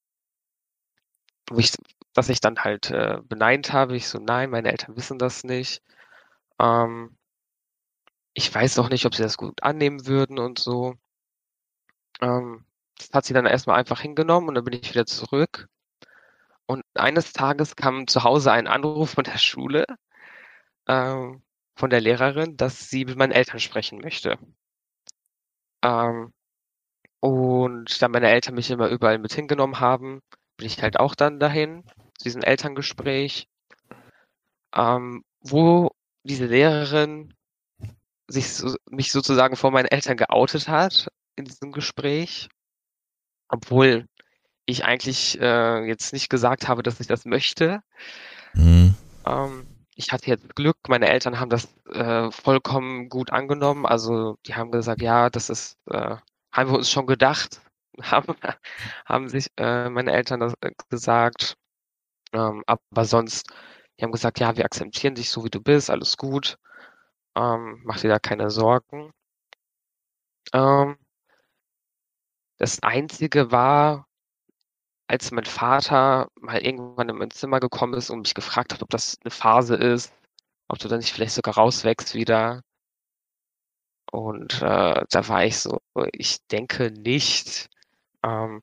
Wo 1.50 1.60
ich, 1.60 1.74
was 2.14 2.30
ich 2.30 2.40
dann 2.40 2.60
halt 2.60 2.92
äh, 2.92 3.20
beneint 3.24 3.74
habe. 3.74 3.96
Ich 3.96 4.08
so, 4.08 4.20
nein, 4.20 4.50
meine 4.50 4.72
Eltern 4.72 4.96
wissen 4.96 5.20
das 5.20 5.44
nicht. 5.44 5.82
Ähm, 6.60 7.18
ich 8.34 8.54
weiß 8.54 8.80
auch 8.80 8.90
nicht, 8.90 9.06
ob 9.06 9.16
sie 9.16 9.24
das 9.24 9.38
gut 9.38 9.62
annehmen 9.64 10.08
würden 10.08 10.40
und 10.40 10.60
so. 10.60 10.96
Ähm, 12.22 12.66
das 12.98 13.10
hat 13.14 13.26
sie 13.26 13.34
dann 13.34 13.46
erstmal 13.46 13.78
einfach 13.80 14.02
hingenommen 14.02 14.50
und 14.50 14.56
dann 14.56 14.64
bin 14.64 14.74
ich 14.74 14.90
wieder 14.92 15.06
zurück. 15.06 15.68
Und 16.66 16.84
eines 16.96 17.34
Tages 17.34 17.76
kam 17.76 18.08
zu 18.08 18.24
Hause 18.24 18.52
ein 18.52 18.68
Anruf 18.68 19.12
von 19.12 19.24
der 19.24 19.38
Schule, 19.38 19.86
ähm, 20.88 21.44
von 21.76 21.90
der 21.90 22.02
Lehrerin, 22.02 22.58
dass 22.58 22.90
sie 22.90 23.06
mit 23.06 23.18
meinen 23.18 23.32
Eltern 23.32 23.60
sprechen 23.60 24.00
möchte. 24.00 24.38
Ähm, 25.84 26.34
und 27.20 28.02
da 28.02 28.08
meine 28.08 28.30
Eltern 28.30 28.56
mich 28.56 28.70
immer 28.70 28.90
überall 28.90 29.18
mit 29.18 29.34
hingenommen 29.34 29.80
haben, 29.80 30.22
bin 30.58 30.68
ich 30.68 30.82
halt 30.82 31.00
auch 31.00 31.16
dann 31.16 31.40
dahin, 31.40 31.84
zu 32.18 32.26
diesem 32.26 32.42
Elterngespräch, 32.42 33.48
ähm, 34.76 35.24
wo 35.42 35.92
diese 36.24 36.46
Lehrerin 36.46 37.34
sich 38.28 38.54
so, 38.54 38.76
mich 38.90 39.12
sozusagen 39.12 39.56
vor 39.56 39.72
meinen 39.72 39.88
Eltern 39.88 40.18
geoutet 40.18 40.68
hat 40.68 41.08
in 41.36 41.46
diesem 41.46 41.72
Gespräch, 41.72 42.50
obwohl 43.50 44.08
ich 44.66 44.86
eigentlich 44.86 45.40
äh, 45.42 45.86
jetzt 45.86 46.14
nicht 46.14 46.30
gesagt 46.30 46.68
habe, 46.68 46.84
dass 46.84 47.00
ich 47.00 47.08
das 47.08 47.26
möchte. 47.26 47.82
Mhm. 48.54 48.96
Ähm, 49.26 49.68
ich 49.96 50.12
hatte 50.12 50.28
jetzt 50.28 50.56
Glück, 50.56 50.78
meine 50.90 51.10
Eltern 51.10 51.40
haben 51.40 51.50
das 51.50 51.68
äh, 51.92 52.32
vollkommen 52.32 53.10
gut 53.10 53.32
angenommen. 53.32 53.86
Also 53.86 54.38
die 54.46 54.56
haben 54.56 54.72
gesagt, 54.72 55.02
ja, 55.02 55.30
das 55.30 55.50
ist, 55.50 55.78
äh, 55.90 56.18
haben 56.52 56.72
wir 56.72 56.78
uns 56.78 56.90
schon 56.90 57.08
gedacht, 57.08 57.62
haben, 58.02 58.36
haben 59.06 59.30
sich 59.30 59.48
äh, 59.58 59.90
meine 59.90 60.12
Eltern 60.14 60.40
das 60.40 60.54
äh, 60.62 60.72
gesagt. 60.90 61.58
Ähm, 62.34 62.64
aber 62.68 63.06
sonst, 63.06 63.48
die 64.00 64.04
haben 64.06 64.12
gesagt, 64.12 64.40
ja, 64.40 64.58
wir 64.58 64.66
akzeptieren 64.66 65.16
dich 65.16 65.30
so, 65.30 65.46
wie 65.46 65.50
du 65.50 65.62
bist, 65.62 65.90
alles 65.90 66.18
gut. 66.18 66.58
Ähm, 67.36 67.82
mach 67.86 68.00
dir 68.02 68.10
da 68.10 68.20
keine 68.20 68.50
Sorgen. 68.52 69.12
Ähm, 70.54 70.98
das 72.58 72.82
Einzige 72.82 73.52
war, 73.52 74.08
als 75.08 75.32
mein 75.32 75.46
Vater 75.46 76.30
mal 76.40 76.60
irgendwann 76.60 77.10
in 77.10 77.18
mein 77.18 77.32
Zimmer 77.32 77.60
gekommen 77.60 77.94
ist 77.94 78.10
und 78.10 78.22
mich 78.22 78.34
gefragt 78.34 78.74
hat, 78.74 78.82
ob 78.82 78.90
das 78.90 79.18
eine 79.22 79.32
Phase 79.32 79.76
ist, 79.76 80.14
ob 80.68 80.80
du 80.80 80.88
dann 80.88 81.00
nicht 81.00 81.14
vielleicht 81.14 81.36
sogar 81.36 81.56
rauswächst 81.56 82.16
wieder. 82.16 82.62
Und 84.12 84.62
äh, 84.62 85.06
da 85.10 85.28
war 85.28 85.46
ich 85.46 85.58
so, 85.58 85.80
ich 86.12 86.46
denke 86.48 86.92
nicht. 86.92 87.70
Ähm, 88.24 88.62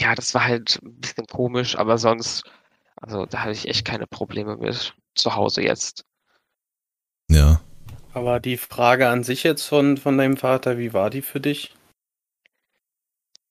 ja, 0.00 0.14
das 0.14 0.34
war 0.34 0.44
halt 0.44 0.80
ein 0.82 1.00
bisschen 1.00 1.26
komisch, 1.26 1.76
aber 1.76 1.98
sonst, 1.98 2.42
also 2.96 3.26
da 3.26 3.40
hatte 3.40 3.52
ich 3.52 3.68
echt 3.68 3.84
keine 3.84 4.06
Probleme 4.06 4.56
mit 4.56 4.94
zu 5.14 5.34
Hause 5.34 5.62
jetzt. 5.62 6.04
Ja. 7.30 7.60
Aber 8.14 8.40
die 8.40 8.56
Frage 8.56 9.08
an 9.08 9.22
sich 9.22 9.42
jetzt 9.42 9.66
von, 9.66 9.96
von 9.96 10.18
deinem 10.18 10.36
Vater, 10.36 10.78
wie 10.78 10.92
war 10.92 11.08
die 11.08 11.22
für 11.22 11.40
dich? 11.40 11.74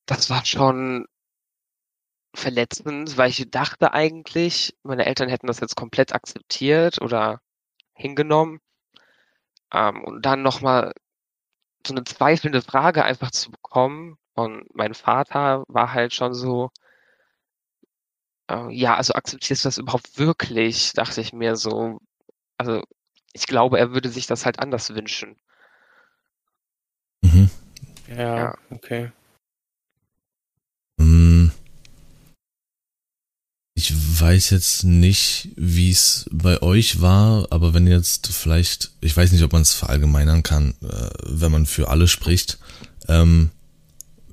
Das 0.06 0.30
war 0.30 0.46
schon 0.46 1.08
verletzend, 2.34 3.18
weil 3.18 3.30
ich 3.30 3.50
dachte 3.52 3.94
eigentlich, 3.94 4.76
meine 4.84 5.06
Eltern 5.06 5.30
hätten 5.30 5.48
das 5.48 5.60
jetzt 5.60 5.76
komplett 5.76 6.14
akzeptiert 6.14 7.02
oder 7.02 7.42
hingenommen. 7.94 8.60
Ähm, 9.74 10.04
und 10.04 10.26
dann 10.26 10.42
nochmal 10.42 10.94
so 11.86 11.94
eine 11.94 12.04
zweifelnde 12.04 12.62
Frage 12.62 13.04
einfach 13.04 13.32
zu 13.32 13.52
bekommen 13.52 14.18
von 14.36 14.66
meinem 14.74 14.94
Vater 14.94 15.64
war 15.68 15.94
halt 15.94 16.14
schon 16.14 16.34
so, 16.34 16.72
äh, 18.50 18.72
ja, 18.74 18.96
also 18.96 19.14
akzeptierst 19.14 19.66
du 19.66 19.68
das 19.68 19.78
überhaupt 19.78 20.18
wirklich, 20.18 20.94
dachte 20.94 21.22
ich 21.22 21.34
mir 21.34 21.56
so. 21.56 22.00
Also 22.58 22.84
ich 23.34 23.48
glaube, 23.48 23.80
er 23.80 23.92
würde 23.94 24.10
sich 24.10 24.28
das 24.28 24.46
halt 24.46 24.60
anders 24.60 24.94
wünschen. 24.94 25.38
Mhm. 27.22 27.50
Ja, 28.08 28.38
Ja. 28.38 28.56
okay. 28.70 29.12
Ich 33.82 33.96
weiß 33.96 34.52
jetzt 34.52 34.84
nicht, 34.84 35.50
wie 35.56 35.90
es 35.90 36.30
bei 36.32 36.62
euch 36.62 37.02
war, 37.02 37.48
aber 37.50 37.74
wenn 37.74 37.88
jetzt 37.88 38.28
vielleicht, 38.28 38.92
ich 39.02 39.18
weiß 39.18 39.32
nicht, 39.32 39.42
ob 39.42 39.54
man 39.54 39.64
es 39.64 39.74
verallgemeinern 39.74 40.44
kann, 40.44 40.76
äh, 40.84 41.10
wenn 41.26 41.52
man 41.52 41.66
für 41.66 41.90
alle 41.90 42.08
spricht, 42.08 42.60
ähm, 43.08 43.50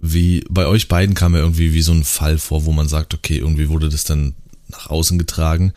wie 0.03 0.45
bei 0.51 0.67
euch 0.67 0.89
beiden 0.89 1.15
kam 1.15 1.33
ja 1.33 1.41
irgendwie 1.41 1.73
wie 1.73 1.81
so 1.81 1.93
ein 1.93 2.05
Fall 2.05 2.37
vor, 2.37 2.67
wo 2.67 2.73
man 2.73 2.89
sagt, 2.89 3.15
okay, 3.15 3.39
irgendwie 3.39 3.71
wurde 3.71 3.89
das 3.89 4.05
dann 4.05 4.35
nach 4.69 4.91
außen 4.91 5.19
getragen. 5.19 5.73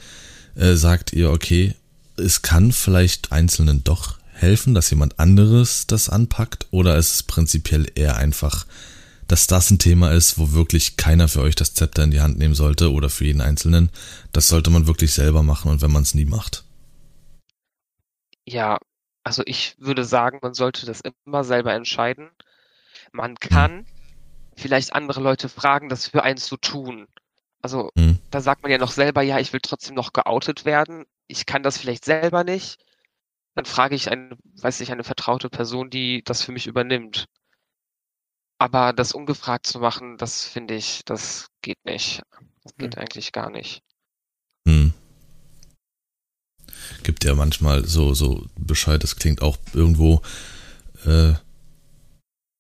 Äh, 0.56 0.76
sagt 0.76 1.14
ihr, 1.14 1.32
okay, 1.32 1.74
es 2.18 2.42
kann 2.42 2.74
vielleicht 2.74 3.32
Einzelnen 3.32 3.86
doch 3.86 4.18
helfen, 4.34 4.74
dass 4.74 4.90
jemand 4.90 5.18
anderes 5.18 5.88
das 5.88 6.10
anpackt, 6.10 6.68
oder 6.72 6.98
ist 6.98 7.14
es 7.14 7.24
prinzipiell 7.24 7.88
eher 7.96 8.18
einfach 8.18 8.66
dass 9.32 9.48
das 9.48 9.72
ein 9.72 9.80
Thema 9.80 10.12
ist, 10.12 10.38
wo 10.38 10.52
wirklich 10.52 10.98
keiner 10.98 11.28
für 11.30 11.42
euch 11.42 11.56
das 11.56 11.74
Zepter 11.74 12.04
in 12.04 12.12
die 12.12 12.22
Hand 12.22 12.38
nehmen 12.38 12.54
sollte 12.56 12.92
oder 12.92 13.10
für 13.10 13.26
jeden 13.26 13.42
Einzelnen. 13.42 13.90
Das 14.34 14.48
sollte 14.48 14.70
man 14.70 14.88
wirklich 14.88 15.14
selber 15.14 15.42
machen 15.42 15.72
und 15.72 15.82
wenn 15.82 15.92
man 15.92 16.04
es 16.04 16.14
nie 16.16 16.26
macht. 16.26 16.66
Ja, 18.46 18.78
also 19.24 19.44
ich 19.46 19.76
würde 19.80 20.04
sagen, 20.04 20.40
man 20.42 20.54
sollte 20.54 20.86
das 20.86 21.02
immer 21.26 21.44
selber 21.44 21.74
entscheiden. 21.74 22.30
Man 23.14 23.36
kann 23.38 23.88
vielleicht 24.58 24.94
andere 24.94 25.22
Leute 25.22 25.50
fragen, 25.50 25.90
das 25.90 26.08
für 26.08 26.24
einen 26.24 26.38
zu 26.40 26.58
tun. 26.58 27.08
Also 27.62 27.92
Hm. 27.98 28.20
da 28.32 28.42
sagt 28.42 28.64
man 28.64 28.72
ja 28.72 28.78
noch 28.80 28.92
selber, 28.92 29.22
ja, 29.24 29.40
ich 29.40 29.54
will 29.54 29.62
trotzdem 29.62 29.96
noch 29.96 30.14
geoutet 30.14 30.66
werden. 30.66 31.06
Ich 31.28 31.46
kann 31.46 31.64
das 31.64 31.78
vielleicht 31.78 32.06
selber 32.06 32.44
nicht. 32.44 32.80
Dann 33.56 33.66
frage 33.66 33.96
ich 33.96 34.12
eine, 34.12 34.38
weiß 34.56 34.82
ich, 34.82 34.92
eine 34.92 35.04
vertraute 35.06 35.50
Person, 35.50 35.90
die 35.90 36.24
das 36.24 36.44
für 36.44 36.52
mich 36.54 36.68
übernimmt. 36.68 37.28
Aber 38.62 38.94
das 38.94 39.14
ungefragt 39.14 39.66
zu 39.66 39.80
machen, 39.80 40.18
das 40.20 40.46
finde 40.46 40.76
ich, 40.76 41.02
das 41.06 41.48
geht 41.64 41.84
nicht. 41.84 42.22
Das 42.64 42.76
geht 42.78 42.96
eigentlich 42.96 43.32
gar 43.32 43.50
nicht. 43.50 43.82
Hm. 44.68 44.94
Gibt 47.02 47.24
ja 47.24 47.34
manchmal 47.34 47.88
so, 47.88 48.14
so 48.14 48.46
Bescheid, 48.56 49.02
das 49.02 49.16
klingt 49.16 49.42
auch 49.42 49.58
irgendwo 49.74 50.22
äh, 51.08 51.34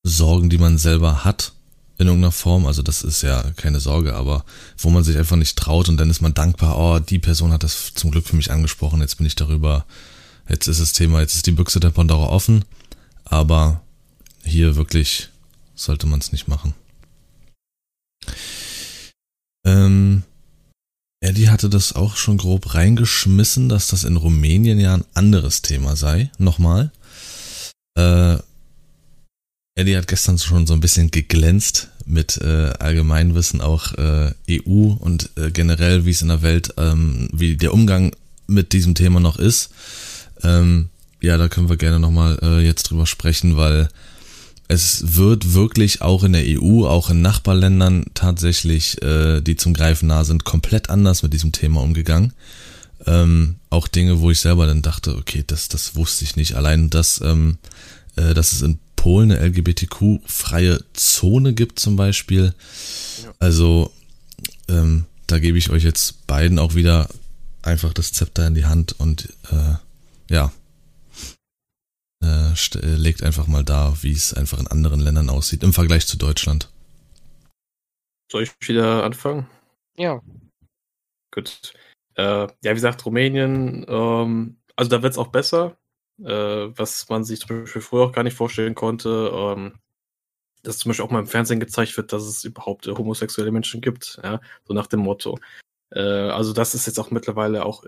Sorgen, 0.01 0.49
die 0.49 0.57
man 0.57 0.79
selber 0.79 1.23
hat 1.23 1.53
in 1.99 2.07
irgendeiner 2.07 2.31
Form. 2.31 2.65
Also 2.65 2.81
das 2.81 3.03
ist 3.03 3.21
ja 3.21 3.51
keine 3.55 3.79
Sorge, 3.79 4.15
aber 4.15 4.43
wo 4.79 4.89
man 4.89 5.03
sich 5.03 5.19
einfach 5.19 5.35
nicht 5.35 5.55
traut 5.55 5.87
und 5.87 5.97
dann 5.97 6.09
ist 6.09 6.21
man 6.21 6.33
dankbar, 6.33 6.79
oh, 6.79 6.97
die 6.97 7.19
Person 7.19 7.53
hat 7.53 7.61
das 7.61 7.93
zum 7.93 8.09
Glück 8.09 8.25
für 8.25 8.35
mich 8.35 8.49
angesprochen, 8.49 9.01
jetzt 9.01 9.17
bin 9.17 9.27
ich 9.27 9.35
darüber, 9.35 9.85
jetzt 10.49 10.65
ist 10.67 10.81
das 10.81 10.93
Thema, 10.93 11.21
jetzt 11.21 11.35
ist 11.35 11.45
die 11.45 11.51
Büchse 11.51 11.79
der 11.79 11.91
Pandora 11.91 12.25
offen, 12.25 12.65
aber 13.23 13.83
hier 14.43 14.75
wirklich 14.75 15.30
sollte 15.75 16.07
man 16.07 16.19
es 16.19 16.31
nicht 16.31 16.47
machen. 16.47 16.73
Ähm, 19.65 20.23
Eddie 21.23 21.49
hatte 21.49 21.69
das 21.69 21.93
auch 21.93 22.15
schon 22.15 22.37
grob 22.37 22.73
reingeschmissen, 22.73 23.69
dass 23.69 23.87
das 23.87 24.03
in 24.03 24.17
Rumänien 24.17 24.79
ja 24.79 24.95
ein 24.95 25.05
anderes 25.13 25.61
Thema 25.61 25.95
sei. 25.95 26.31
Nochmal. 26.37 26.91
Äh, 27.95 28.37
Eddie 29.75 29.95
hat 29.95 30.07
gestern 30.07 30.37
schon 30.37 30.67
so 30.67 30.73
ein 30.73 30.81
bisschen 30.81 31.11
geglänzt 31.11 31.89
mit 32.05 32.37
äh, 32.37 32.73
Allgemeinwissen 32.79 33.61
auch 33.61 33.93
äh, 33.93 34.33
EU 34.49 34.93
und 34.99 35.29
äh, 35.37 35.51
generell, 35.51 36.05
wie 36.05 36.11
es 36.11 36.21
in 36.21 36.27
der 36.27 36.41
Welt, 36.41 36.73
ähm, 36.77 37.29
wie 37.31 37.55
der 37.55 37.73
Umgang 37.73 38.15
mit 38.47 38.73
diesem 38.73 38.95
Thema 38.95 39.19
noch 39.19 39.37
ist. 39.37 39.69
Ähm, 40.43 40.89
ja, 41.21 41.37
da 41.37 41.47
können 41.47 41.69
wir 41.69 41.77
gerne 41.77 41.99
nochmal 41.99 42.39
äh, 42.41 42.59
jetzt 42.59 42.83
drüber 42.83 43.05
sprechen, 43.05 43.55
weil 43.55 43.89
es 44.71 45.17
wird 45.17 45.53
wirklich 45.53 46.01
auch 46.01 46.23
in 46.23 46.31
der 46.31 46.45
EU, 46.45 46.85
auch 46.85 47.09
in 47.09 47.21
Nachbarländern 47.21 48.05
tatsächlich, 48.13 49.01
äh, 49.01 49.41
die 49.41 49.57
zum 49.57 49.73
Greifen 49.73 50.07
nah 50.07 50.23
sind, 50.23 50.45
komplett 50.45 50.89
anders 50.89 51.23
mit 51.23 51.33
diesem 51.33 51.51
Thema 51.51 51.81
umgegangen. 51.81 52.31
Ähm, 53.05 53.57
auch 53.69 53.89
Dinge, 53.89 54.21
wo 54.21 54.31
ich 54.31 54.39
selber 54.39 54.67
dann 54.67 54.81
dachte, 54.81 55.17
okay, 55.17 55.43
das, 55.45 55.67
das 55.67 55.97
wusste 55.97 56.23
ich 56.23 56.37
nicht. 56.37 56.55
Allein, 56.55 56.89
dass, 56.89 57.19
ähm, 57.19 57.57
äh, 58.15 58.33
dass 58.33 58.53
es 58.53 58.61
in 58.61 58.79
Polen 58.95 59.33
eine 59.33 59.45
LGBTQ-freie 59.45 60.79
Zone 60.93 61.53
gibt 61.53 61.77
zum 61.77 61.97
Beispiel. 61.97 62.53
Ja. 63.23 63.33
Also, 63.39 63.91
ähm, 64.69 65.03
da 65.27 65.39
gebe 65.39 65.57
ich 65.57 65.69
euch 65.69 65.83
jetzt 65.83 66.27
beiden 66.27 66.59
auch 66.59 66.75
wieder 66.75 67.09
einfach 67.61 67.91
das 67.91 68.13
Zepter 68.13 68.47
in 68.47 68.55
die 68.55 68.65
Hand 68.65 68.97
und 68.97 69.33
äh, 69.51 70.33
ja, 70.33 70.53
äh, 72.21 72.51
äh, 72.51 72.95
legt 72.95 73.23
einfach 73.23 73.47
mal 73.47 73.63
da, 73.63 73.93
wie 74.01 74.11
es 74.11 74.33
einfach 74.33 74.59
in 74.59 74.67
anderen 74.67 74.99
Ländern 74.99 75.29
aussieht 75.29 75.63
im 75.63 75.73
Vergleich 75.73 76.07
zu 76.07 76.17
Deutschland. 76.17 76.69
Soll 78.31 78.43
ich 78.43 78.51
wieder 78.67 79.03
anfangen? 79.03 79.47
Ja, 79.97 80.21
Gut. 81.31 81.73
Äh, 82.15 82.23
ja, 82.23 82.47
wie 82.63 82.73
gesagt, 82.73 83.05
Rumänien, 83.05 83.85
ähm, 83.87 84.57
also 84.75 84.89
da 84.89 85.01
wird 85.01 85.13
es 85.13 85.17
auch 85.17 85.27
besser, 85.27 85.77
äh, 86.19 86.25
was 86.25 87.07
man 87.09 87.23
sich 87.23 87.39
zum 87.39 87.61
Beispiel 87.61 87.81
früher 87.81 88.03
auch 88.03 88.11
gar 88.11 88.23
nicht 88.23 88.35
vorstellen 88.35 88.75
konnte, 88.75 89.31
ähm, 89.33 89.79
dass 90.63 90.77
zum 90.79 90.89
Beispiel 90.89 91.05
auch 91.05 91.11
mal 91.11 91.19
im 91.19 91.27
Fernsehen 91.27 91.59
gezeigt 91.59 91.95
wird, 91.97 92.13
dass 92.13 92.23
es 92.23 92.43
überhaupt 92.43 92.87
äh, 92.87 92.91
homosexuelle 92.91 93.51
Menschen 93.51 93.81
gibt, 93.81 94.19
ja, 94.23 94.41
so 94.65 94.73
nach 94.73 94.87
dem 94.87 94.99
Motto. 95.01 95.39
Äh, 95.91 96.01
also 96.01 96.53
das 96.53 96.75
ist 96.75 96.85
jetzt 96.87 96.99
auch 96.99 97.11
mittlerweile 97.11 97.65
auch 97.65 97.85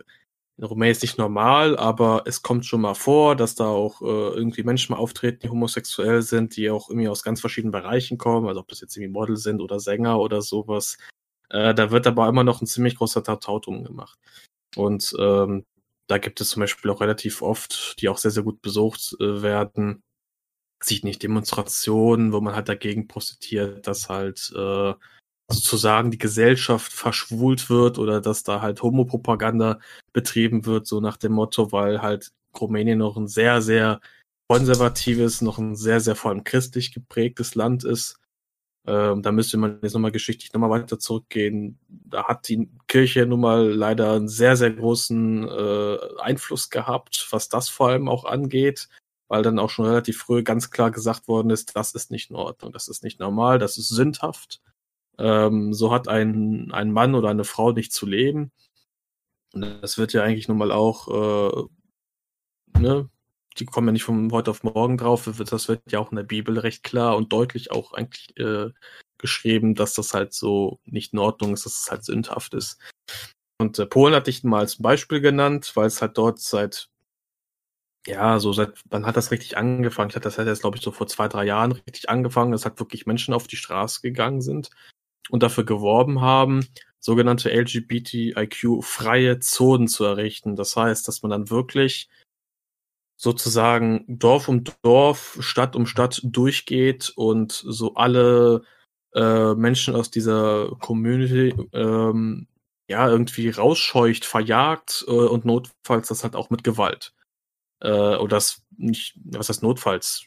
in 0.57 0.65
Rumänien 0.65 0.91
ist 0.91 1.01
nicht 1.01 1.17
normal, 1.17 1.77
aber 1.77 2.23
es 2.25 2.43
kommt 2.43 2.65
schon 2.65 2.81
mal 2.81 2.93
vor, 2.93 3.35
dass 3.35 3.55
da 3.55 3.65
auch 3.65 4.01
äh, 4.01 4.05
irgendwie 4.05 4.63
Menschen 4.63 4.93
mal 4.93 4.99
auftreten, 4.99 5.39
die 5.41 5.49
homosexuell 5.49 6.21
sind, 6.21 6.55
die 6.55 6.69
auch 6.69 6.89
irgendwie 6.89 7.07
aus 7.07 7.23
ganz 7.23 7.41
verschiedenen 7.41 7.71
Bereichen 7.71 8.17
kommen, 8.17 8.47
also 8.47 8.59
ob 8.59 8.67
das 8.67 8.81
jetzt 8.81 8.95
irgendwie 8.95 9.13
Model 9.13 9.37
sind 9.37 9.61
oder 9.61 9.79
Sänger 9.79 10.19
oder 10.19 10.41
sowas. 10.41 10.97
Äh, 11.49 11.73
da 11.73 11.91
wird 11.91 12.05
aber 12.05 12.27
immer 12.27 12.43
noch 12.43 12.61
ein 12.61 12.67
ziemlich 12.67 12.95
großer 12.97 13.23
Tautau 13.23 13.59
drum 13.59 13.83
gemacht. 13.83 14.19
Und 14.75 15.13
ähm, 15.19 15.65
da 16.07 16.17
gibt 16.19 16.41
es 16.41 16.49
zum 16.49 16.61
Beispiel 16.61 16.91
auch 16.91 17.01
relativ 17.01 17.41
oft, 17.41 17.95
die 17.99 18.09
auch 18.09 18.17
sehr, 18.17 18.31
sehr 18.31 18.43
gut 18.43 18.61
besucht 18.61 19.15
äh, 19.19 19.41
werden, 19.41 20.03
sieht 20.83 21.03
nicht 21.03 21.23
Demonstrationen, 21.23 22.33
wo 22.33 22.41
man 22.41 22.55
halt 22.55 22.69
dagegen 22.69 23.07
protestiert, 23.07 23.87
dass 23.87 24.09
halt 24.09 24.51
äh, 24.55 24.93
sozusagen 25.49 26.11
die 26.11 26.17
Gesellschaft 26.17 26.91
verschwult 26.93 27.69
wird 27.69 27.97
oder 27.99 28.21
dass 28.21 28.43
da 28.43 28.61
halt 28.61 28.81
Homopropaganda 28.81 29.79
betrieben 30.13 30.65
wird, 30.65 30.87
so 30.87 30.99
nach 31.01 31.17
dem 31.17 31.33
Motto, 31.33 31.71
weil 31.71 32.01
halt 32.01 32.31
Rumänien 32.59 32.99
noch 32.99 33.17
ein 33.17 33.27
sehr, 33.27 33.61
sehr 33.61 33.99
konservatives, 34.47 35.41
noch 35.41 35.57
ein 35.57 35.75
sehr, 35.75 35.99
sehr 35.99 36.15
vor 36.15 36.31
allem 36.31 36.43
christlich 36.43 36.93
geprägtes 36.93 37.55
Land 37.55 37.83
ist. 37.83 38.19
Ähm, 38.85 39.21
da 39.21 39.31
müsste 39.31 39.57
man 39.57 39.79
jetzt 39.81 39.93
nochmal 39.93 40.11
geschichtlich 40.11 40.51
nochmal 40.53 40.69
weiter 40.69 40.99
zurückgehen. 40.99 41.79
Da 41.87 42.25
hat 42.27 42.49
die 42.49 42.69
Kirche 42.87 43.25
nun 43.25 43.39
mal 43.39 43.71
leider 43.71 44.13
einen 44.13 44.27
sehr, 44.27 44.57
sehr 44.57 44.71
großen 44.71 45.47
äh, 45.47 45.97
Einfluss 46.19 46.69
gehabt, 46.69 47.27
was 47.31 47.47
das 47.47 47.69
vor 47.69 47.89
allem 47.89 48.09
auch 48.09 48.25
angeht, 48.25 48.89
weil 49.29 49.41
dann 49.41 49.59
auch 49.59 49.69
schon 49.69 49.85
relativ 49.85 50.17
früh 50.17 50.43
ganz 50.43 50.69
klar 50.69 50.91
gesagt 50.91 51.27
worden 51.29 51.49
ist, 51.49 51.75
das 51.75 51.93
ist 51.93 52.11
nicht 52.11 52.29
in 52.29 52.35
Ordnung, 52.35 52.73
das 52.73 52.89
ist 52.89 53.03
nicht 53.03 53.19
normal, 53.19 53.57
das 53.57 53.77
ist 53.77 53.87
sündhaft. 53.87 54.61
Ähm, 55.17 55.73
so 55.73 55.91
hat 55.91 56.07
ein, 56.07 56.71
ein 56.71 56.91
Mann 56.91 57.15
oder 57.15 57.29
eine 57.29 57.43
Frau 57.43 57.71
nicht 57.71 57.93
zu 57.93 58.05
leben. 58.05 58.51
Und 59.53 59.61
das 59.81 59.97
wird 59.97 60.13
ja 60.13 60.23
eigentlich 60.23 60.47
nun 60.47 60.57
mal 60.57 60.71
auch, 60.71 61.67
äh, 62.75 62.79
ne, 62.79 63.09
die 63.57 63.65
kommen 63.65 63.87
ja 63.87 63.91
nicht 63.93 64.03
von 64.03 64.31
heute 64.31 64.51
auf 64.51 64.63
morgen 64.63 64.97
drauf. 64.97 65.29
Das 65.49 65.67
wird 65.67 65.91
ja 65.91 65.99
auch 65.99 66.11
in 66.11 66.15
der 66.15 66.23
Bibel 66.23 66.57
recht 66.57 66.83
klar 66.83 67.15
und 67.15 67.31
deutlich 67.31 67.71
auch 67.71 67.93
eigentlich 67.93 68.35
äh, 68.39 68.71
geschrieben, 69.19 69.75
dass 69.75 69.93
das 69.93 70.13
halt 70.13 70.33
so 70.33 70.79
nicht 70.85 71.13
in 71.13 71.19
Ordnung 71.19 71.53
ist, 71.53 71.65
dass 71.65 71.79
es 71.79 71.91
halt 71.91 72.03
sündhaft 72.03 72.55
ist. 72.55 72.79
Und 73.59 73.77
äh, 73.79 73.85
Polen 73.85 74.15
hatte 74.15 74.31
ich 74.31 74.43
mal 74.43 74.59
als 74.59 74.81
Beispiel 74.81 75.21
genannt, 75.21 75.71
weil 75.75 75.87
es 75.87 76.01
halt 76.01 76.17
dort 76.17 76.39
seit, 76.39 76.89
ja, 78.07 78.39
so 78.39 78.51
seit, 78.53 78.81
wann 78.89 79.05
hat 79.05 79.15
das 79.17 79.31
richtig 79.31 79.55
angefangen? 79.55 80.09
Ich 80.09 80.15
hatte 80.15 80.25
das 80.25 80.37
halt 80.39 80.47
jetzt, 80.47 80.61
glaube 80.61 80.77
ich, 80.77 80.83
so 80.83 80.91
vor 80.91 81.07
zwei, 81.07 81.27
drei 81.27 81.45
Jahren 81.45 81.73
richtig 81.73 82.09
angefangen, 82.09 82.51
dass 82.51 82.65
halt 82.65 82.79
wirklich 82.79 83.05
Menschen 83.05 83.33
auf 83.33 83.47
die 83.47 83.55
Straße 83.55 84.01
gegangen 84.01 84.41
sind 84.41 84.71
und 85.29 85.43
dafür 85.43 85.65
geworben 85.65 86.21
haben, 86.21 86.67
sogenannte 86.99 87.49
LGBTIQ-freie 87.49 89.39
Zonen 89.39 89.87
zu 89.87 90.05
errichten. 90.05 90.55
Das 90.55 90.75
heißt, 90.75 91.07
dass 91.07 91.21
man 91.21 91.31
dann 91.31 91.49
wirklich 91.49 92.09
sozusagen 93.17 94.05
Dorf 94.07 94.47
um 94.47 94.63
Dorf, 94.81 95.37
Stadt 95.39 95.75
um 95.75 95.85
Stadt 95.85 96.21
durchgeht 96.23 97.11
und 97.15 97.51
so 97.51 97.95
alle 97.95 98.63
äh, 99.13 99.53
Menschen 99.55 99.95
aus 99.95 100.11
dieser 100.11 100.75
Community 100.79 101.53
ähm, 101.73 102.47
ja 102.89 103.09
irgendwie 103.09 103.49
rausscheucht, 103.49 104.25
verjagt 104.25 105.05
äh, 105.07 105.11
und 105.11 105.45
notfalls 105.45 106.07
das 106.07 106.23
halt 106.23 106.35
auch 106.35 106.49
mit 106.49 106.63
Gewalt. 106.63 107.13
Äh, 107.81 107.89
oder 107.89 108.37
das 108.37 108.63
nicht, 108.77 109.19
was 109.23 109.49
heißt 109.49 109.63
notfalls? 109.63 110.25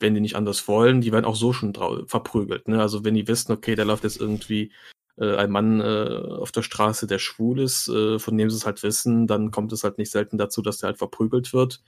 Wenn 0.00 0.14
die 0.14 0.20
nicht 0.20 0.36
anders 0.36 0.66
wollen, 0.68 1.00
die 1.00 1.12
werden 1.12 1.24
auch 1.24 1.36
so 1.36 1.52
schon 1.52 1.74
verprügelt. 2.06 2.68
Ne? 2.68 2.80
Also 2.80 3.04
wenn 3.04 3.14
die 3.14 3.28
wissen, 3.28 3.52
okay, 3.52 3.74
da 3.74 3.84
läuft 3.84 4.04
jetzt 4.04 4.20
irgendwie 4.20 4.72
äh, 5.16 5.36
ein 5.36 5.50
Mann 5.50 5.80
äh, 5.80 6.18
auf 6.40 6.52
der 6.52 6.62
Straße, 6.62 7.06
der 7.06 7.18
schwul 7.18 7.60
ist, 7.60 7.88
äh, 7.88 8.18
von 8.18 8.36
dem 8.36 8.50
sie 8.50 8.56
es 8.56 8.66
halt 8.66 8.82
wissen, 8.82 9.26
dann 9.26 9.50
kommt 9.50 9.72
es 9.72 9.84
halt 9.84 9.98
nicht 9.98 10.10
selten 10.10 10.38
dazu, 10.38 10.62
dass 10.62 10.78
der 10.78 10.88
halt 10.88 10.98
verprügelt 10.98 11.52
wird. 11.52 11.82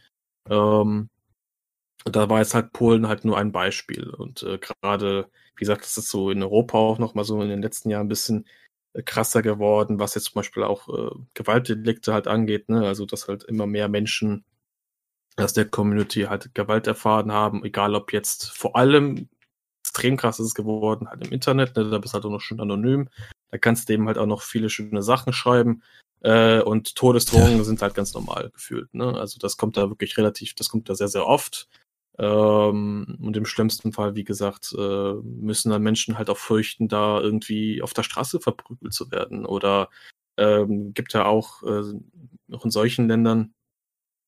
Ähm, 0.48 1.10
da 2.04 2.28
war 2.28 2.38
jetzt 2.38 2.54
halt 2.54 2.72
Polen 2.72 3.08
halt 3.08 3.24
nur 3.24 3.36
ein 3.38 3.52
Beispiel. 3.52 4.10
Und 4.10 4.42
äh, 4.42 4.58
gerade, 4.58 5.28
wie 5.56 5.60
gesagt, 5.60 5.82
das 5.82 5.96
ist 5.96 6.08
so 6.08 6.30
in 6.30 6.42
Europa 6.42 6.78
auch 6.78 6.98
noch 6.98 7.14
mal 7.14 7.24
so 7.24 7.40
in 7.42 7.48
den 7.48 7.62
letzten 7.62 7.90
Jahren 7.90 8.06
ein 8.06 8.08
bisschen 8.08 8.46
äh, 8.92 9.02
krasser 9.02 9.42
geworden, 9.42 9.98
was 9.98 10.14
jetzt 10.14 10.26
zum 10.26 10.34
Beispiel 10.34 10.62
auch 10.62 10.88
äh, 10.88 11.16
Gewaltdelikte 11.34 12.12
halt 12.12 12.28
angeht. 12.28 12.68
Ne? 12.68 12.86
Also, 12.86 13.06
dass 13.06 13.28
halt 13.28 13.44
immer 13.44 13.66
mehr 13.66 13.88
Menschen 13.88 14.44
aus 15.36 15.52
der 15.52 15.66
Community 15.66 16.22
halt 16.22 16.54
Gewalt 16.54 16.86
erfahren 16.86 17.32
haben, 17.32 17.64
egal 17.64 17.94
ob 17.94 18.12
jetzt 18.12 18.50
vor 18.50 18.76
allem 18.76 19.28
extrem 19.82 20.16
krass 20.16 20.40
ist 20.40 20.46
es 20.46 20.54
geworden, 20.54 21.08
halt 21.08 21.24
im 21.24 21.32
Internet, 21.32 21.76
ne? 21.76 21.88
da 21.88 21.98
bist 21.98 22.12
du 22.12 22.16
halt 22.16 22.24
auch 22.24 22.30
noch 22.30 22.40
schön 22.40 22.60
anonym. 22.60 23.08
Da 23.50 23.58
kannst 23.58 23.88
du 23.88 23.92
eben 23.92 24.06
halt 24.06 24.18
auch 24.18 24.26
noch 24.26 24.42
viele 24.42 24.68
schöne 24.68 25.02
Sachen 25.02 25.32
schreiben. 25.32 25.82
Äh, 26.20 26.60
und 26.60 26.96
Todesdrohungen 26.96 27.64
sind 27.64 27.82
halt 27.82 27.94
ganz 27.94 28.12
normal 28.12 28.50
gefühlt. 28.50 28.92
Ne? 28.94 29.14
Also 29.14 29.38
das 29.38 29.56
kommt 29.56 29.76
da 29.76 29.88
wirklich 29.88 30.16
relativ, 30.18 30.54
das 30.54 30.68
kommt 30.68 30.88
da 30.88 30.94
sehr, 30.94 31.08
sehr 31.08 31.26
oft. 31.26 31.68
Ähm, 32.18 33.18
und 33.22 33.36
im 33.36 33.46
schlimmsten 33.46 33.92
Fall, 33.92 34.14
wie 34.14 34.24
gesagt, 34.24 34.74
äh, 34.76 35.14
müssen 35.22 35.70
dann 35.70 35.82
Menschen 35.82 36.18
halt 36.18 36.30
auch 36.30 36.38
fürchten, 36.38 36.88
da 36.88 37.20
irgendwie 37.20 37.82
auf 37.82 37.94
der 37.94 38.02
Straße 38.02 38.40
verprügelt 38.40 38.92
zu 38.92 39.10
werden. 39.10 39.46
Oder 39.46 39.90
ähm, 40.36 40.94
gibt 40.94 41.12
ja 41.12 41.26
auch 41.26 41.62
äh, 41.62 41.82
noch 42.48 42.64
in 42.64 42.70
solchen 42.70 43.08
Ländern 43.08 43.54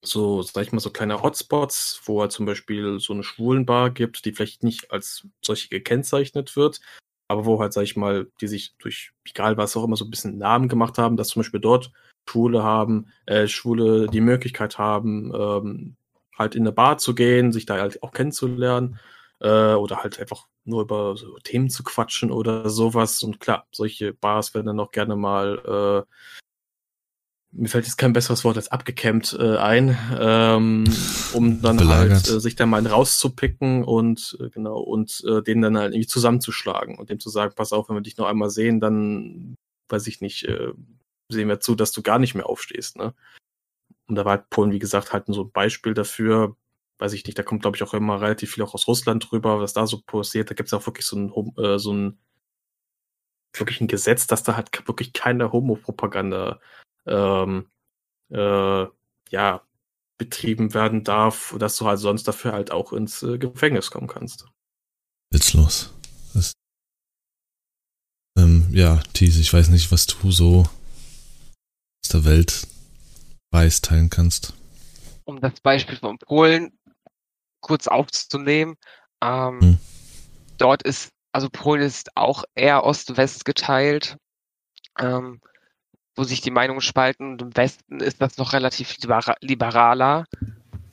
so, 0.03 0.43
sag 0.43 0.63
ich 0.63 0.73
mal, 0.73 0.81
so 0.81 0.91
kleine 0.91 1.23
Hotspots, 1.23 2.01
wo 2.05 2.21
halt 2.21 2.33
zum 2.33 2.47
Beispiel 2.47 3.01
so 3.01 3.13
eine 3.13 3.25
Schwulenbar 3.25 3.91
gibt, 3.91 4.25
die 4.25 4.33
vielleicht 4.33 4.63
nicht 4.63 4.91
als 4.93 5.27
solche 5.43 5.69
gekennzeichnet 5.69 6.57
wird, 6.57 6.81
aber 7.29 7.45
wo 7.45 7.61
halt, 7.61 7.73
sag 7.73 7.83
ich 7.83 7.97
mal, 7.97 8.31
die 8.41 8.49
sich 8.49 8.75
durch, 8.79 9.13
egal 9.27 9.57
was 9.57 9.77
auch 9.77 9.85
immer, 9.85 9.97
so 9.97 10.05
ein 10.05 10.11
bisschen 10.11 10.39
Namen 10.39 10.69
gemacht 10.69 10.99
haben, 10.99 11.17
dass 11.17 11.29
zum 11.29 11.41
Beispiel 11.41 11.61
dort 11.61 11.93
Schwule 12.29 12.63
haben, 12.63 13.09
äh, 13.27 13.49
Schwule 13.49 14.07
die 14.09 14.21
Möglichkeit 14.21 14.79
haben, 14.79 15.33
ähm, 15.35 15.97
halt 16.37 16.55
in 16.55 16.63
eine 16.63 16.73
Bar 16.73 16.99
zu 16.99 17.15
gehen, 17.15 17.53
sich 17.53 17.67
da 17.67 17.79
halt 17.79 18.03
auch 18.03 18.13
kennenzulernen 18.13 18.99
äh, 19.41 19.75
oder 19.75 20.03
halt 20.03 20.21
einfach 20.21 20.47
nur 20.65 20.83
über 20.83 21.17
so 21.17 21.39
Themen 21.39 21.71
zu 21.71 21.83
quatschen 21.83 22.31
oder 22.31 22.69
sowas. 22.71 23.23
Und 23.23 23.41
klar, 23.41 23.67
solche 23.73 24.13
Bars 24.13 24.55
werden 24.55 24.67
dann 24.67 24.81
auch 24.81 24.91
gerne 24.93 25.17
mal, 25.17 26.07
äh, 26.07 26.15
mir 27.51 27.69
fällt 27.69 27.87
jetzt 27.87 27.97
kein 27.97 28.13
besseres 28.13 28.45
Wort 28.45 28.57
als 28.57 28.71
abgekämmt 28.71 29.37
äh, 29.39 29.57
ein, 29.57 29.97
ähm, 30.19 30.85
um 31.33 31.63
dann 31.63 31.79
Belagert. 31.79 32.13
halt 32.13 32.29
äh, 32.29 32.41
sich 32.41 32.57
da 32.57 32.67
mal 32.67 32.87
rauszupicken 32.87 33.85
und 33.85 34.37
äh, 34.41 34.51
genau 34.51 34.81
und 34.81 35.23
äh, 35.27 35.43
den 35.43 35.63
dann 35.63 35.79
halt 35.79 35.95
irgendwie 35.95 36.09
zusammenzuschlagen 36.09 36.99
und 36.99 37.11
dem 37.11 37.21
zu 37.21 37.31
sagen, 37.31 37.55
pass 37.57 37.73
auf, 37.73 37.89
wenn 37.89 37.97
wir 37.97 38.03
dich 38.03 38.19
noch 38.19 38.27
einmal 38.27 38.51
sehen, 38.51 38.81
dann 38.81 39.57
weiß 39.89 40.07
ich 40.07 40.21
nicht, 40.21 40.45
äh, 40.45 40.73
sehen 41.31 41.49
wir 41.49 41.61
zu, 41.61 41.75
dass 41.75 41.93
du 41.93 42.03
gar 42.03 42.19
nicht 42.19 42.35
mehr 42.35 42.49
aufstehst, 42.49 42.97
ne? 42.97 43.15
Und 44.09 44.15
da 44.15 44.25
war 44.25 44.39
halt 44.39 44.51
Polen, 44.51 44.73
wie 44.73 44.79
gesagt, 44.79 45.13
halt 45.13 45.25
so 45.27 45.45
ein 45.45 45.53
Beispiel 45.53 45.93
dafür. 45.95 46.57
Weiß 46.99 47.13
ich 47.13 47.25
nicht, 47.27 47.39
da 47.39 47.43
kommt, 47.43 47.63
glaube 47.63 47.77
ich, 47.77 47.83
auch 47.83 47.93
immer 47.95 48.21
relativ 48.21 48.53
viel 48.53 48.65
auch 48.65 48.75
aus 48.75 48.89
Russland 48.89 49.31
drüber, 49.31 49.61
was 49.61 49.75
da 49.75 49.87
so 49.87 50.01
passiert. 50.01 50.51
Da 50.51 50.55
gibt 50.55 50.69
es 50.69 50.73
auch 50.73 50.87
wirklich 50.87 51.07
so 51.07 51.17
ein, 51.17 51.55
äh, 51.59 51.79
so 51.79 51.93
ein 51.93 52.19
wirklich 53.55 53.81
ein 53.81 53.89
Gesetz, 53.89 54.27
dass 54.27 54.43
da 54.43 54.57
halt 54.57 54.71
wirklich 54.89 55.13
keine 55.13 55.53
Homopropaganda 55.53 56.59
ähm, 57.07 57.71
äh, 58.31 58.87
ja, 59.31 59.63
betrieben 60.19 60.75
werden 60.75 61.05
darf, 61.05 61.55
dass 61.59 61.77
du 61.77 61.87
halt 61.87 62.01
sonst 62.01 62.27
dafür 62.27 62.53
halt 62.53 62.71
auch 62.71 62.93
ins 62.93 63.23
äh, 63.23 63.39
Gefängnis 63.39 63.91
kommen 63.91 64.09
kannst. 64.09 64.47
Witzlos. 65.31 65.95
Das, 66.35 66.53
ähm, 68.37 68.69
ja, 68.73 69.01
Thies, 69.13 69.39
ich 69.39 69.53
weiß 69.53 69.69
nicht, 69.69 69.93
was 69.93 70.07
du 70.07 70.31
so 70.33 70.61
aus 70.63 72.11
der 72.13 72.25
Welt 72.25 72.67
Weiß 73.51 73.81
teilen 73.81 74.11
kannst. 74.11 74.53
Um 75.25 75.41
das 75.41 75.61
Beispiel 75.61 75.97
von 75.97 76.19
Polen 76.19 76.79
kurz 77.61 77.87
aufzunehmen, 77.87 78.77
ähm, 79.23 79.61
hm. 79.61 79.79
dort 80.59 80.83
ist, 80.83 81.11
also 81.33 81.49
Polen 81.51 81.83
ist 81.83 82.15
auch 82.15 82.45
eher 82.55 82.85
Ost-West 82.85 83.45
geteilt, 83.45 84.17
ähm, 84.99 85.41
wo 86.19 86.25
sich 86.25 86.41
die 86.41 86.51
Meinungen 86.51 86.81
spalten. 86.81 87.33
Und 87.33 87.43
im 87.43 87.57
Westen 87.57 88.01
ist 88.01 88.21
das 88.21 88.37
noch 88.39 88.53
relativ 88.53 88.99
libera 88.99 89.37
liberaler, 89.41 90.27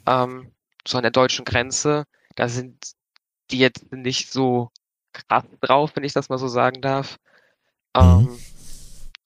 ähm, 0.06 0.52
so 0.88 0.98
an 0.98 1.04
der 1.04 1.12
deutschen 1.12 1.46
Grenze. 1.46 2.06
Da 2.36 2.48
sind 2.48 2.94
die 3.50 3.58
jetzt 3.58 3.92
nicht 3.92 4.32
so 4.32 4.70
krass 5.14 5.46
drauf, 5.62 5.92
wenn 5.96 6.04
ich 6.04 6.14
das 6.14 6.30
mal 6.30 6.38
so 6.38 6.48
sagen 6.48 6.82
darf. 6.82 7.18
Mhm. 7.96 8.02
Ähm, 8.02 8.40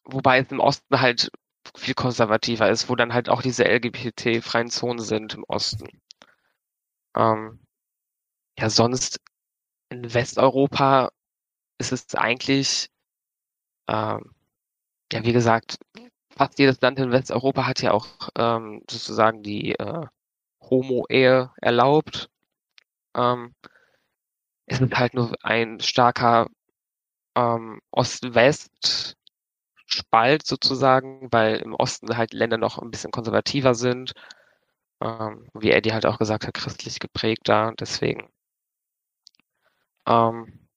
wobei 0.06 0.40
es 0.40 0.52
im 0.52 0.62
Osten 0.62 1.02
halt 1.02 1.30
viel 1.76 1.94
konservativer 1.96 2.70
ist, 2.70 2.90
wo 2.90 2.96
dann 2.96 3.14
halt 3.14 3.28
auch 3.30 3.42
diese 3.42 3.66
LGBT-freien 3.66 4.70
Zonen 4.70 5.00
sind 5.00 5.34
im 5.34 5.44
Osten. 5.48 6.02
Ähm, 7.16 7.60
ja, 8.58 8.70
sonst 8.70 9.20
in 9.90 10.14
Westeuropa 10.14 11.10
ist 11.78 11.92
es 11.92 12.16
eigentlich, 12.16 12.90
ähm, 13.88 14.34
ja, 15.12 15.24
wie 15.24 15.34
gesagt, 15.34 15.78
fast 16.30 16.60
jedes 16.60 16.82
Land 16.82 17.00
in 17.00 17.12
Westeuropa 17.12 17.65
hat 17.65 17.82
ja 17.82 17.91
auch 17.91 18.08
ähm, 18.38 18.84
sozusagen 18.89 19.43
die 19.43 19.74
äh, 19.74 20.06
Homo-Ehe 20.62 21.52
erlaubt. 21.58 22.30
Ähm, 23.15 23.56
es 24.67 24.80
ist 24.82 24.95
halt 24.95 25.13
nur 25.15 25.36
ein 25.43 25.80
starker 25.80 26.48
ähm, 27.36 27.82
Ost-West 27.91 29.15
Spalt 29.86 30.45
sozusagen, 30.45 31.28
weil 31.32 31.58
im 31.58 31.74
Osten 31.74 32.15
halt 32.15 32.34
Länder 32.34 32.58
noch 32.58 32.78
ein 32.78 32.91
bisschen 32.91 33.12
konservativer 33.12 33.74
sind. 33.74 34.13
Ähm, 35.02 35.50
wie 35.54 35.72
Eddie 35.72 35.93
halt 35.93 36.06
auch 36.06 36.19
gesagt 36.19 36.45
hat, 36.48 36.54
christlich 36.54 37.00
geprägt 37.00 37.50
da. 37.50 37.72
Deswegen 37.80 38.30
ähm, 40.08 40.67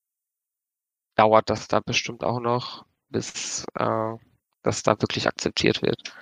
dauert 1.17 1.51
das 1.51 1.69
da 1.69 1.81
bestimmt 1.81 2.25
auch 2.25 2.41
noch, 2.41 2.87
bis 3.13 3.65
äh, 3.75 4.15
das 4.63 4.83
da 4.83 5.01
wirklich 5.01 5.27
akzeptiert 5.27 5.83
wird. 5.83 6.13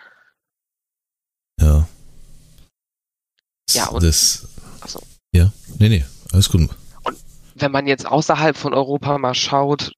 Ja. 1.61 1.89
Ja, 3.71 3.89
und 3.89 4.03
das. 4.03 4.49
Achso. 4.81 5.01
Ja, 5.33 5.53
nee, 5.79 5.89
nee, 5.89 6.05
alles 6.33 6.51
gut. 6.51 6.69
Und 7.05 7.17
wenn 7.55 7.71
man 7.71 7.87
jetzt 7.87 8.07
außerhalb 8.07 8.57
von 8.57 8.75
Europa 8.75 9.19
mal 9.19 9.35
schaut, 9.35 9.93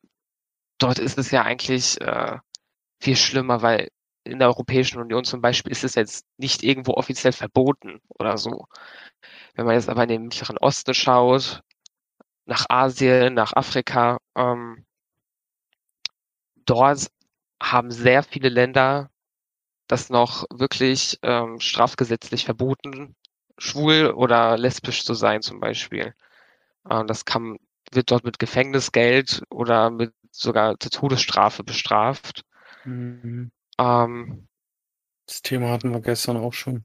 dort 0.79 0.99
ist 0.99 1.19
es 1.19 1.31
ja 1.31 1.43
eigentlich 1.43 2.01
äh, 2.01 2.39
viel 3.01 3.17
schlimmer, 3.17 3.63
weil 3.63 3.89
in 4.25 4.39
der 4.39 4.49
Europäischen 4.49 5.01
Union 5.01 5.25
zum 5.25 5.41
Beispiel 5.41 5.73
ist 5.73 5.85
es 5.85 5.95
jetzt 5.95 6.27
nicht 6.37 6.63
irgendwo 6.63 6.93
offiziell 6.95 7.33
verboten 7.33 8.01
oder 8.09 8.39
so. 8.39 8.67
Wenn 9.55 9.67
man 9.67 9.75
jetzt 9.75 9.89
aber 9.89 10.05
in 10.05 10.09
den 10.09 10.23
Mittleren 10.23 10.59
Osten 10.59 10.95
schaut, 10.95 11.63
nach 12.47 12.67
Asien, 12.69 13.35
nach 13.35 13.53
Afrika, 13.55 14.19
ähm, 14.37 14.85
dort 16.67 17.11
haben 17.61 17.91
sehr 17.91 18.23
viele 18.23 18.49
Länder 18.49 19.11
das 19.87 20.09
noch 20.09 20.47
wirklich 20.51 21.19
ähm, 21.23 21.61
strafgesetzlich 21.61 22.45
verboten, 22.45 23.15
schwul 23.59 24.11
oder 24.11 24.57
lesbisch 24.57 25.05
zu 25.05 25.15
sein 25.15 25.43
zum 25.43 25.61
Beispiel. 25.61 26.15
Ähm, 26.89 27.07
das 27.07 27.25
kann, 27.25 27.59
wird 27.91 28.11
dort 28.11 28.25
mit 28.25 28.39
Gefängnisgeld 28.39 29.43
oder 29.51 29.91
mit 29.91 30.15
sogar 30.31 30.79
zur 30.81 30.91
Todesstrafe 30.91 31.63
bestraft. 31.63 32.45
Mhm. 32.85 33.53
Ähm, 33.79 34.49
das 35.27 35.43
Thema 35.43 35.71
hatten 35.71 35.91
wir 35.91 36.01
gestern 36.01 36.39
auch 36.39 36.55
schon. 36.55 36.85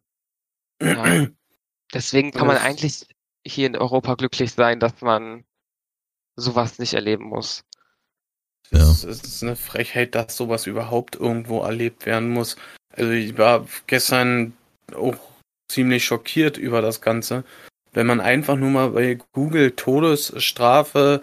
Ja. 0.81 1.27
Deswegen 1.93 2.31
kann 2.31 2.47
man 2.47 2.57
eigentlich 2.57 3.07
hier 3.45 3.67
in 3.67 3.77
Europa 3.77 4.15
glücklich 4.15 4.51
sein, 4.51 4.79
dass 4.79 5.01
man 5.01 5.45
sowas 6.35 6.77
nicht 6.79 6.93
erleben 6.93 7.25
muss. 7.25 7.63
Ja. 8.71 8.89
Es 8.91 9.03
ist 9.03 9.43
eine 9.43 9.55
Frechheit, 9.55 10.15
dass 10.15 10.35
sowas 10.35 10.67
überhaupt 10.67 11.15
irgendwo 11.15 11.61
erlebt 11.61 12.05
werden 12.05 12.29
muss. 12.29 12.57
Also 12.91 13.11
ich 13.11 13.37
war 13.37 13.67
gestern 13.87 14.53
auch 14.93 15.15
ziemlich 15.69 16.05
schockiert 16.05 16.57
über 16.57 16.81
das 16.81 17.01
Ganze. 17.01 17.43
Wenn 17.93 18.07
man 18.07 18.21
einfach 18.21 18.55
nur 18.55 18.69
mal 18.69 18.89
bei 18.91 19.17
Google 19.33 19.71
Todesstrafe 19.71 21.21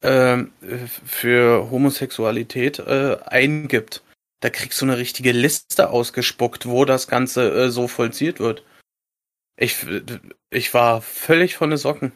äh, 0.00 0.44
für 1.04 1.70
Homosexualität 1.70 2.78
äh, 2.78 3.18
eingibt, 3.24 4.02
da 4.40 4.50
kriegst 4.50 4.80
du 4.80 4.86
eine 4.86 4.98
richtige 4.98 5.32
Liste 5.32 5.90
ausgespuckt, 5.90 6.66
wo 6.66 6.84
das 6.84 7.08
Ganze 7.08 7.50
äh, 7.52 7.70
so 7.70 7.88
vollziert 7.88 8.38
wird. 8.40 8.64
Ich, 9.58 9.86
ich 10.50 10.74
war 10.74 11.00
völlig 11.00 11.56
von 11.56 11.70
den 11.70 11.78
Socken. 11.78 12.12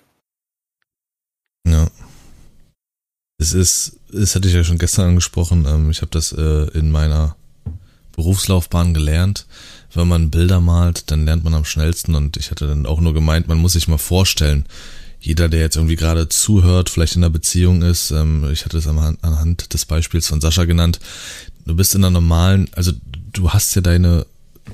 Ja. 1.67 1.89
Es 3.41 3.55
ist, 3.55 3.97
das 4.13 4.35
hatte 4.35 4.49
ich 4.49 4.55
ja 4.55 4.63
schon 4.63 4.77
gestern 4.77 5.09
angesprochen, 5.09 5.65
ähm, 5.67 5.91
ich 5.91 6.03
habe 6.03 6.11
das 6.11 6.31
äh, 6.33 6.69
in 6.79 6.91
meiner 6.91 7.37
Berufslaufbahn 8.13 8.93
gelernt. 8.93 9.47
Wenn 9.95 10.09
man 10.09 10.31
Bilder 10.31 10.61
malt, 10.61 11.11
dann 11.11 11.25
lernt 11.25 11.43
man 11.43 11.55
am 11.55 11.65
schnellsten 11.65 12.15
und 12.15 12.37
ich 12.37 12.51
hatte 12.51 12.69
dann 12.69 12.85
auch 12.85 13.01
nur 13.01 13.15
gemeint, 13.15 13.49
man 13.49 13.57
muss 13.57 13.73
sich 13.73 13.89
mal 13.89 13.97
vorstellen, 13.97 14.67
jeder, 15.23 15.49
der 15.49 15.61
jetzt 15.61 15.77
irgendwie 15.77 15.97
gerade 15.97 16.29
zuhört, 16.29 16.91
vielleicht 16.91 17.17
in 17.17 17.25
einer 17.25 17.33
Beziehung 17.33 17.81
ist, 17.81 18.11
ähm, 18.11 18.47
ich 18.53 18.67
hatte 18.67 18.77
es 18.77 18.87
anhand 18.87 19.73
des 19.73 19.87
Beispiels 19.87 20.27
von 20.27 20.43
Sascha 20.43 20.67
genannt, 20.67 21.01
du 21.65 21.75
bist 21.75 21.95
in 21.95 22.05
einer 22.05 22.11
normalen, 22.11 22.69
also 22.73 22.93
du 23.33 23.51
hast 23.51 23.75
ja 23.75 23.81
deine, 23.81 24.27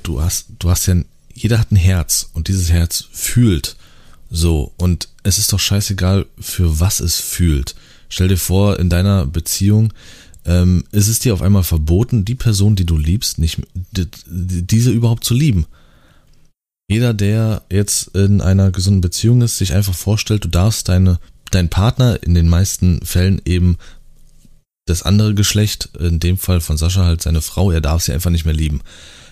du 0.03 0.21
hast, 0.21 0.47
du 0.59 0.69
hast 0.69 0.87
ja, 0.87 0.95
jeder 1.33 1.59
hat 1.59 1.71
ein 1.71 1.77
Herz 1.77 2.31
und 2.33 2.49
dieses 2.49 2.69
Herz 2.69 3.05
fühlt 3.13 3.77
so 4.29 4.73
und 4.75 5.07
es 5.23 5.37
ist 5.37 5.53
doch 5.53 5.59
scheißegal, 5.59 6.25
für 6.37 6.81
was 6.81 6.99
es 6.99 7.15
fühlt. 7.21 7.75
Stell 8.09 8.27
dir 8.27 8.37
vor, 8.37 8.79
in 8.79 8.89
deiner 8.89 9.25
Beziehung 9.25 9.93
ähm, 10.45 10.83
ist 10.91 11.07
es 11.07 11.19
dir 11.19 11.33
auf 11.33 11.41
einmal 11.41 11.63
verboten, 11.63 12.25
die 12.25 12.35
Person, 12.35 12.75
die 12.75 12.85
du 12.85 12.97
liebst, 12.97 13.37
nicht 13.37 13.61
diese 13.91 14.91
überhaupt 14.91 15.23
zu 15.23 15.33
lieben. 15.33 15.65
Jeder, 16.89 17.13
der 17.13 17.63
jetzt 17.69 18.15
in 18.15 18.39
einer 18.39 18.71
gesunden 18.71 19.01
Beziehung 19.01 19.41
ist, 19.41 19.57
sich 19.57 19.73
einfach 19.73 19.93
vorstellt, 19.93 20.45
du 20.45 20.49
darfst 20.49 20.87
deine, 20.87 21.19
deinen 21.51 21.69
Partner 21.69 22.21
in 22.23 22.33
den 22.33 22.47
meisten 22.47 23.05
Fällen 23.05 23.41
eben 23.43 23.77
das 24.85 25.03
andere 25.03 25.33
Geschlecht, 25.33 25.89
in 25.99 26.19
dem 26.19 26.37
Fall 26.37 26.61
von 26.61 26.77
Sascha 26.77 27.03
halt 27.03 27.21
seine 27.21 27.41
Frau, 27.41 27.71
er 27.71 27.81
darf 27.81 28.03
sie 28.03 28.13
einfach 28.13 28.29
nicht 28.31 28.45
mehr 28.45 28.53
lieben. 28.53 28.81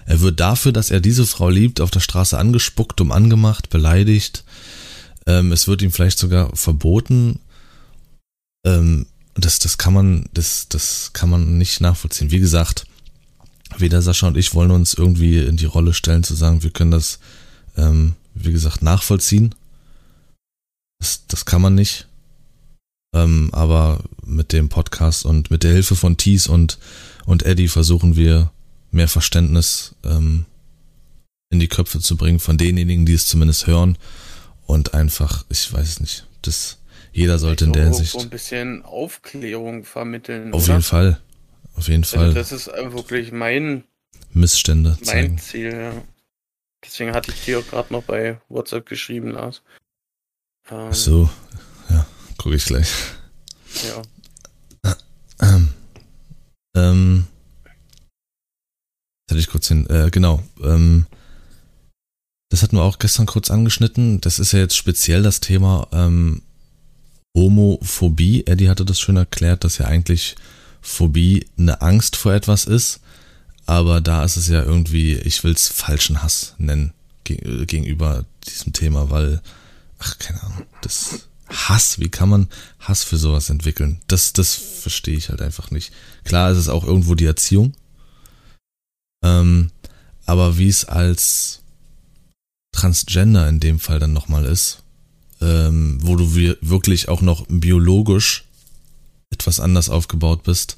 Er 0.05 0.19
wird 0.19 0.41
dafür, 0.41 0.73
dass 0.73 0.91
er 0.91 0.99
diese 0.99 1.25
Frau 1.25 1.49
liebt, 1.49 1.79
auf 1.79 1.91
der 1.91 2.01
Straße 2.01 2.37
angespuckt, 2.37 2.99
um 2.99 3.11
angemacht, 3.11 3.69
beleidigt. 3.69 4.43
Ähm, 5.25 5.51
es 5.53 5.67
wird 5.67 5.81
ihm 5.81 5.91
vielleicht 5.91 6.19
sogar 6.19 6.55
verboten. 6.55 7.39
Ähm, 8.65 9.05
das, 9.35 9.59
das 9.59 9.77
kann 9.77 9.93
man, 9.93 10.29
das, 10.33 10.67
das 10.67 11.11
kann 11.13 11.29
man 11.29 11.57
nicht 11.57 11.81
nachvollziehen. 11.81 12.31
Wie 12.31 12.39
gesagt, 12.39 12.85
weder 13.77 14.01
Sascha 14.01 14.27
und 14.27 14.37
ich 14.37 14.53
wollen 14.53 14.71
uns 14.71 14.93
irgendwie 14.93 15.39
in 15.39 15.57
die 15.57 15.65
Rolle 15.65 15.93
stellen 15.93 16.23
zu 16.23 16.35
sagen, 16.35 16.63
wir 16.63 16.71
können 16.71 16.91
das, 16.91 17.19
ähm, 17.77 18.15
wie 18.33 18.51
gesagt, 18.51 18.81
nachvollziehen. 18.81 19.53
Das, 20.99 21.25
das 21.27 21.45
kann 21.45 21.61
man 21.61 21.75
nicht. 21.75 22.07
Ähm, 23.13 23.49
aber 23.53 24.03
mit 24.25 24.51
dem 24.51 24.69
Podcast 24.69 25.25
und 25.25 25.51
mit 25.51 25.63
der 25.63 25.73
Hilfe 25.73 25.95
von 25.95 26.17
Thies 26.17 26.47
und, 26.47 26.79
und 27.25 27.43
Eddie 27.43 27.67
versuchen 27.67 28.15
wir 28.15 28.51
mehr 28.91 29.07
Verständnis 29.07 29.95
ähm, 30.03 30.45
in 31.49 31.59
die 31.59 31.67
Köpfe 31.67 31.99
zu 31.99 32.17
bringen 32.17 32.39
von 32.39 32.57
denjenigen, 32.57 33.05
die 33.05 33.13
es 33.13 33.27
zumindest 33.27 33.67
hören 33.67 33.97
und 34.65 34.93
einfach, 34.93 35.45
ich 35.49 35.71
weiß 35.71 35.99
nicht, 35.99 36.25
das 36.41 36.77
jeder 37.15 37.39
sollte 37.39 37.63
in 37.63 37.71
der 37.71 37.85
Hinsicht. 37.85 38.11
So 38.11 38.19
ein 38.19 38.29
bisschen 38.29 38.83
Aufklärung 38.83 39.85
vermitteln. 39.85 40.53
Auf 40.53 40.65
oder? 40.65 40.73
jeden 40.73 40.83
Fall. 40.83 41.21
Auf 41.75 41.87
jeden 41.87 42.03
also 42.03 42.17
Fall. 42.17 42.33
das 42.33 42.51
ist 42.51 42.67
wirklich 42.67 43.31
mein 43.31 43.85
Missstände. 44.33 44.97
Mein 44.99 45.05
zeigen. 45.05 45.37
Ziel, 45.37 45.73
ja. 45.73 45.93
Deswegen 46.83 47.13
hatte 47.13 47.31
ich 47.31 47.45
dir 47.45 47.61
gerade 47.61 47.93
noch 47.93 48.03
bei 48.03 48.41
WhatsApp 48.49 48.85
geschrieben, 48.85 49.31
Lars. 49.31 49.61
Ähm, 50.69 50.89
Ach 50.89 50.93
so, 50.93 51.29
ja, 51.89 52.05
gucke 52.37 52.57
ich 52.57 52.65
gleich. 52.65 52.89
Ja. 53.87 54.01
Ähm, 55.41 55.67
ähm, 56.77 57.27
hatte 59.29 59.37
ich 59.37 59.49
kurz 59.49 59.67
hin, 59.67 59.85
äh, 59.89 60.09
genau, 60.09 60.41
ähm, 60.63 61.07
das 62.47 62.63
hatten 62.63 62.77
wir 62.77 62.83
auch 62.83 62.99
gestern 62.99 63.25
kurz 63.25 63.51
angeschnitten. 63.51 64.21
Das 64.21 64.39
ist 64.39 64.53
ja 64.53 64.59
jetzt 64.59 64.77
speziell 64.77 65.23
das 65.23 65.41
Thema 65.41 65.89
ähm, 65.91 66.41
Homophobie. 67.35 68.47
Eddie 68.47 68.69
hatte 68.69 68.85
das 68.85 68.99
schön 68.99 69.17
erklärt, 69.17 69.63
dass 69.63 69.77
ja 69.77 69.85
eigentlich 69.85 70.35
Phobie 70.81 71.45
eine 71.57 71.81
Angst 71.81 72.15
vor 72.15 72.33
etwas 72.33 72.65
ist. 72.65 73.01
Aber 73.67 74.01
da 74.01 74.23
ist 74.23 74.37
es 74.37 74.47
ja 74.47 74.63
irgendwie, 74.63 75.13
ich 75.13 75.43
will 75.43 75.51
es 75.51 75.67
falschen 75.67 76.23
Hass 76.23 76.55
nennen 76.57 76.93
gegenüber 77.23 78.25
diesem 78.47 78.73
Thema, 78.73 79.09
weil, 79.09 79.41
ach, 79.97 80.19
keine 80.19 80.41
Ahnung, 80.43 80.63
das 80.81 81.27
Hass, 81.49 81.99
wie 81.99 82.09
kann 82.09 82.29
man 82.29 82.47
Hass 82.79 83.03
für 83.03 83.17
sowas 83.17 83.49
entwickeln? 83.49 83.99
Das, 84.07 84.33
das 84.33 84.53
verstehe 84.53 85.17
ich 85.17 85.29
halt 85.29 85.41
einfach 85.41 85.71
nicht. 85.71 85.91
Klar 86.23 86.51
ist 86.51 86.57
es 86.57 86.69
auch 86.69 86.83
irgendwo 86.83 87.15
die 87.15 87.25
Erziehung. 87.25 87.73
Ähm, 89.23 89.71
aber 90.25 90.57
wie 90.57 90.69
es 90.69 90.85
als 90.85 91.61
Transgender 92.71 93.47
in 93.47 93.59
dem 93.59 93.79
Fall 93.79 93.99
dann 93.99 94.13
nochmal 94.13 94.45
ist, 94.45 94.83
ähm, 95.41 95.99
wo 96.01 96.15
du 96.15 96.35
wirklich 96.35 97.09
auch 97.09 97.21
noch 97.21 97.45
biologisch 97.47 98.43
etwas 99.31 99.59
anders 99.59 99.89
aufgebaut 99.89 100.43
bist. 100.43 100.77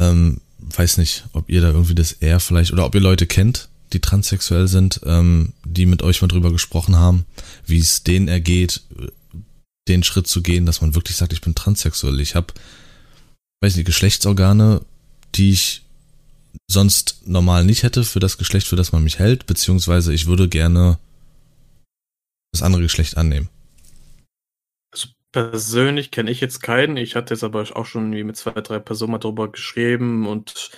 Ähm, 0.00 0.40
weiß 0.58 0.98
nicht, 0.98 1.24
ob 1.32 1.48
ihr 1.48 1.60
da 1.60 1.68
irgendwie 1.70 1.94
das 1.94 2.12
eher 2.12 2.40
vielleicht 2.40 2.72
oder 2.72 2.86
ob 2.86 2.94
ihr 2.94 3.00
Leute 3.00 3.26
kennt, 3.26 3.68
die 3.92 4.00
transsexuell 4.00 4.68
sind, 4.68 5.00
ähm, 5.04 5.52
die 5.64 5.86
mit 5.86 6.02
euch 6.02 6.22
mal 6.22 6.28
drüber 6.28 6.52
gesprochen 6.52 6.96
haben, 6.96 7.26
wie 7.66 7.78
es 7.78 8.02
denen 8.04 8.28
ergeht, 8.28 8.82
den 9.88 10.02
Schritt 10.02 10.26
zu 10.26 10.42
gehen, 10.42 10.66
dass 10.66 10.80
man 10.80 10.94
wirklich 10.94 11.16
sagt, 11.16 11.32
ich 11.32 11.40
bin 11.40 11.54
transsexuell. 11.54 12.20
Ich 12.20 12.34
habe, 12.34 12.54
weiß 13.60 13.76
nicht, 13.76 13.86
Geschlechtsorgane, 13.86 14.82
die 15.34 15.50
ich 15.50 15.82
sonst 16.70 17.22
normal 17.26 17.64
nicht 17.64 17.82
hätte 17.82 18.04
für 18.04 18.20
das 18.20 18.38
Geschlecht, 18.38 18.66
für 18.66 18.76
das 18.76 18.92
man 18.92 19.02
mich 19.02 19.18
hält, 19.18 19.46
beziehungsweise 19.46 20.12
ich 20.12 20.26
würde 20.26 20.48
gerne 20.48 20.98
das 22.52 22.62
andere 22.62 22.82
Geschlecht 22.82 23.16
annehmen. 23.16 23.48
Also 24.92 25.08
persönlich 25.32 26.10
kenne 26.10 26.30
ich 26.30 26.40
jetzt 26.40 26.62
keinen. 26.62 26.96
Ich 26.96 27.16
hatte 27.16 27.34
jetzt 27.34 27.44
aber 27.44 27.64
auch 27.74 27.86
schon 27.86 28.10
mit 28.10 28.36
zwei, 28.36 28.52
drei 28.52 28.78
Personen 28.78 29.12
mal 29.12 29.18
drüber 29.18 29.50
geschrieben 29.50 30.26
und 30.26 30.70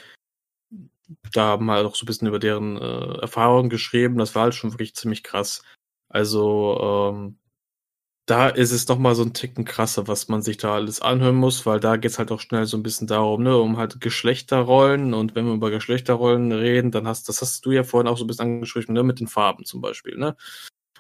da 1.33 1.57
mal 1.59 1.85
auch 1.85 1.97
so 1.97 2.05
ein 2.05 2.07
bisschen 2.07 2.29
über 2.29 2.39
deren 2.39 2.77
äh, 2.81 3.21
Erfahrungen 3.21 3.71
geschrieben. 3.71 4.19
Das 4.19 4.35
war 4.35 4.45
halt 4.45 4.55
schon 4.55 4.73
wirklich 4.73 4.95
ziemlich 4.95 5.23
krass. 5.23 5.63
Also 6.09 7.13
ähm, 7.13 7.39
da 8.27 8.49
ist 8.49 8.71
es 8.71 8.89
noch 8.89 8.99
mal 8.99 9.15
so 9.15 9.23
ein 9.23 9.35
Ticken 9.35 9.65
krasser, 9.65 10.09
was 10.09 10.29
man 10.29 10.41
sich 10.41 10.57
da 10.57 10.75
alles 10.75 11.03
anhören 11.03 11.35
muss, 11.35 11.67
weil 11.67 11.79
da 11.79 11.97
geht's 11.97 12.19
halt 12.19 12.33
auch 12.33 12.41
schnell 12.41 12.65
so 12.65 12.77
ein 12.77 12.83
bisschen 12.83 13.07
darum, 13.07 13.43
ne, 13.43 13.59
um 13.59 13.77
halt 13.77 14.01
Geschlechterrollen 14.01 15.13
und 15.13 15.35
wenn 15.35 15.45
wir 15.47 15.53
über 15.55 15.71
Geschlechterrollen 15.71 16.51
reden, 16.53 16.91
dann 16.91 17.07
hast, 17.07 17.29
das 17.29 17.43
hast 17.43 17.67
du 17.67 17.73
ja 17.73 17.85
vorhin 17.85 18.09
auch 18.09 18.17
so 18.17 18.25
ein 18.25 18.27
bisschen 18.27 18.47
angeschrieben, 18.47 18.95
ne, 18.95 19.03
mit 19.03 19.21
den 19.21 19.29
Farben 19.29 19.67
zum 19.67 19.83
Beispiel, 19.83 20.17
ne. 20.17 20.37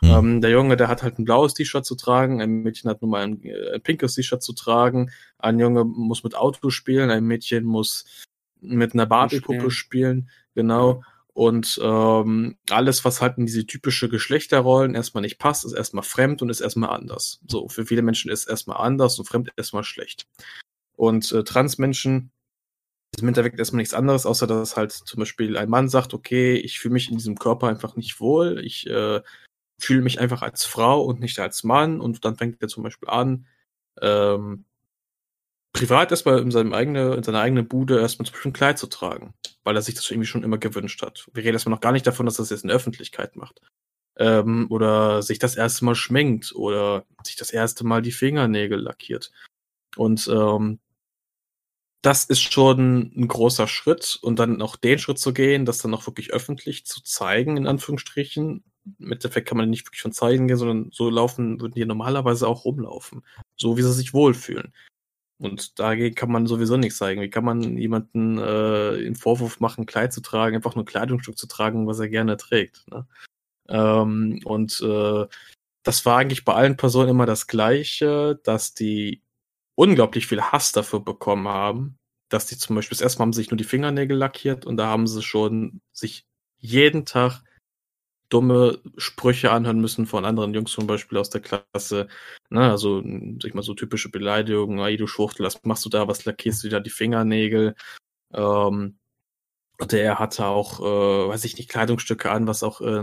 Mhm. 0.00 0.10
Ähm, 0.10 0.40
der 0.40 0.50
Junge, 0.50 0.76
der 0.76 0.88
hat 0.88 1.02
halt 1.02 1.18
ein 1.18 1.24
blaues 1.24 1.54
T-Shirt 1.54 1.84
zu 1.84 1.94
tragen, 1.94 2.42
ein 2.42 2.62
Mädchen 2.62 2.90
hat 2.90 3.02
nun 3.02 3.10
mal 3.10 3.22
ein, 3.22 3.40
ein 3.74 3.82
pinkes 3.82 4.14
T-Shirt 4.14 4.42
zu 4.42 4.52
tragen, 4.52 5.10
ein 5.38 5.58
Junge 5.58 5.84
muss 5.84 6.24
mit 6.24 6.34
Auto 6.34 6.70
spielen, 6.70 7.10
ein 7.10 7.24
Mädchen 7.24 7.64
muss 7.64 8.04
mit 8.60 8.94
einer 8.94 9.06
Barbie-Puppe 9.06 9.70
spielen, 9.70 10.30
genau. 10.54 11.02
Und 11.34 11.80
ähm, 11.82 12.56
alles, 12.70 13.04
was 13.04 13.20
halt 13.20 13.38
in 13.38 13.46
diese 13.46 13.66
typische 13.66 14.08
Geschlechterrollen 14.08 14.94
erstmal 14.94 15.22
nicht 15.22 15.38
passt, 15.38 15.64
ist 15.64 15.72
erstmal 15.72 16.04
fremd 16.04 16.42
und 16.42 16.48
ist 16.48 16.60
erstmal 16.60 16.90
anders. 16.90 17.40
So, 17.48 17.68
für 17.68 17.86
viele 17.86 18.02
Menschen 18.02 18.30
ist 18.30 18.46
erstmal 18.46 18.76
anders 18.76 19.18
und 19.18 19.24
fremd 19.24 19.50
erstmal 19.56 19.82
schlecht. 19.82 20.28
Und 20.96 21.32
äh, 21.32 21.42
Transmenschen 21.42 22.30
ist 23.16 23.22
im 23.22 23.28
Endeffekt 23.28 23.58
erstmal 23.58 23.80
nichts 23.80 23.94
anderes, 23.94 24.26
außer 24.26 24.46
dass 24.46 24.76
halt 24.76 24.92
zum 24.92 25.18
Beispiel 25.18 25.56
ein 25.56 25.68
Mann 25.68 25.88
sagt, 25.88 26.14
okay, 26.14 26.54
ich 26.54 26.78
fühle 26.78 26.94
mich 26.94 27.10
in 27.10 27.16
diesem 27.16 27.36
Körper 27.36 27.66
einfach 27.66 27.96
nicht 27.96 28.20
wohl, 28.20 28.60
ich 28.64 28.86
äh, 28.88 29.20
fühle 29.78 30.02
mich 30.02 30.20
einfach 30.20 30.42
als 30.42 30.64
Frau 30.64 31.02
und 31.02 31.20
nicht 31.20 31.38
als 31.38 31.64
Mann 31.64 32.00
und 32.00 32.24
dann 32.24 32.36
fängt 32.36 32.62
er 32.62 32.68
zum 32.68 32.82
Beispiel 32.82 33.08
an, 33.08 33.46
ähm, 34.00 34.64
privat 35.72 36.10
erstmal 36.12 36.38
in, 36.38 36.50
seinem 36.50 36.72
eigene, 36.72 37.14
in 37.14 37.22
seiner 37.22 37.40
eigenen 37.40 37.68
Bude 37.68 38.00
erstmal 38.00 38.26
zum 38.26 38.34
Beispiel 38.34 38.50
ein 38.50 38.54
Kleid 38.54 38.78
zu 38.78 38.86
tragen, 38.86 39.34
weil 39.64 39.76
er 39.76 39.82
sich 39.82 39.94
das 39.94 40.10
irgendwie 40.10 40.28
schon 40.28 40.44
immer 40.44 40.58
gewünscht 40.58 41.02
hat. 41.02 41.28
Wir 41.34 41.42
reden 41.42 41.54
erstmal 41.54 41.74
noch 41.74 41.80
gar 41.80 41.92
nicht 41.92 42.06
davon, 42.06 42.26
dass 42.26 42.38
er 42.38 42.42
das 42.42 42.50
jetzt 42.50 42.62
in 42.62 42.68
der 42.68 42.76
Öffentlichkeit 42.76 43.36
macht. 43.36 43.60
Ähm, 44.16 44.68
oder 44.70 45.22
sich 45.22 45.40
das 45.40 45.56
erste 45.56 45.84
Mal 45.84 45.96
schminkt 45.96 46.54
oder 46.54 47.04
sich 47.24 47.34
das 47.34 47.50
erste 47.50 47.84
Mal 47.84 48.00
die 48.00 48.12
Fingernägel 48.12 48.78
lackiert. 48.78 49.32
Und 49.96 50.28
ähm, 50.28 50.78
das 52.04 52.24
ist 52.24 52.52
schon 52.52 53.12
ein 53.16 53.28
großer 53.28 53.66
Schritt 53.66 54.18
und 54.22 54.38
dann 54.38 54.60
auch 54.62 54.76
den 54.76 54.98
Schritt 54.98 55.18
zu 55.18 55.32
gehen, 55.32 55.64
das 55.64 55.78
dann 55.78 55.94
auch 55.94 56.06
wirklich 56.06 56.32
öffentlich 56.32 56.84
zu 56.84 57.02
zeigen, 57.02 57.56
in 57.56 57.66
Anführungsstrichen. 57.66 58.62
Im 58.98 59.12
Endeffekt 59.12 59.48
kann 59.48 59.58
man 59.58 59.70
nicht 59.70 59.86
wirklich 59.86 60.02
von 60.02 60.12
zeigen 60.12 60.48
gehen, 60.48 60.56
sondern 60.56 60.90
so 60.92 61.10
laufen 61.10 61.60
würden 61.60 61.74
die 61.74 61.84
normalerweise 61.84 62.46
auch 62.46 62.64
rumlaufen. 62.64 63.22
So 63.56 63.76
wie 63.76 63.82
sie 63.82 63.92
sich 63.92 64.14
wohlfühlen. 64.14 64.72
Und 65.38 65.78
dagegen 65.78 66.14
kann 66.14 66.30
man 66.30 66.46
sowieso 66.46 66.76
nichts 66.76 66.98
zeigen. 66.98 67.20
Wie 67.20 67.30
kann 67.30 67.44
man 67.44 67.76
jemanden 67.76 68.38
äh, 68.38 68.98
den 68.98 69.16
Vorwurf 69.16 69.60
machen, 69.60 69.86
Kleid 69.86 70.12
zu 70.12 70.20
tragen, 70.20 70.56
einfach 70.56 70.76
nur 70.76 70.84
Kleidungsstück 70.84 71.36
zu 71.36 71.46
tragen, 71.46 71.86
was 71.86 71.98
er 71.98 72.08
gerne 72.08 72.36
trägt. 72.36 72.88
Ne? 72.90 73.06
Ähm, 73.68 74.40
und 74.44 74.80
äh, 74.80 75.26
das 75.82 76.06
war 76.06 76.18
eigentlich 76.18 76.44
bei 76.44 76.54
allen 76.54 76.76
Personen 76.76 77.10
immer 77.10 77.26
das 77.26 77.46
Gleiche, 77.46 78.40
dass 78.44 78.74
die 78.74 79.22
unglaublich 79.74 80.26
viel 80.26 80.40
Hass 80.40 80.72
dafür 80.72 81.00
bekommen 81.00 81.48
haben, 81.48 81.98
dass 82.28 82.46
die 82.46 82.56
zum 82.56 82.76
Beispiel 82.76 82.96
das 82.96 83.02
erste 83.02 83.18
Mal 83.18 83.24
haben 83.24 83.32
sich 83.32 83.50
nur 83.50 83.58
die 83.58 83.64
Fingernägel 83.64 84.16
lackiert 84.16 84.66
und 84.66 84.76
da 84.76 84.86
haben 84.86 85.06
sie 85.06 85.22
schon 85.22 85.80
sich 85.92 86.26
jeden 86.58 87.04
Tag 87.04 87.42
dumme 88.34 88.80
Sprüche 88.96 89.52
anhören 89.52 89.80
müssen 89.80 90.06
von 90.06 90.24
anderen 90.24 90.54
Jungs 90.54 90.72
zum 90.72 90.86
Beispiel 90.88 91.18
aus 91.18 91.30
der 91.30 91.40
Klasse. 91.40 92.08
Ne, 92.50 92.70
also, 92.70 93.00
sag 93.00 93.44
ich 93.44 93.54
mal, 93.54 93.62
so 93.62 93.74
typische 93.74 94.10
Beleidigungen, 94.10 94.78
ey, 94.80 94.96
du 94.96 95.06
Schwuchtel, 95.06 95.46
was 95.46 95.62
machst 95.64 95.84
du 95.84 95.88
da, 95.88 96.08
was 96.08 96.24
lackierst 96.24 96.64
du 96.64 96.68
da 96.68 96.80
die 96.80 96.90
Fingernägel? 96.90 97.76
Ähm, 98.34 98.98
und 99.80 99.92
der 99.92 100.18
hatte 100.18 100.46
auch, 100.46 100.80
äh, 100.80 101.28
weiß 101.28 101.44
ich 101.44 101.56
nicht, 101.58 101.70
Kleidungsstücke 101.70 102.30
an, 102.30 102.46
was 102.46 102.62
auch 102.62 102.80
äh, 102.80 103.02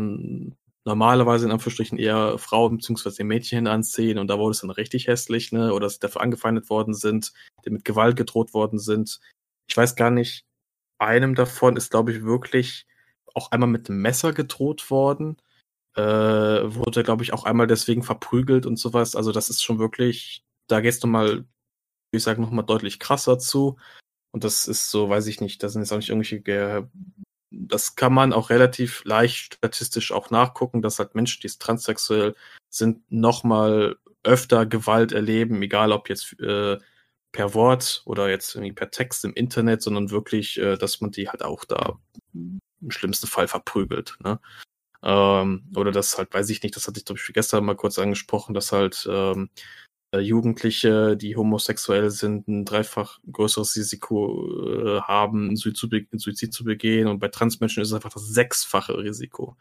normalerweise 0.85 1.45
in 1.45 1.51
Anführungsstrichen 1.51 1.97
eher 1.97 2.37
Frauen 2.37 2.77
bzw. 2.77 3.23
Mädchen 3.23 3.67
anziehen 3.67 4.17
und 4.17 4.27
da 4.27 4.37
wurde 4.39 4.51
es 4.51 4.61
dann 4.61 4.69
richtig 4.71 5.07
hässlich, 5.07 5.51
ne? 5.51 5.73
Oder 5.73 5.85
dass 5.85 5.95
sie 5.95 5.99
dafür 5.99 6.21
angefeindet 6.21 6.69
worden 6.69 6.93
sind, 6.93 7.33
die 7.65 7.69
mit 7.69 7.85
Gewalt 7.85 8.17
gedroht 8.17 8.53
worden 8.53 8.79
sind. 8.79 9.19
Ich 9.67 9.77
weiß 9.77 9.95
gar 9.95 10.11
nicht, 10.11 10.45
einem 10.99 11.35
davon 11.35 11.77
ist, 11.77 11.91
glaube 11.91 12.11
ich, 12.11 12.23
wirklich 12.23 12.85
auch 13.35 13.51
einmal 13.51 13.69
mit 13.69 13.89
einem 13.89 14.01
Messer 14.01 14.33
gedroht 14.33 14.89
worden. 14.89 15.37
Äh, 15.95 16.01
wurde, 16.01 17.03
glaube 17.03 17.23
ich, 17.23 17.33
auch 17.33 17.43
einmal 17.43 17.67
deswegen 17.67 18.03
verprügelt 18.03 18.65
und 18.65 18.77
sowas. 18.77 19.15
Also 19.15 19.31
das 19.31 19.49
ist 19.49 19.61
schon 19.61 19.79
wirklich, 19.79 20.43
da 20.67 20.79
gehst 20.81 21.03
du 21.03 21.07
mal, 21.07 21.45
ich 22.11 22.23
sage 22.23 22.41
nochmal 22.41 22.65
deutlich 22.65 22.99
krasser 22.99 23.39
zu. 23.39 23.77
Und 24.31 24.43
das 24.45 24.67
ist 24.67 24.89
so, 24.91 25.09
weiß 25.09 25.27
ich 25.27 25.41
nicht, 25.41 25.63
das 25.63 25.73
sind 25.73 25.81
jetzt 25.81 25.91
auch 25.91 25.97
nicht 25.97 26.09
irgendwelche, 26.09 26.89
das 27.51 27.95
kann 27.95 28.13
man 28.13 28.31
auch 28.33 28.49
relativ 28.49 29.03
leicht 29.03 29.55
statistisch 29.55 30.13
auch 30.13 30.29
nachgucken, 30.29 30.81
dass 30.81 30.99
halt 30.99 31.15
Menschen, 31.15 31.41
die 31.41 31.49
transsexuell 31.49 32.35
sind, 32.69 33.11
nochmal 33.11 33.97
öfter 34.23 34.65
Gewalt 34.65 35.11
erleben, 35.11 35.61
egal 35.61 35.91
ob 35.91 36.09
jetzt 36.09 36.39
äh, 36.39 36.77
per 37.31 37.53
Wort 37.53 38.03
oder 38.05 38.29
jetzt 38.29 38.55
irgendwie 38.55 38.73
per 38.73 38.91
Text 38.91 39.25
im 39.25 39.33
Internet, 39.33 39.81
sondern 39.81 40.11
wirklich, 40.11 40.57
äh, 40.59 40.77
dass 40.77 41.01
man 41.01 41.11
die 41.11 41.29
halt 41.29 41.43
auch 41.43 41.65
da 41.65 41.99
im 42.81 42.91
schlimmsten 42.91 43.27
Fall 43.27 43.47
verprügelt. 43.47 44.17
Ne? 44.23 44.39
Ähm, 45.03 45.63
oder 45.75 45.91
das 45.91 46.17
halt, 46.17 46.33
weiß 46.33 46.49
ich 46.49 46.63
nicht, 46.63 46.75
das 46.75 46.87
hatte 46.87 46.99
ich, 46.99 47.05
glaube 47.05 47.19
ich, 47.23 47.33
gestern 47.33 47.65
mal 47.65 47.75
kurz 47.75 47.97
angesprochen, 47.99 48.53
dass 48.53 48.71
halt 48.71 49.07
ähm, 49.09 49.49
äh, 50.13 50.19
Jugendliche, 50.19 51.17
die 51.17 51.35
homosexuell 51.35 52.11
sind, 52.11 52.47
ein 52.47 52.65
dreifach 52.65 53.19
größeres 53.31 53.75
Risiko 53.75 54.97
äh, 54.97 55.01
haben, 55.01 55.55
Suizid, 55.55 56.07
Suizid 56.13 56.53
zu 56.53 56.63
begehen. 56.63 57.07
Und 57.07 57.19
bei 57.19 57.29
Transmenschen 57.29 57.81
ist 57.81 57.89
es 57.89 57.93
einfach 57.93 58.13
das 58.13 58.27
sechsfache 58.27 58.97
Risiko. 58.97 59.57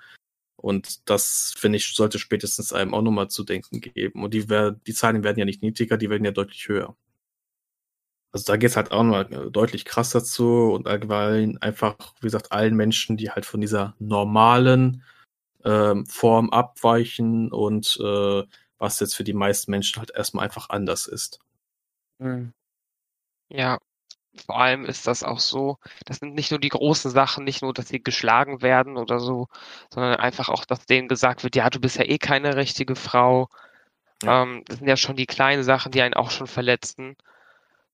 Und 0.57 1.09
das, 1.09 1.55
finde 1.57 1.79
ich, 1.79 1.95
sollte 1.95 2.19
spätestens 2.19 2.73
einem 2.73 2.93
auch 2.93 3.03
nochmal 3.03 3.29
zu 3.29 3.45
denken 3.45 3.81
geben. 3.81 4.23
Und 4.23 4.35
die, 4.35 4.47
die 4.87 4.95
Zahlen 4.95 5.25
werden 5.25 5.39
ja 5.39 5.47
nicht 5.47 5.63
niedriger, 5.63 5.97
die 5.97 6.11
werden 6.11 6.25
ja 6.25 6.33
deutlich 6.33 6.69
höher. 6.69 6.97
Also 8.33 8.53
da 8.53 8.57
geht 8.57 8.71
es 8.71 8.77
halt 8.77 8.93
auch 8.93 9.03
nochmal 9.03 9.51
deutlich 9.51 9.85
krass 9.85 10.11
dazu 10.11 10.73
und 10.73 10.87
allgemein 10.87 11.59
einfach, 11.59 11.97
wie 12.21 12.27
gesagt, 12.27 12.53
allen 12.53 12.77
Menschen, 12.77 13.17
die 13.17 13.31
halt 13.31 13.45
von 13.45 13.61
dieser 13.61 13.95
normalen 13.99 15.03
ähm, 15.65 16.07
Form 16.07 16.51
abweichen 16.51 17.51
und 17.53 17.99
äh, 18.03 18.43
was 18.79 19.01
jetzt 19.01 19.15
für 19.15 19.25
die 19.25 19.35
meisten 19.35 19.71
Menschen 19.71 19.99
halt 19.99 20.11
erstmal 20.15 20.45
einfach 20.45 20.71
anders 20.71 21.07
ist. 21.07 21.41
Mhm. 22.19 22.53
Ja, 23.49 23.79
vor 24.47 24.61
allem 24.61 24.85
ist 24.85 25.07
das 25.07 25.23
auch 25.23 25.41
so, 25.41 25.79
das 26.07 26.19
sind 26.19 26.35
nicht 26.35 26.51
nur 26.51 26.61
die 26.61 26.69
großen 26.69 27.11
Sachen, 27.11 27.45
nicht 27.45 27.63
nur, 27.63 27.75
dass 27.75 27.89
sie 27.89 28.03
geschlagen 28.03 28.63
werden 28.63 28.97
oder 28.97 29.19
so, 29.19 29.49
sondern 29.93 30.17
einfach 30.17 30.49
auch, 30.49 30.65
dass 30.65 30.87
denen 30.87 31.09
gesagt 31.09 31.43
wird, 31.43 31.57
ja, 31.57 31.69
du 31.69 31.81
bist 31.81 31.97
ja 31.97 32.05
eh 32.05 32.19
keine 32.19 32.57
richtige 32.57 32.97
Frau. 32.97 33.49
Ja. 34.23 34.43
Ähm, 34.43 34.63
das 34.67 34.79
sind 34.79 34.89
ja 34.89 34.97
schon 34.97 35.17
die 35.17 35.27
kleinen 35.27 35.65
Sachen, 35.65 35.93
die 35.93 36.03
einen 36.03 36.15
auch 36.15 36.31
schon 36.31 36.47
verletzen. 36.47 37.17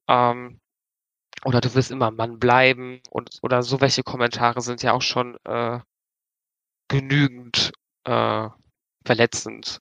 Ähm, 0.08 0.60
oder 1.44 1.60
du 1.60 1.74
wirst 1.74 1.90
immer 1.90 2.10
Mann 2.10 2.38
bleiben 2.38 3.00
und 3.10 3.38
oder 3.42 3.62
so 3.62 3.80
welche 3.80 4.02
Kommentare 4.02 4.60
sind 4.60 4.82
ja 4.82 4.92
auch 4.92 5.02
schon 5.02 5.36
äh, 5.44 5.80
genügend 6.88 7.72
äh, 8.04 8.48
verletzend. 9.04 9.80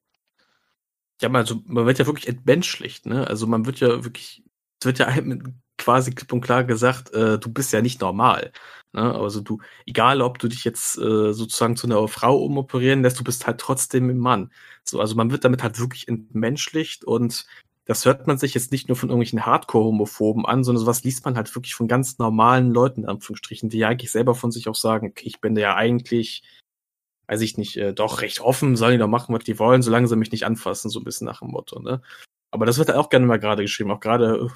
Ja, 1.21 1.31
also 1.31 1.61
man 1.65 1.85
wird 1.85 1.99
ja 1.99 2.05
wirklich 2.05 2.27
entmenschlicht, 2.27 3.05
ne? 3.05 3.25
Also 3.27 3.47
man 3.47 3.65
wird 3.65 3.79
ja 3.79 4.03
wirklich, 4.03 4.43
es 4.79 4.85
wird 4.85 4.99
ja 4.99 5.07
einem 5.07 5.61
quasi 5.77 6.11
klipp 6.11 6.31
und 6.33 6.41
klar 6.41 6.63
gesagt, 6.63 7.13
äh, 7.13 7.37
du 7.39 7.51
bist 7.51 7.73
ja 7.73 7.81
nicht 7.81 8.01
normal. 8.01 8.51
Ne? 8.93 9.13
Also 9.13 9.41
du, 9.41 9.59
egal 9.85 10.21
ob 10.21 10.39
du 10.39 10.47
dich 10.47 10.63
jetzt 10.63 10.97
äh, 10.97 11.33
sozusagen 11.33 11.75
zu 11.75 11.87
einer 11.87 12.07
Frau 12.07 12.37
umoperieren 12.43 13.01
lässt, 13.01 13.19
du 13.19 13.23
bist 13.23 13.45
halt 13.47 13.59
trotzdem 13.59 14.09
ein 14.09 14.17
Mann. 14.17 14.51
So, 14.83 14.99
also 14.99 15.15
man 15.15 15.31
wird 15.31 15.43
damit 15.43 15.63
halt 15.63 15.79
wirklich 15.79 16.07
entmenschlicht 16.07 17.03
und 17.05 17.45
das 17.85 18.05
hört 18.05 18.27
man 18.27 18.37
sich 18.37 18.53
jetzt 18.53 18.71
nicht 18.71 18.87
nur 18.87 18.97
von 18.97 19.09
irgendwelchen 19.09 19.45
Hardcore-Homophoben 19.45 20.45
an, 20.45 20.63
sondern 20.63 20.81
sowas 20.81 21.03
liest 21.03 21.25
man 21.25 21.35
halt 21.35 21.53
wirklich 21.55 21.75
von 21.75 21.87
ganz 21.87 22.17
normalen 22.17 22.71
Leuten, 22.71 23.01
in 23.01 23.09
Anführungsstrichen, 23.09 23.69
die 23.69 23.77
ja 23.79 23.89
eigentlich 23.89 24.11
selber 24.11 24.35
von 24.35 24.51
sich 24.51 24.67
auch 24.67 24.75
sagen, 24.75 25.09
okay, 25.09 25.27
ich 25.27 25.39
bin 25.41 25.55
ja 25.55 25.75
eigentlich 25.75 26.43
weiß 27.27 27.41
ich 27.41 27.57
nicht, 27.57 27.77
äh, 27.77 27.93
doch 27.93 28.21
recht 28.21 28.41
offen, 28.41 28.75
sollen 28.75 28.93
die 28.93 28.97
doch 28.99 29.07
machen, 29.07 29.33
was 29.33 29.43
die 29.43 29.59
wollen, 29.59 29.81
solange 29.81 30.07
sie 30.07 30.15
mich 30.15 30.31
nicht 30.31 30.45
anfassen, 30.45 30.89
so 30.89 30.99
ein 30.99 31.03
bisschen 31.03 31.25
nach 31.25 31.39
dem 31.39 31.49
Motto, 31.49 31.79
ne? 31.79 32.01
Aber 32.51 32.65
das 32.65 32.77
wird 32.77 32.91
auch 32.91 33.09
gerne 33.09 33.25
mal 33.25 33.39
gerade 33.39 33.63
geschrieben, 33.63 33.91
auch 33.91 33.99
gerade 33.99 34.45
äh, 34.45 34.49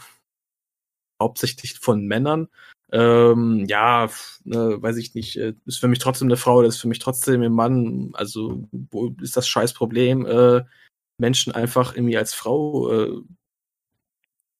hauptsächlich 1.21 1.79
von 1.79 2.05
Männern. 2.05 2.47
Ähm, 2.91 3.65
ja, 3.67 4.09
ne, 4.45 4.81
weiß 4.81 4.97
ich 4.97 5.15
nicht, 5.15 5.37
äh, 5.37 5.53
ist 5.65 5.79
für 5.79 5.87
mich 5.87 5.99
trotzdem 5.99 6.27
eine 6.27 6.37
Frau, 6.37 6.63
das 6.63 6.75
ist 6.75 6.81
für 6.81 6.87
mich 6.87 6.99
trotzdem 6.99 7.41
ein 7.41 7.51
Mann. 7.51 8.11
Also, 8.13 8.63
wo 8.71 9.13
ist 9.21 9.37
das 9.37 9.47
scheiß 9.47 9.73
Problem, 9.73 10.25
äh, 10.25 10.63
Menschen 11.19 11.53
einfach 11.53 11.95
irgendwie 11.95 12.17
als 12.17 12.33
Frau, 12.33 12.91
äh, 12.91 13.21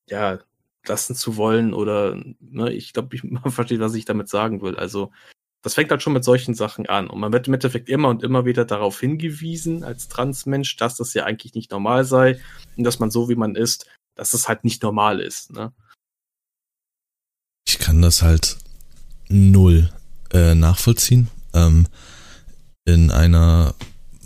ja, 0.10 0.40
lassen 0.88 1.16
zu 1.16 1.38
wollen 1.38 1.74
oder, 1.74 2.16
ne, 2.40 2.72
ich 2.72 2.94
glaube, 2.94 3.18
man 3.24 3.52
versteht, 3.52 3.80
was 3.80 3.94
ich 3.96 4.06
damit 4.06 4.30
sagen 4.30 4.62
will. 4.62 4.76
Also, 4.76 5.12
das 5.62 5.74
fängt 5.74 5.92
halt 5.92 6.02
schon 6.02 6.14
mit 6.14 6.24
solchen 6.24 6.54
Sachen 6.54 6.88
an. 6.88 7.10
Und 7.10 7.20
man 7.20 7.34
wird 7.34 7.48
im 7.48 7.54
Endeffekt 7.54 7.90
immer 7.90 8.08
und 8.08 8.24
immer 8.24 8.46
wieder 8.46 8.64
darauf 8.64 9.00
hingewiesen, 9.00 9.84
als 9.84 10.08
Transmensch, 10.08 10.78
dass 10.78 10.96
das 10.96 11.14
ja 11.14 11.26
eigentlich 11.26 11.54
nicht 11.54 11.72
normal 11.72 12.06
sei 12.06 12.40
und 12.78 12.86
dass 12.86 13.00
man 13.00 13.12
so 13.12 13.28
wie 13.28 13.36
man 13.36 13.56
ist, 13.56 13.86
dass 14.16 14.32
das 14.32 14.48
halt 14.48 14.64
nicht 14.64 14.82
normal 14.84 15.20
ist. 15.20 15.52
Ne? 15.52 15.74
Ich 17.68 17.78
kann 17.78 18.02
das 18.02 18.22
halt 18.22 18.58
null 19.28 19.92
äh, 20.32 20.56
nachvollziehen. 20.56 21.30
Ähm, 21.54 21.88
in 22.86 23.12
einer 23.12 23.76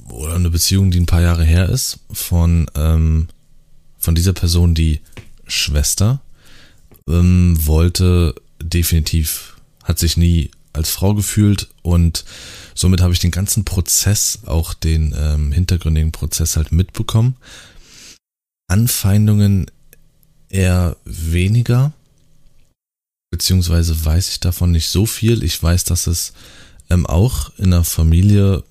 oder 0.10 0.36
eine 0.36 0.50
Beziehung, 0.50 0.92
die 0.92 1.00
ein 1.00 1.06
paar 1.06 1.22
Jahre 1.22 1.44
her 1.44 1.70
ist, 1.70 2.00
von, 2.12 2.68
ähm, 2.76 3.28
von 3.98 4.16
dieser 4.16 4.34
Person, 4.34 4.76
die 4.76 5.02
Schwester, 5.48 6.22
ähm, 7.08 7.58
wollte 7.60 8.36
definitiv, 8.62 9.58
hat 9.84 10.00
sich 10.00 10.18
nie 10.18 10.52
als 10.74 10.90
Frau 10.90 11.14
gefühlt 11.14 11.70
und 11.82 12.26
somit 12.74 13.02
habe 13.02 13.14
ich 13.14 13.20
den 13.20 13.32
ganzen 13.32 13.64
Prozess, 13.64 14.40
auch 14.46 14.74
den 14.74 15.14
ähm, 15.18 15.52
hintergründigen 15.52 16.12
Prozess 16.12 16.56
halt 16.56 16.72
mitbekommen. 16.72 17.36
Anfeindungen 18.68 19.70
eher 20.50 20.98
weniger, 21.06 21.94
beziehungsweise 23.30 24.04
weiß 24.04 24.30
ich 24.30 24.40
davon 24.40 24.72
nicht 24.72 24.90
so 24.90 25.06
viel. 25.06 25.44
Ich 25.44 25.62
weiß, 25.62 25.84
dass 25.84 26.08
es 26.08 26.34
ähm, 26.90 27.06
auch 27.06 27.52
in 27.58 27.72
der 27.72 27.84
Familie 27.84 28.64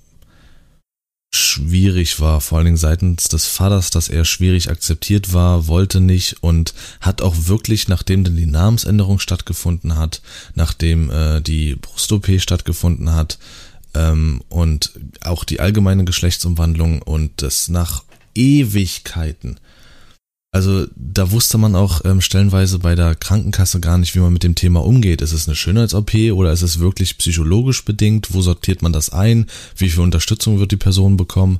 schwierig 1.34 2.20
war, 2.20 2.40
vor 2.40 2.58
allen 2.58 2.66
Dingen 2.66 2.76
seitens 2.76 3.28
des 3.28 3.46
Vaters, 3.46 3.90
dass 3.90 4.08
er 4.08 4.24
schwierig 4.24 4.70
akzeptiert 4.70 5.32
war, 5.32 5.66
wollte 5.66 6.00
nicht 6.00 6.42
und 6.42 6.74
hat 7.00 7.22
auch 7.22 7.34
wirklich, 7.46 7.88
nachdem 7.88 8.22
dann 8.22 8.36
die 8.36 8.46
Namensänderung 8.46 9.18
stattgefunden 9.18 9.96
hat, 9.96 10.20
nachdem 10.54 11.10
äh, 11.10 11.40
die 11.40 11.76
Brust-OP 11.76 12.28
stattgefunden 12.38 13.14
hat 13.14 13.38
ähm, 13.94 14.42
und 14.50 14.92
auch 15.22 15.44
die 15.44 15.60
allgemeine 15.60 16.04
Geschlechtsumwandlung 16.04 17.00
und 17.00 17.42
das 17.42 17.68
nach 17.68 18.04
Ewigkeiten 18.34 19.58
also 20.54 20.86
da 20.94 21.30
wusste 21.30 21.56
man 21.56 21.74
auch 21.74 22.04
ähm, 22.04 22.20
stellenweise 22.20 22.78
bei 22.78 22.94
der 22.94 23.14
Krankenkasse 23.14 23.80
gar 23.80 23.96
nicht, 23.96 24.14
wie 24.14 24.18
man 24.18 24.34
mit 24.34 24.42
dem 24.42 24.54
Thema 24.54 24.84
umgeht. 24.84 25.22
Ist 25.22 25.32
es 25.32 25.48
eine 25.48 25.56
Schönheits-OP 25.56 26.14
oder 26.34 26.52
ist 26.52 26.60
es 26.60 26.78
wirklich 26.78 27.16
psychologisch 27.16 27.86
bedingt? 27.86 28.34
Wo 28.34 28.42
sortiert 28.42 28.82
man 28.82 28.92
das 28.92 29.08
ein? 29.08 29.46
Wie 29.76 29.88
viel 29.88 30.00
Unterstützung 30.00 30.58
wird 30.58 30.70
die 30.70 30.76
Person 30.76 31.16
bekommen 31.16 31.58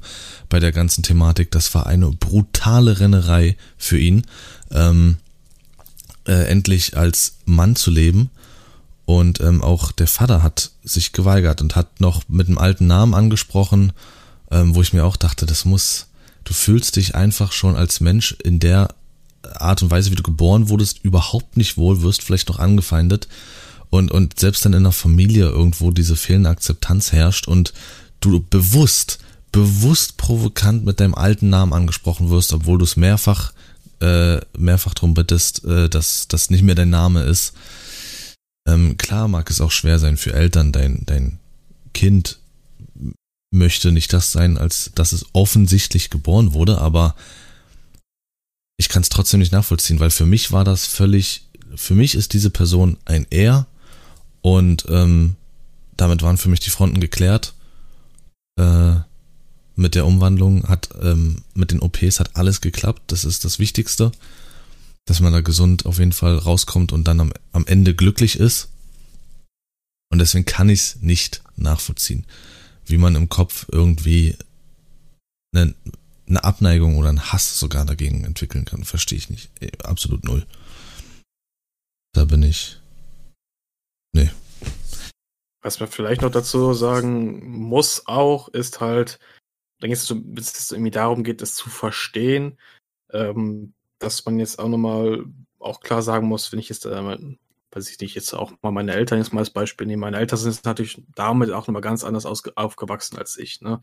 bei 0.51 0.61
der 0.61 0.73
ganzen 0.73 1.03
Thematik? 1.03 1.51
Das 1.51 1.75
war 1.75 1.87
eine 1.87 2.11
brutale 2.11 3.01
Rennerei 3.01 3.57
für 3.79 3.99
ihn, 3.99 4.27
ähm, 4.71 5.17
äh, 6.29 6.45
endlich 6.49 6.95
als 6.95 7.39
Mann 7.47 7.77
zu 7.77 7.91
leben. 7.91 8.29
Und 9.07 9.41
ähm, 9.41 9.63
auch 9.63 9.91
der 9.93 10.07
Vater 10.07 10.43
hat 10.43 10.71
sich 10.85 11.13
geweigert 11.13 11.63
und 11.63 11.77
hat 11.77 12.01
noch 12.03 12.29
mit 12.29 12.47
einem 12.47 12.59
alten 12.59 12.89
Namen 12.89 13.15
angesprochen, 13.15 13.95
ähm, 14.51 14.75
wo 14.75 14.83
ich 14.83 14.93
mir 14.93 15.07
auch 15.07 15.17
dachte, 15.17 15.47
das 15.47 15.65
muss 15.65 16.09
du 16.45 16.53
fühlst 16.53 16.97
dich 16.97 17.15
einfach 17.15 17.53
schon 17.53 17.77
als 17.77 18.01
Mensch 18.01 18.37
in 18.43 18.59
der 18.59 18.95
Art 19.55 19.83
und 19.83 19.91
Weise, 19.91 20.11
wie 20.11 20.17
du 20.17 20.23
geboren 20.23 20.69
wurdest, 20.69 21.05
überhaupt 21.05 21.57
nicht 21.57 21.77
wohl, 21.77 22.03
wirst 22.03 22.23
vielleicht 22.23 22.49
noch 22.49 22.59
angefeindet 22.59 23.29
und, 23.91 24.11
und 24.11 24.39
selbst 24.39 24.65
dann 24.65 24.73
in 24.73 24.85
der 24.85 24.93
Familie 24.93 25.49
irgendwo 25.49 25.91
diese 25.91 26.17
fehlende 26.17 26.51
Akzeptanz 26.51 27.13
herrscht 27.13 27.49
und 27.49 27.73
du 28.21 28.43
bewusst, 28.43 29.19
bewusst 29.51 30.17
provokant 30.17 30.85
mit 30.85 31.01
deinem 31.01 31.15
alten 31.15 31.51
Namen 31.51 31.73
angesprochen 31.73 32.31
wirst, 32.31 32.53
obwohl 32.53 32.79
du 32.79 32.85
es 32.85 32.97
mehrfach, 32.97 33.53
äh, 34.01 34.41
mehrfach 34.57 34.95
drum 34.95 35.15
bittest, 35.15 35.65
äh, 35.65 35.89
dass 35.89 36.29
das 36.29 36.51
nicht 36.51 36.63
mehr 36.63 36.75
dein 36.75 36.91
Name 36.91 37.23
ist. 37.23 37.53
Ähm, 38.67 38.97
klar 38.97 39.29
mag 39.29 39.51
es 39.51 39.61
auch 39.61 39.73
schwer 39.73 39.99
sein 39.99 40.17
für 40.17 40.33
Eltern, 40.33 40.73
dein, 40.73 41.03
dein 41.05 41.39
Kind 41.93 42.39
möchte 43.53 43.93
nicht 43.93 44.13
das 44.13 44.33
sein, 44.33 44.59
als 44.59 44.91
dass 44.95 45.13
es 45.13 45.27
offensichtlich 45.33 46.11
geboren 46.11 46.53
wurde, 46.53 46.79
aber 46.79 47.15
ich 48.77 48.89
kann 48.89 49.03
es 49.03 49.11
trotzdem 49.11 49.41
nicht 49.41 49.53
nachvollziehen, 49.53 50.01
weil 50.01 50.11
für 50.11 50.27
mich 50.27 50.51
war 50.51 50.65
das 50.65 50.87
völlig, 50.87 51.47
für 51.77 51.95
mich 51.95 52.17
ist 52.17 52.33
diese 52.33 52.51
Person 52.51 52.97
ein 53.05 53.27
Er 53.31 53.67
und 54.41 54.87
ähm, 54.89 55.37
damit 55.97 56.23
waren 56.23 56.39
für 56.39 56.49
mich 56.49 56.61
die 56.61 56.71
Fronten 56.71 57.01
geklärt. 57.01 57.55
Äh, 58.59 58.97
mit 59.75 59.95
der 59.95 60.07
Umwandlung 60.07 60.69
hat, 60.69 60.91
ähm, 61.01 61.43
mit 61.55 61.71
den 61.71 61.81
OPs 61.81 62.21
hat 62.21 62.37
alles 62.37 62.61
geklappt. 62.61 63.03
Das 63.07 63.25
ist 63.25 63.45
das 63.45 63.59
Wichtigste, 63.59 64.13
dass 65.07 65.21
man 65.21 65.33
da 65.33 65.41
gesund 65.41 65.87
auf 65.87 65.99
jeden 65.99 66.13
Fall 66.13 66.37
rauskommt 66.37 66.93
und 66.93 67.05
dann 67.05 67.21
am, 67.21 67.33
am 67.53 67.67
Ende 67.67 67.95
glücklich 67.95 68.39
ist. 68.39 68.69
Und 70.11 70.19
deswegen 70.19 70.45
kann 70.45 70.69
ich 70.69 70.81
es 70.81 70.97
nicht 71.01 71.43
nachvollziehen, 71.57 72.27
wie 72.87 72.99
man 72.99 73.15
im 73.15 73.29
Kopf 73.29 73.67
irgendwie 73.71 74.37
eine, 75.55 75.75
eine 76.29 76.45
Abneigung 76.45 76.97
oder 76.97 77.09
einen 77.09 77.33
Hass 77.33 77.59
sogar 77.59 77.85
dagegen 77.85 78.25
entwickeln 78.25 78.65
kann. 78.65 78.85
Verstehe 78.85 79.19
ich 79.19 79.31
nicht. 79.31 79.51
Absolut 79.85 80.25
null. 80.25 80.47
Da 82.13 82.25
bin 82.25 82.43
ich. 82.43 82.79
Nee. 84.13 84.31
Was 85.63 85.81
man 85.81 85.89
vielleicht 85.89 86.23
noch 86.23 86.31
dazu 86.31 86.75
sagen 86.75 87.59
muss 87.59 88.07
auch, 88.07 88.49
ist 88.49 88.81
halt, 88.81 89.19
dann 89.79 89.91
geht 89.91 89.99
es, 89.99 90.07
so, 90.07 90.21
es 90.37 90.73
irgendwie 90.73 90.91
darum 90.91 91.23
geht, 91.25 91.41
es 91.41 91.55
zu 91.55 91.71
verstehen, 91.71 92.59
ähm, 93.11 93.75
dass 93.99 94.25
man 94.25 94.39
jetzt 94.39 94.59
auch 94.59 94.69
nochmal 94.69 95.25
auch 95.61 95.81
klar 95.81 96.03
sagen 96.03 96.27
muss, 96.27 96.51
wenn 96.51 96.59
ich 96.59 96.69
jetzt, 96.69 96.85
äh, 96.85 97.19
weiß 97.73 97.91
ich 97.91 97.99
nicht, 98.01 98.15
jetzt 98.15 98.33
auch 98.35 98.53
mal 98.63 98.71
meine 98.71 98.93
Eltern 98.95 99.19
jetzt 99.19 99.33
mal 99.33 99.41
als 99.41 99.51
Beispiel 99.51 99.87
nehmen. 99.87 100.01
Meine 100.01 100.19
Eltern 100.19 100.39
sind 100.39 100.65
natürlich 100.65 101.03
damit 101.15 101.51
auch 101.51 101.67
nochmal 101.67 101.83
ganz 101.83 102.05
anders 102.05 102.27
aufgewachsen 102.27 103.19
als 103.19 103.39
ich. 103.39 103.61
Ne? 103.61 103.81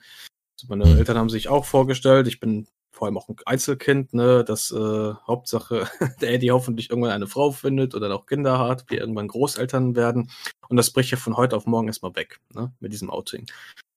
Also 0.57 0.67
meine 0.67 0.85
mhm. 0.85 0.97
Eltern 0.97 1.17
haben 1.17 1.29
sich 1.29 1.47
auch 1.47 1.65
vorgestellt, 1.65 2.27
ich 2.27 2.39
bin 2.39 2.67
vor 2.91 3.07
allem 3.07 3.17
auch 3.17 3.29
ein 3.29 3.35
Einzelkind, 3.45 4.13
ne, 4.13 4.43
dass 4.43 4.71
äh, 4.71 5.13
Hauptsache 5.25 5.87
der 6.21 6.33
Eddie 6.33 6.51
hoffentlich 6.51 6.89
irgendwann 6.89 7.11
eine 7.11 7.27
Frau 7.27 7.51
findet 7.51 7.95
oder 7.95 8.13
auch 8.13 8.25
Kinder 8.25 8.59
hat, 8.59 8.89
wir 8.89 8.99
irgendwann 8.99 9.29
Großeltern 9.29 9.95
werden. 9.95 10.31
Und 10.67 10.77
das 10.77 10.91
bricht 10.91 11.11
ja 11.11 11.17
von 11.17 11.37
heute 11.37 11.55
auf 11.55 11.65
morgen 11.65 11.87
erstmal 11.87 12.15
weg, 12.15 12.39
ne, 12.53 12.73
mit 12.79 12.91
diesem 12.91 13.09
Outing. 13.09 13.45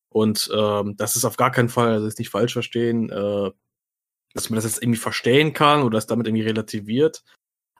Und 0.09 0.51
ähm, 0.55 0.97
das 0.97 1.17
ist 1.17 1.25
auf 1.25 1.37
gar 1.37 1.51
keinen 1.51 1.69
Fall, 1.69 1.95
also 1.95 2.07
ist 2.07 2.19
nicht 2.19 2.31
falsch 2.31 2.53
verstehen, 2.53 3.11
äh, 3.11 3.51
dass 4.35 4.51
man 4.51 4.57
das 4.57 4.65
jetzt 4.65 4.83
irgendwie 4.83 5.01
verstehen 5.01 5.53
kann 5.53 5.83
oder 5.83 5.99
es 5.99 6.07
damit 6.07 6.27
irgendwie 6.27 6.45
relativiert. 6.45 7.25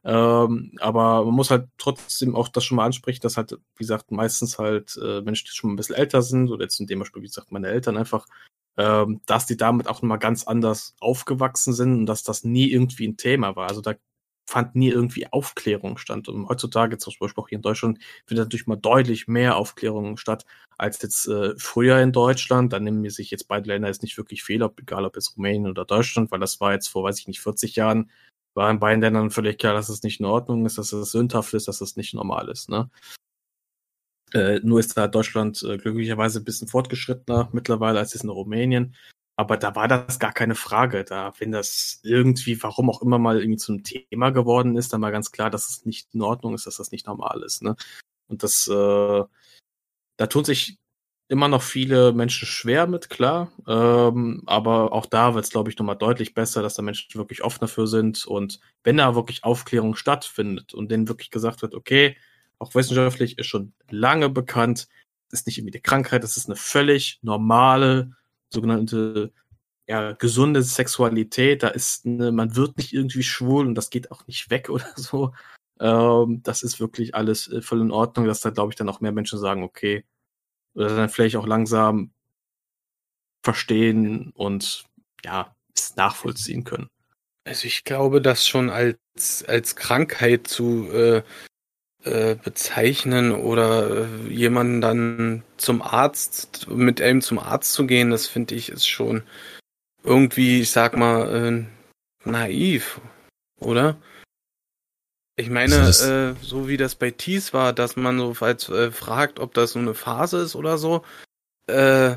Ähm, 0.05 0.73
aber 0.81 1.25
man 1.25 1.35
muss 1.35 1.51
halt 1.51 1.69
trotzdem 1.79 2.35
auch 2.35 2.49
das 2.49 2.65
schon 2.65 2.77
mal 2.77 2.87
ansprechen, 2.87 3.21
dass 3.23 3.37
halt, 3.37 3.53
wie 3.53 3.85
gesagt, 3.85 4.11
meistens 4.11 4.59
halt 4.59 4.99
äh, 5.03 5.21
Menschen, 5.23 5.47
die 5.47 5.55
schon 5.55 5.71
ein 5.71 5.77
bisschen 5.77 5.95
älter 5.97 6.23
sind, 6.23 6.51
oder 6.51 6.65
jetzt 6.65 6.81
in 6.81 6.87
dem 6.87 6.99
Beispiel, 6.99 7.23
wie 7.23 7.27
gesagt, 7.27 7.53
meine 7.53 7.69
Eltern 7.69 7.97
einfach, 7.97 8.27
ähm, 8.77 9.21
dass 9.27 9.47
die 9.47 9.57
damit 9.57 9.87
auch 9.89 10.03
nochmal 10.03 10.19
ganz 10.19 10.45
anders 10.45 10.97
aufgewachsen 11.01 11.73
sind 11.73 11.93
und 11.95 12.07
dass 12.07 12.25
das 12.25 12.45
nie 12.45 12.71
irgendwie 12.71 13.07
ein 13.07 13.17
Thema 13.17 13.55
war. 13.55 13.69
Also 13.69 13.81
da 13.81 13.95
fand 14.47 14.75
nie 14.75 14.89
irgendwie 14.89 15.27
Aufklärung 15.33 15.99
statt. 15.99 16.29
Und 16.29 16.49
heutzutage, 16.49 16.99
zum 16.99 17.15
Beispiel 17.21 17.43
auch 17.43 17.49
hier 17.49 17.57
in 17.57 17.63
Deutschland, 17.63 17.99
findet 18.27 18.47
natürlich 18.47 18.67
mal 18.67 18.77
deutlich 18.77 19.29
mehr 19.29 19.57
Aufklärung 19.57 20.17
statt 20.17 20.45
als 20.79 21.01
jetzt 21.03 21.29
äh, 21.29 21.55
früher 21.59 22.01
in 22.01 22.13
Deutschland. 22.13 22.73
Da 22.73 22.81
nehmen 22.81 23.09
sich 23.09 23.31
jetzt 23.31 23.49
beide 23.49 23.69
Länder 23.69 23.89
jetzt 23.89 24.03
nicht 24.03 24.17
wirklich 24.19 24.43
viel, 24.43 24.63
ob, 24.63 24.81
egal 24.81 25.05
ob 25.05 25.17
es 25.17 25.37
Rumänien 25.37 25.71
oder 25.71 25.85
Deutschland, 25.85 26.31
weil 26.31 26.41
das 26.41 26.61
war 26.61 26.73
jetzt 26.73 26.89
vor, 26.89 27.05
weiß 27.05 27.21
ich 27.21 27.29
nicht, 27.29 27.41
40 27.41 27.77
Jahren, 27.77 28.11
war 28.55 28.71
in 28.71 28.81
beiden 28.81 29.01
Ländern 29.01 29.31
völlig 29.31 29.59
klar, 29.59 29.75
dass 29.75 29.89
es 29.89 30.03
nicht 30.03 30.21
in 30.21 30.27
Ordnung 30.27 30.67
ist, 30.67 30.79
dass 30.79 30.93
es 30.93 31.13
sündhaft 31.13 31.55
ist, 31.55 31.69
dass 31.69 31.81
es 31.81 31.97
nicht 31.97 32.15
normal 32.15 32.49
ist. 32.49 32.69
Ne? 32.69 32.91
Äh, 34.33 34.61
nur 34.63 34.81
ist 34.81 34.97
da 34.97 35.09
Deutschland 35.09 35.63
äh, 35.63 35.79
glücklicherweise 35.79 36.41
ein 36.41 36.45
bisschen 36.45 36.69
fortgeschrittener 36.69 37.51
mittlerweile 37.53 37.99
als 37.99 38.15
es 38.15 38.23
in 38.23 38.31
Rumänien. 38.31 38.95
Aber 39.37 39.57
da 39.57 39.75
war 39.75 39.89
das 39.89 40.19
gar 40.19 40.33
keine 40.33 40.55
Frage. 40.55 41.05
Da, 41.05 41.33
wenn 41.39 41.53
das 41.53 42.01
irgendwie, 42.03 42.63
warum 42.63 42.91
auch 42.91 43.03
immer 43.03 43.19
mal 43.19 43.41
irgendwie 43.41 43.57
zum 43.59 43.83
Thema 43.83 44.31
geworden 44.31 44.77
ist, 44.77 44.93
dann 44.93 45.01
war 45.03 45.11
ganz 45.11 45.33
klar, 45.33 45.51
dass 45.51 45.69
es 45.71 45.85
nicht 45.87 46.15
in 46.15 46.23
Ordnung 46.23 46.55
ist, 46.55 46.67
dass 46.67 46.77
das 46.77 46.93
nicht 46.93 47.07
normal 47.07 47.43
ist. 47.43 47.63
Ne? 47.63 47.77
Und 48.29 48.43
das, 48.43 48.69
äh, 48.69 49.25
da 50.17 50.27
tun 50.29 50.45
sich 50.45 50.79
immer 51.33 51.49
noch 51.49 51.63
viele 51.63 52.13
Menschen 52.13 52.47
schwer 52.47 52.87
mit, 52.87 53.09
klar. 53.09 53.51
Ähm, 53.67 54.43
aber 54.45 54.93
auch 54.93 55.07
da 55.07 55.35
wird 55.35 55.47
es, 55.47 55.51
glaube 55.51 55.71
ich, 55.71 55.79
nochmal 55.79 55.97
deutlich 55.97 56.35
besser, 56.35 56.61
dass 56.61 56.75
da 56.75 56.83
Menschen 56.83 57.15
wirklich 57.15 57.43
offen 57.43 57.61
dafür 57.61 57.87
sind. 57.87 58.27
Und 58.27 58.61
wenn 58.85 58.99
da 58.99 59.15
wirklich 59.15 59.43
Aufklärung 59.43 59.97
stattfindet 59.97 60.75
und 60.75 60.91
denen 60.91 61.09
wirklich 61.09 61.31
gesagt 61.31 61.63
wird, 61.63 61.75
okay, 61.75 62.19
auch 62.59 62.75
wissenschaftlich 62.75 63.39
ist 63.39 63.47
schon 63.47 63.73
lange 63.89 64.29
bekannt, 64.29 64.89
ist 65.31 65.47
nicht 65.47 65.57
irgendwie 65.57 65.75
eine 65.75 65.81
Krankheit, 65.81 66.23
das 66.23 66.37
ist 66.37 66.51
eine 66.51 66.57
völlig 66.57 67.19
normale 67.23 68.13
sogenannte 68.51 69.33
ja, 69.89 70.13
gesunde 70.13 70.63
Sexualität, 70.63 71.63
da 71.63 71.69
ist 71.69 72.05
eine, 72.05 72.31
man 72.31 72.57
wird 72.57 72.77
nicht 72.77 72.93
irgendwie 72.93 73.23
schwul 73.23 73.67
und 73.67 73.75
das 73.75 73.89
geht 73.89 74.11
auch 74.11 74.27
nicht 74.27 74.51
weg 74.51 74.69
oder 74.69 74.87
so. 74.97 75.33
Ähm, 75.81 76.43
das 76.43 76.63
ist 76.63 76.79
wirklich 76.79 77.15
alles 77.15 77.49
äh, 77.51 77.63
voll 77.63 77.81
in 77.81 77.91
Ordnung, 77.91 78.27
dass 78.27 78.41
da, 78.41 78.51
glaube 78.51 78.73
ich, 78.73 78.77
dann 78.77 78.91
auch 78.91 79.01
mehr 79.01 79.13
Menschen 79.13 79.39
sagen, 79.39 79.63
okay, 79.63 80.05
oder 80.75 80.97
dann 80.97 81.09
vielleicht 81.09 81.37
auch 81.37 81.47
langsam 81.47 82.13
verstehen 83.45 84.31
und 84.35 84.85
ja, 85.25 85.55
es 85.75 85.97
nachvollziehen 85.97 86.65
können. 86.65 86.89
Also 87.45 87.67
ich 87.67 87.85
glaube, 87.85 88.23
das 88.23 88.47
schon 88.47 88.71
als, 88.71 89.45
als 89.47 89.75
Krankheit 89.75 90.47
zu 90.47 90.89
äh, 90.93 91.23
äh, 92.05 92.37
bezeichnen 92.37 93.33
oder 93.33 94.07
äh, 94.07 94.29
jemanden 94.29 94.81
dann 94.81 95.45
zum 95.57 95.83
Arzt, 95.83 96.69
mit 96.69 97.01
einem 97.01 97.21
zum 97.21 97.39
Arzt 97.39 97.73
zu 97.73 97.87
gehen, 97.87 98.11
das 98.11 98.27
finde 98.27 98.55
ich 98.55 98.69
ist 98.69 98.87
schon 98.87 99.23
irgendwie, 100.05 100.61
ich 100.61 100.71
sag 100.71 100.97
mal, 100.97 101.67
äh, 102.25 102.29
naiv, 102.29 103.01
oder? 103.59 103.99
Ich 105.37 105.49
meine, 105.49 105.75
äh, 105.75 106.35
so 106.45 106.69
wie 106.69 106.77
das 106.77 106.95
bei 106.95 107.11
Tees 107.11 107.55
war, 107.55 107.73
dass 107.73 107.97
man 107.97 108.19
so 108.19 108.35
falls 108.35 108.69
äh, 108.69 108.91
fragt, 108.91 109.41
ob 109.41 109.55
das 109.55 109.73
so 109.73 109.79
eine 109.79 109.95
Phase 109.95 110.39
ist 110.39 110.55
oder 110.55 110.77
so, 110.77 111.03
äh, 111.67 112.17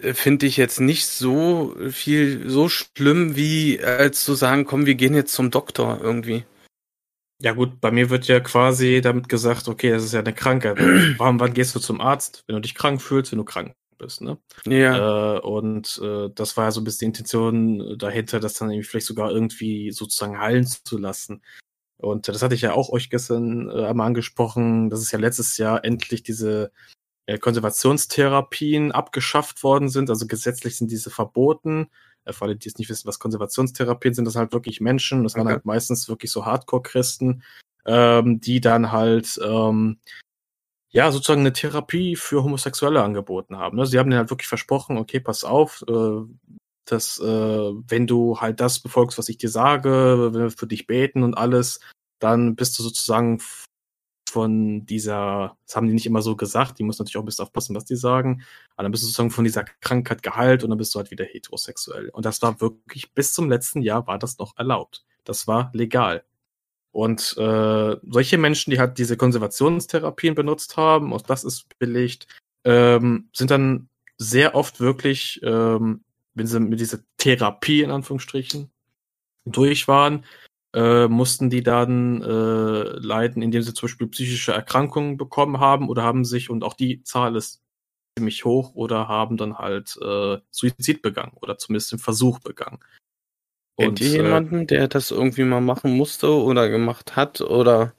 finde 0.00 0.46
ich 0.46 0.56
jetzt 0.56 0.80
nicht 0.80 1.06
so 1.06 1.74
viel 1.90 2.48
so 2.48 2.68
schlimm, 2.68 3.36
wie 3.36 3.80
als 3.82 4.24
zu 4.24 4.34
sagen, 4.34 4.64
komm, 4.64 4.86
wir 4.86 4.94
gehen 4.94 5.14
jetzt 5.14 5.34
zum 5.34 5.50
Doktor 5.50 6.00
irgendwie. 6.00 6.44
Ja 7.40 7.52
gut, 7.52 7.80
bei 7.80 7.92
mir 7.92 8.10
wird 8.10 8.26
ja 8.26 8.40
quasi 8.40 9.00
damit 9.00 9.28
gesagt, 9.28 9.68
okay, 9.68 9.90
das 9.90 10.04
ist 10.04 10.12
ja 10.12 10.20
eine 10.20 10.32
Krankheit. 10.32 10.78
Warum, 11.18 11.38
wann 11.38 11.54
gehst 11.54 11.74
du 11.74 11.80
zum 11.80 12.00
Arzt? 12.00 12.42
Wenn 12.46 12.56
du 12.56 12.62
dich 12.62 12.74
krank 12.74 13.00
fühlst, 13.00 13.30
wenn 13.30 13.38
du 13.38 13.44
krank 13.44 13.74
bist, 13.96 14.22
ne? 14.22 14.38
Ja. 14.66 15.36
Äh, 15.36 15.40
und 15.40 16.00
äh, 16.02 16.30
das 16.34 16.56
war 16.56 16.64
ja 16.64 16.70
so 16.72 16.80
ein 16.80 16.84
bisschen 16.84 17.12
die 17.12 17.18
Intention 17.18 17.98
dahinter, 17.98 18.40
das 18.40 18.54
dann 18.54 18.70
irgendwie 18.70 18.88
vielleicht 18.88 19.06
sogar 19.06 19.30
irgendwie 19.30 19.92
sozusagen 19.92 20.38
heilen 20.38 20.66
zu 20.66 20.98
lassen. 20.98 21.42
Und 21.98 22.28
das 22.28 22.42
hatte 22.42 22.54
ich 22.54 22.62
ja 22.62 22.72
auch 22.72 22.90
euch 22.90 23.10
gestern 23.10 23.68
äh, 23.70 23.86
einmal 23.86 24.06
angesprochen, 24.06 24.88
dass 24.88 25.00
es 25.00 25.10
ja 25.10 25.18
letztes 25.18 25.58
Jahr 25.58 25.84
endlich 25.84 26.22
diese 26.22 26.70
äh, 27.26 27.38
Konservationstherapien 27.38 28.92
abgeschafft 28.92 29.62
worden 29.62 29.88
sind. 29.88 30.08
Also 30.08 30.26
gesetzlich 30.26 30.76
sind 30.76 30.90
diese 30.90 31.10
verboten. 31.10 31.90
Äh, 32.24 32.32
für 32.32 32.44
alle, 32.44 32.56
die 32.56 32.68
es 32.68 32.78
nicht 32.78 32.88
wissen, 32.88 33.08
was 33.08 33.18
Konservationstherapien 33.18 34.14
sind, 34.14 34.24
das 34.24 34.34
sind 34.34 34.40
halt 34.40 34.52
wirklich 34.52 34.80
Menschen, 34.80 35.24
das 35.24 35.34
okay. 35.34 35.40
waren 35.40 35.52
halt 35.52 35.64
meistens 35.64 36.08
wirklich 36.08 36.30
so 36.30 36.46
Hardcore-Christen, 36.46 37.42
ähm, 37.84 38.40
die 38.40 38.60
dann 38.60 38.92
halt 38.92 39.38
ähm, 39.44 39.98
ja 40.90 41.10
sozusagen 41.12 41.40
eine 41.40 41.52
Therapie 41.52 42.16
für 42.16 42.44
Homosexuelle 42.44 43.02
angeboten 43.02 43.58
haben. 43.58 43.76
Ne? 43.76 43.86
Sie 43.86 43.98
haben 43.98 44.08
denen 44.08 44.20
halt 44.20 44.30
wirklich 44.30 44.48
versprochen, 44.48 44.98
okay, 44.98 45.20
pass 45.20 45.44
auf, 45.44 45.84
äh, 45.88 46.22
dass 46.92 47.18
äh, 47.18 47.24
wenn 47.24 48.06
du 48.06 48.40
halt 48.40 48.60
das 48.60 48.80
befolgst, 48.80 49.18
was 49.18 49.28
ich 49.28 49.38
dir 49.38 49.50
sage, 49.50 50.32
wenn 50.32 50.40
wir 50.40 50.50
für 50.50 50.66
dich 50.66 50.86
beten 50.86 51.22
und 51.22 51.34
alles, 51.34 51.80
dann 52.18 52.56
bist 52.56 52.78
du 52.78 52.82
sozusagen 52.82 53.40
von 54.28 54.84
dieser, 54.86 55.56
das 55.66 55.76
haben 55.76 55.86
die 55.86 55.94
nicht 55.94 56.06
immer 56.06 56.22
so 56.22 56.36
gesagt, 56.36 56.78
die 56.78 56.82
muss 56.82 56.98
natürlich 56.98 57.16
auch 57.16 57.22
ein 57.22 57.26
bisschen 57.26 57.44
aufpassen, 57.44 57.74
was 57.74 57.84
die 57.84 57.96
sagen, 57.96 58.42
aber 58.76 58.84
dann 58.84 58.92
bist 58.92 59.02
du 59.02 59.06
sozusagen 59.06 59.30
von 59.30 59.44
dieser 59.44 59.64
Krankheit 59.80 60.22
geheilt 60.22 60.62
und 60.62 60.70
dann 60.70 60.78
bist 60.78 60.94
du 60.94 60.98
halt 60.98 61.10
wieder 61.10 61.24
heterosexuell. 61.24 62.10
Und 62.10 62.24
das 62.24 62.42
war 62.42 62.60
wirklich, 62.60 63.12
bis 63.14 63.32
zum 63.32 63.48
letzten 63.48 63.80
Jahr 63.80 64.06
war 64.06 64.18
das 64.18 64.38
noch 64.38 64.56
erlaubt. 64.56 65.04
Das 65.24 65.46
war 65.46 65.70
legal. 65.72 66.24
Und 66.92 67.36
äh, 67.38 67.96
solche 68.02 68.38
Menschen, 68.38 68.70
die 68.70 68.78
halt 68.78 68.98
diese 68.98 69.16
Konservationstherapien 69.16 70.34
benutzt 70.34 70.76
haben, 70.76 71.12
und 71.12 71.28
das 71.30 71.44
ist 71.44 71.78
belegt, 71.78 72.26
ähm, 72.64 73.28
sind 73.32 73.50
dann 73.50 73.88
sehr 74.16 74.54
oft 74.54 74.80
wirklich, 74.80 75.40
ähm, 75.42 76.04
wenn 76.38 76.46
sie 76.46 76.60
mit 76.60 76.80
dieser 76.80 76.98
Therapie 77.16 77.82
in 77.82 77.90
Anführungsstrichen 77.90 78.70
durch 79.44 79.88
waren, 79.88 80.24
äh, 80.74 81.08
mussten 81.08 81.50
die 81.50 81.62
dann 81.62 82.22
äh, 82.22 82.82
leiden, 82.98 83.42
indem 83.42 83.62
sie 83.62 83.74
zum 83.74 83.88
Beispiel 83.88 84.08
psychische 84.08 84.52
Erkrankungen 84.52 85.16
bekommen 85.16 85.60
haben 85.60 85.88
oder 85.88 86.02
haben 86.02 86.24
sich, 86.24 86.50
und 86.50 86.62
auch 86.64 86.74
die 86.74 87.02
Zahl 87.02 87.36
ist 87.36 87.62
ziemlich 88.18 88.44
hoch, 88.44 88.74
oder 88.74 89.08
haben 89.08 89.36
dann 89.36 89.58
halt 89.58 89.98
äh, 90.02 90.38
Suizid 90.50 91.02
begangen 91.02 91.32
oder 91.40 91.58
zumindest 91.58 91.92
den 91.92 91.98
Versuch 91.98 92.38
begangen. 92.40 92.80
Und 93.76 94.00
ihr 94.00 94.08
äh, 94.08 94.16
jemanden, 94.16 94.66
der 94.66 94.88
das 94.88 95.10
irgendwie 95.10 95.44
mal 95.44 95.60
machen 95.60 95.96
musste 95.96 96.32
oder 96.32 96.68
gemacht 96.68 97.16
hat 97.16 97.40
oder? 97.40 97.94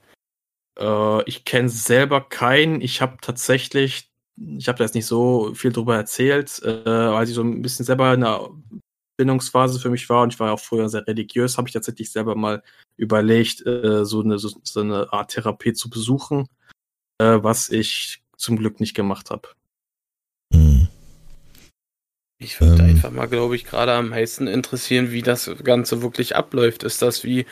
Äh, 0.79 1.23
ich 1.23 1.45
kenne 1.45 1.69
selber 1.69 2.21
keinen. 2.21 2.81
Ich 2.81 3.01
habe 3.01 3.17
tatsächlich 3.21 4.08
ich 4.57 4.67
habe 4.67 4.77
da 4.77 4.83
jetzt 4.83 4.95
nicht 4.95 5.05
so 5.05 5.53
viel 5.53 5.71
drüber 5.71 5.95
erzählt, 5.95 6.61
äh, 6.63 6.85
weil 6.85 7.27
ich 7.27 7.33
so 7.33 7.41
ein 7.41 7.61
bisschen 7.61 7.85
selber 7.85 8.13
in 8.13 8.23
einer 8.23 8.49
Bindungsphase 9.17 9.79
für 9.79 9.89
mich 9.89 10.07
war 10.09 10.23
und 10.23 10.33
ich 10.33 10.39
war 10.39 10.53
auch 10.53 10.59
früher 10.59 10.87
sehr 10.87 11.05
religiös, 11.05 11.57
habe 11.57 11.67
ich 11.67 11.73
tatsächlich 11.73 12.11
selber 12.11 12.35
mal 12.35 12.63
überlegt, 12.95 13.65
äh, 13.65 14.05
so, 14.05 14.21
eine, 14.21 14.39
so, 14.39 14.49
so, 14.63 14.79
eine 14.79 15.11
Art 15.11 15.31
Therapie 15.31 15.73
zu 15.73 15.89
besuchen, 15.89 16.47
äh, 17.17 17.37
was 17.41 17.69
ich 17.69 18.21
zum 18.37 18.57
Glück 18.57 18.79
nicht 18.79 18.93
gemacht 18.93 19.29
habe. 19.29 19.49
Mhm. 20.53 20.87
Ich 22.41 22.61
würde 22.61 22.81
ähm, 22.83 22.89
einfach 22.91 23.11
mal, 23.11 23.27
glaube 23.27 23.57
ich, 23.57 23.65
gerade 23.65 23.91
am 23.91 24.09
meisten 24.09 24.47
interessieren, 24.47 25.11
wie 25.11 25.21
das 25.21 25.51
Ganze 25.65 26.01
wirklich 26.01 26.37
abläuft. 26.37 26.83
Ist 26.83 27.01
das 27.01 27.25
wie, 27.25 27.45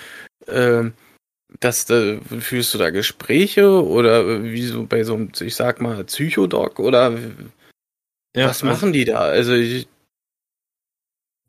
äh, 0.45 0.89
dass 1.59 1.85
da, 1.85 2.19
führst 2.39 2.73
du 2.73 2.77
da 2.77 2.89
Gespräche 2.89 3.83
oder 3.83 4.43
wie 4.43 4.65
so 4.65 4.85
bei 4.85 5.03
so 5.03 5.15
einem, 5.15 5.31
ich 5.39 5.55
sag 5.55 5.81
mal, 5.81 6.03
Psychodoc 6.03 6.79
oder 6.79 7.17
ja, 8.35 8.49
was 8.49 8.63
machen 8.63 8.93
die 8.93 9.05
da? 9.05 9.19
Also 9.19 9.53
ich, 9.53 9.87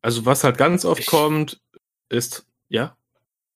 also 0.01 0.24
was 0.24 0.44
halt 0.44 0.57
ganz 0.57 0.84
oft 0.84 1.01
ich, 1.01 1.07
kommt, 1.07 1.61
ist, 2.09 2.46
ja. 2.68 2.96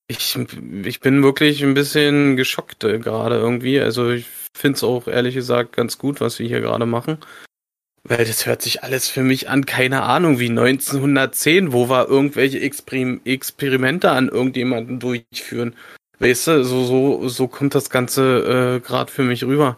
Ich, 0.08 0.36
ich 0.84 1.00
bin 1.00 1.22
wirklich 1.22 1.62
ein 1.62 1.74
bisschen 1.74 2.36
geschockt 2.36 2.84
äh, 2.84 2.98
gerade 2.98 3.36
irgendwie. 3.36 3.80
Also 3.80 4.10
ich 4.10 4.26
finde 4.52 4.76
es 4.76 4.84
auch 4.84 5.06
ehrlich 5.06 5.34
gesagt 5.34 5.74
ganz 5.74 5.96
gut, 5.96 6.20
was 6.20 6.38
wir 6.38 6.46
hier 6.46 6.60
gerade 6.60 6.84
machen. 6.84 7.18
Weil 8.04 8.24
das 8.24 8.46
hört 8.46 8.62
sich 8.62 8.82
alles 8.82 9.08
für 9.08 9.22
mich 9.22 9.48
an, 9.48 9.64
keine 9.64 10.02
Ahnung, 10.02 10.40
wie 10.40 10.50
1910, 10.50 11.72
wo 11.72 11.88
wir 11.88 12.08
irgendwelche 12.08 12.60
Exper 12.60 13.20
Experimente 13.24 14.10
an 14.10 14.28
irgendjemanden 14.28 14.98
durchführen. 14.98 15.76
Weißt 16.22 16.46
du, 16.46 16.64
so, 16.64 16.84
so, 16.84 17.28
so 17.28 17.48
kommt 17.48 17.74
das 17.74 17.90
Ganze 17.90 18.76
äh, 18.76 18.80
gerade 18.80 19.10
für 19.10 19.24
mich 19.24 19.42
rüber. 19.42 19.76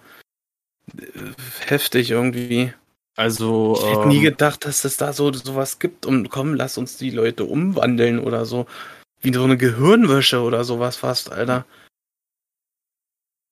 Heftig 1.61 2.11
irgendwie. 2.11 2.74
Also. 3.16 3.78
Ich 3.78 3.86
hätte 3.86 4.03
ähm, 4.03 4.09
nie 4.09 4.20
gedacht, 4.20 4.66
dass 4.66 4.84
es 4.84 4.99
da 4.99 5.14
so 5.14 5.32
sowas 5.32 5.78
gibt 5.78 6.05
und 6.05 6.28
komm, 6.28 6.53
lass 6.53 6.76
uns 6.76 6.99
die 6.99 7.09
Leute 7.09 7.45
umwandeln 7.45 8.18
oder 8.18 8.45
so. 8.45 8.66
Wie 9.22 9.32
so 9.32 9.42
eine 9.42 9.57
Gehirnwäsche 9.57 10.42
oder 10.42 10.64
sowas 10.64 10.97
fast, 10.97 11.32
Alter. 11.32 11.64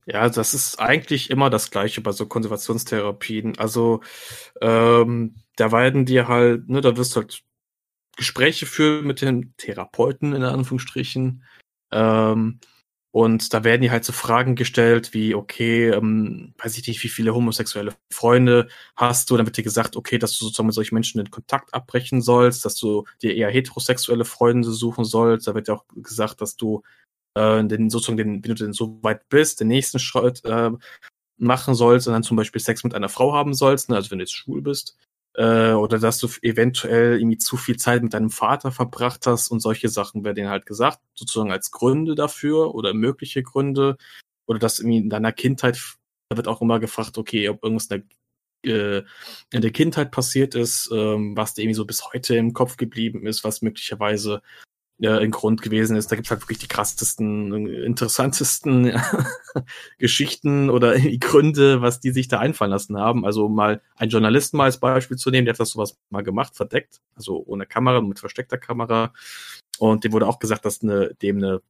Ja, 0.04 0.28
das 0.28 0.52
ist 0.52 0.78
eigentlich 0.78 1.30
immer 1.30 1.48
das 1.48 1.70
Gleiche 1.70 2.02
bei 2.02 2.12
so 2.12 2.26
Konservationstherapien. 2.26 3.56
Also, 3.58 4.02
ähm, 4.60 5.36
da 5.56 5.72
werden 5.72 6.04
dir 6.04 6.28
halt, 6.28 6.68
ne, 6.68 6.82
da 6.82 6.94
wirst 6.98 7.16
du 7.16 7.20
halt 7.20 7.42
Gespräche 8.18 8.66
führen 8.66 9.06
mit 9.06 9.22
den 9.22 9.54
Therapeuten, 9.56 10.34
in 10.34 10.42
Anführungsstrichen. 10.42 11.42
Ähm, 11.90 12.60
und 13.12 13.52
da 13.52 13.62
werden 13.62 13.82
dir 13.82 13.90
halt 13.90 14.04
so 14.06 14.12
Fragen 14.14 14.56
gestellt 14.56 15.12
wie, 15.12 15.34
okay, 15.34 15.90
ähm, 15.90 16.54
weiß 16.58 16.78
ich 16.78 16.88
nicht, 16.88 17.02
wie 17.04 17.08
viele 17.08 17.34
homosexuelle 17.34 17.94
Freunde 18.10 18.68
hast 18.96 19.30
du? 19.30 19.36
Dann 19.36 19.44
wird 19.46 19.58
dir 19.58 19.62
gesagt, 19.62 19.96
okay, 19.96 20.16
dass 20.16 20.38
du 20.38 20.46
sozusagen 20.46 20.66
mit 20.66 20.74
solchen 20.74 20.94
Menschen 20.94 21.18
den 21.18 21.30
Kontakt 21.30 21.74
abbrechen 21.74 22.22
sollst, 22.22 22.64
dass 22.64 22.74
du 22.76 23.04
dir 23.20 23.34
eher 23.36 23.50
heterosexuelle 23.50 24.24
Freunde 24.24 24.70
suchen 24.70 25.04
sollst. 25.04 25.46
Da 25.46 25.54
wird 25.54 25.68
ja 25.68 25.74
auch 25.74 25.84
gesagt, 25.94 26.40
dass 26.40 26.56
du 26.56 26.82
äh, 27.34 27.62
den 27.64 27.90
sozusagen, 27.90 28.16
den, 28.16 28.34
wenn 28.44 28.54
du 28.54 28.54
denn 28.54 28.72
so 28.72 28.98
weit 29.02 29.28
bist, 29.28 29.60
den 29.60 29.68
nächsten 29.68 29.98
Schritt 29.98 30.42
äh, 30.46 30.70
machen 31.36 31.74
sollst 31.74 32.06
und 32.06 32.14
dann 32.14 32.22
zum 32.22 32.38
Beispiel 32.38 32.62
Sex 32.62 32.82
mit 32.82 32.94
einer 32.94 33.10
Frau 33.10 33.34
haben 33.34 33.52
sollst, 33.52 33.90
ne, 33.90 33.96
also 33.96 34.10
wenn 34.10 34.18
du 34.18 34.24
jetzt 34.24 34.34
schwul 34.34 34.62
bist 34.62 34.96
äh, 35.34 35.72
oder 35.72 35.98
dass 35.98 36.18
du 36.18 36.28
eventuell 36.42 37.18
irgendwie 37.18 37.38
zu 37.38 37.56
viel 37.56 37.76
Zeit 37.76 38.02
mit 38.02 38.14
deinem 38.14 38.30
Vater 38.30 38.70
verbracht 38.72 39.26
hast 39.26 39.50
und 39.50 39.60
solche 39.60 39.88
Sachen 39.88 40.24
werden 40.24 40.48
halt 40.48 40.66
gesagt, 40.66 41.00
sozusagen 41.14 41.52
als 41.52 41.70
Gründe 41.70 42.14
dafür 42.14 42.74
oder 42.74 42.94
mögliche 42.94 43.42
Gründe. 43.42 43.96
Oder 44.46 44.58
dass 44.58 44.78
irgendwie 44.78 44.98
in 44.98 45.10
deiner 45.10 45.32
Kindheit, 45.32 45.80
da 46.28 46.36
wird 46.36 46.48
auch 46.48 46.60
immer 46.62 46.80
gefragt, 46.80 47.16
okay, 47.18 47.48
ob 47.48 47.62
irgendwas 47.62 47.86
in 47.86 48.04
der, 48.64 48.98
äh, 48.98 49.04
in 49.52 49.62
der 49.62 49.72
Kindheit 49.72 50.10
passiert 50.10 50.54
ist, 50.54 50.90
ähm, 50.92 51.36
was 51.36 51.54
dir 51.54 51.62
irgendwie 51.62 51.76
so 51.76 51.86
bis 51.86 52.12
heute 52.12 52.36
im 52.36 52.52
Kopf 52.52 52.76
geblieben 52.76 53.26
ist, 53.26 53.44
was 53.44 53.62
möglicherweise 53.62 54.42
äh, 55.02 55.18
ein 55.18 55.30
Grund 55.30 55.62
gewesen 55.62 55.96
ist. 55.96 56.10
Da 56.10 56.16
gibt's 56.16 56.30
halt 56.30 56.42
wirklich 56.42 56.58
die 56.58 56.68
krassesten, 56.68 57.66
interessantesten 57.66 58.92
Geschichten 59.98 60.70
oder 60.70 60.98
Gründe, 61.20 61.82
was 61.82 62.00
die 62.00 62.12
sich 62.12 62.28
da 62.28 62.38
einfallen 62.38 62.70
lassen 62.70 62.96
haben. 62.96 63.26
Also 63.26 63.48
mal 63.48 63.82
einen 63.96 64.10
Journalisten 64.10 64.56
mal 64.56 64.64
als 64.64 64.78
Beispiel 64.78 65.16
zu 65.16 65.30
nehmen, 65.30 65.44
der 65.44 65.54
hat 65.54 65.60
das 65.60 65.70
sowas 65.70 65.98
mal 66.10 66.22
gemacht, 66.22 66.54
verdeckt, 66.56 67.00
also 67.16 67.42
ohne 67.46 67.66
Kamera, 67.66 68.00
mit 68.00 68.20
versteckter 68.20 68.58
Kamera. 68.58 69.12
Und 69.78 70.04
dem 70.04 70.12
wurde 70.12 70.26
auch 70.28 70.38
gesagt, 70.38 70.64
dass 70.64 70.82
eine, 70.82 71.14
dem 71.20 71.38
eine 71.38 71.62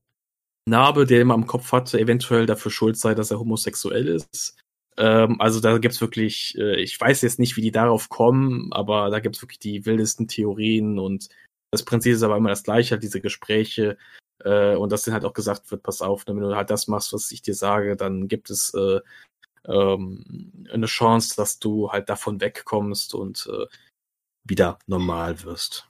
Narbe, 0.69 1.07
die 1.07 1.15
er 1.15 1.23
immer 1.23 1.35
am 1.35 1.47
Kopf 1.47 1.73
hatte, 1.73 1.99
eventuell 1.99 2.47
dafür 2.47 2.71
schuld 2.71 2.97
sei, 2.97 3.15
dass 3.15 3.31
er 3.31 3.41
homosexuell 3.41 4.09
ist. 4.09 4.57
Ähm, 4.97 5.41
also 5.41 5.61
da 5.61 5.79
gibt's 5.79 6.01
wirklich, 6.01 6.55
äh, 6.59 6.81
ich 6.81 7.01
weiß 7.01 7.23
jetzt 7.23 7.39
nicht, 7.39 7.57
wie 7.57 7.63
die 7.63 7.73
darauf 7.73 8.09
kommen, 8.09 8.73
aber 8.73 9.11
da 9.11 9.21
gibt's 9.21 9.43
wirklich 9.43 9.59
die 9.59 9.87
wildesten 9.87 10.29
Theorien 10.29 10.99
und 10.99 11.29
das 11.73 11.85
Prinzip 11.85 12.13
ist 12.13 12.23
aber 12.23 12.37
immer 12.37 12.51
das 12.51 12.63
gleiche, 12.63 12.93
halt 12.93 13.03
diese 13.03 13.21
Gespräche 13.21 13.97
äh, 14.45 14.77
und 14.77 14.93
dass 14.93 15.03
dann 15.03 15.15
halt 15.15 15.25
auch 15.25 15.33
gesagt 15.33 15.71
wird, 15.71 15.83
pass 15.83 16.03
auf, 16.03 16.27
wenn 16.27 16.39
du 16.39 16.55
halt 16.55 16.71
das 16.71 16.87
machst, 16.87 17.13
was 17.13 17.33
ich 17.33 17.43
dir 17.43 17.55
sage, 17.55 17.97
dann 17.97 18.29
gibt 18.29 18.51
es 18.51 18.73
äh, 18.75 19.01
ähm, 19.67 20.67
eine 20.71 20.87
Chance, 20.87 21.35
dass 21.37 21.59
du 21.59 21.91
halt 21.91 22.09
davon 22.09 22.41
wegkommst 22.41 23.15
und 23.15 23.49
äh, 23.51 23.67
wieder 24.45 24.79
normal 24.87 25.43
wirst. 25.45 25.89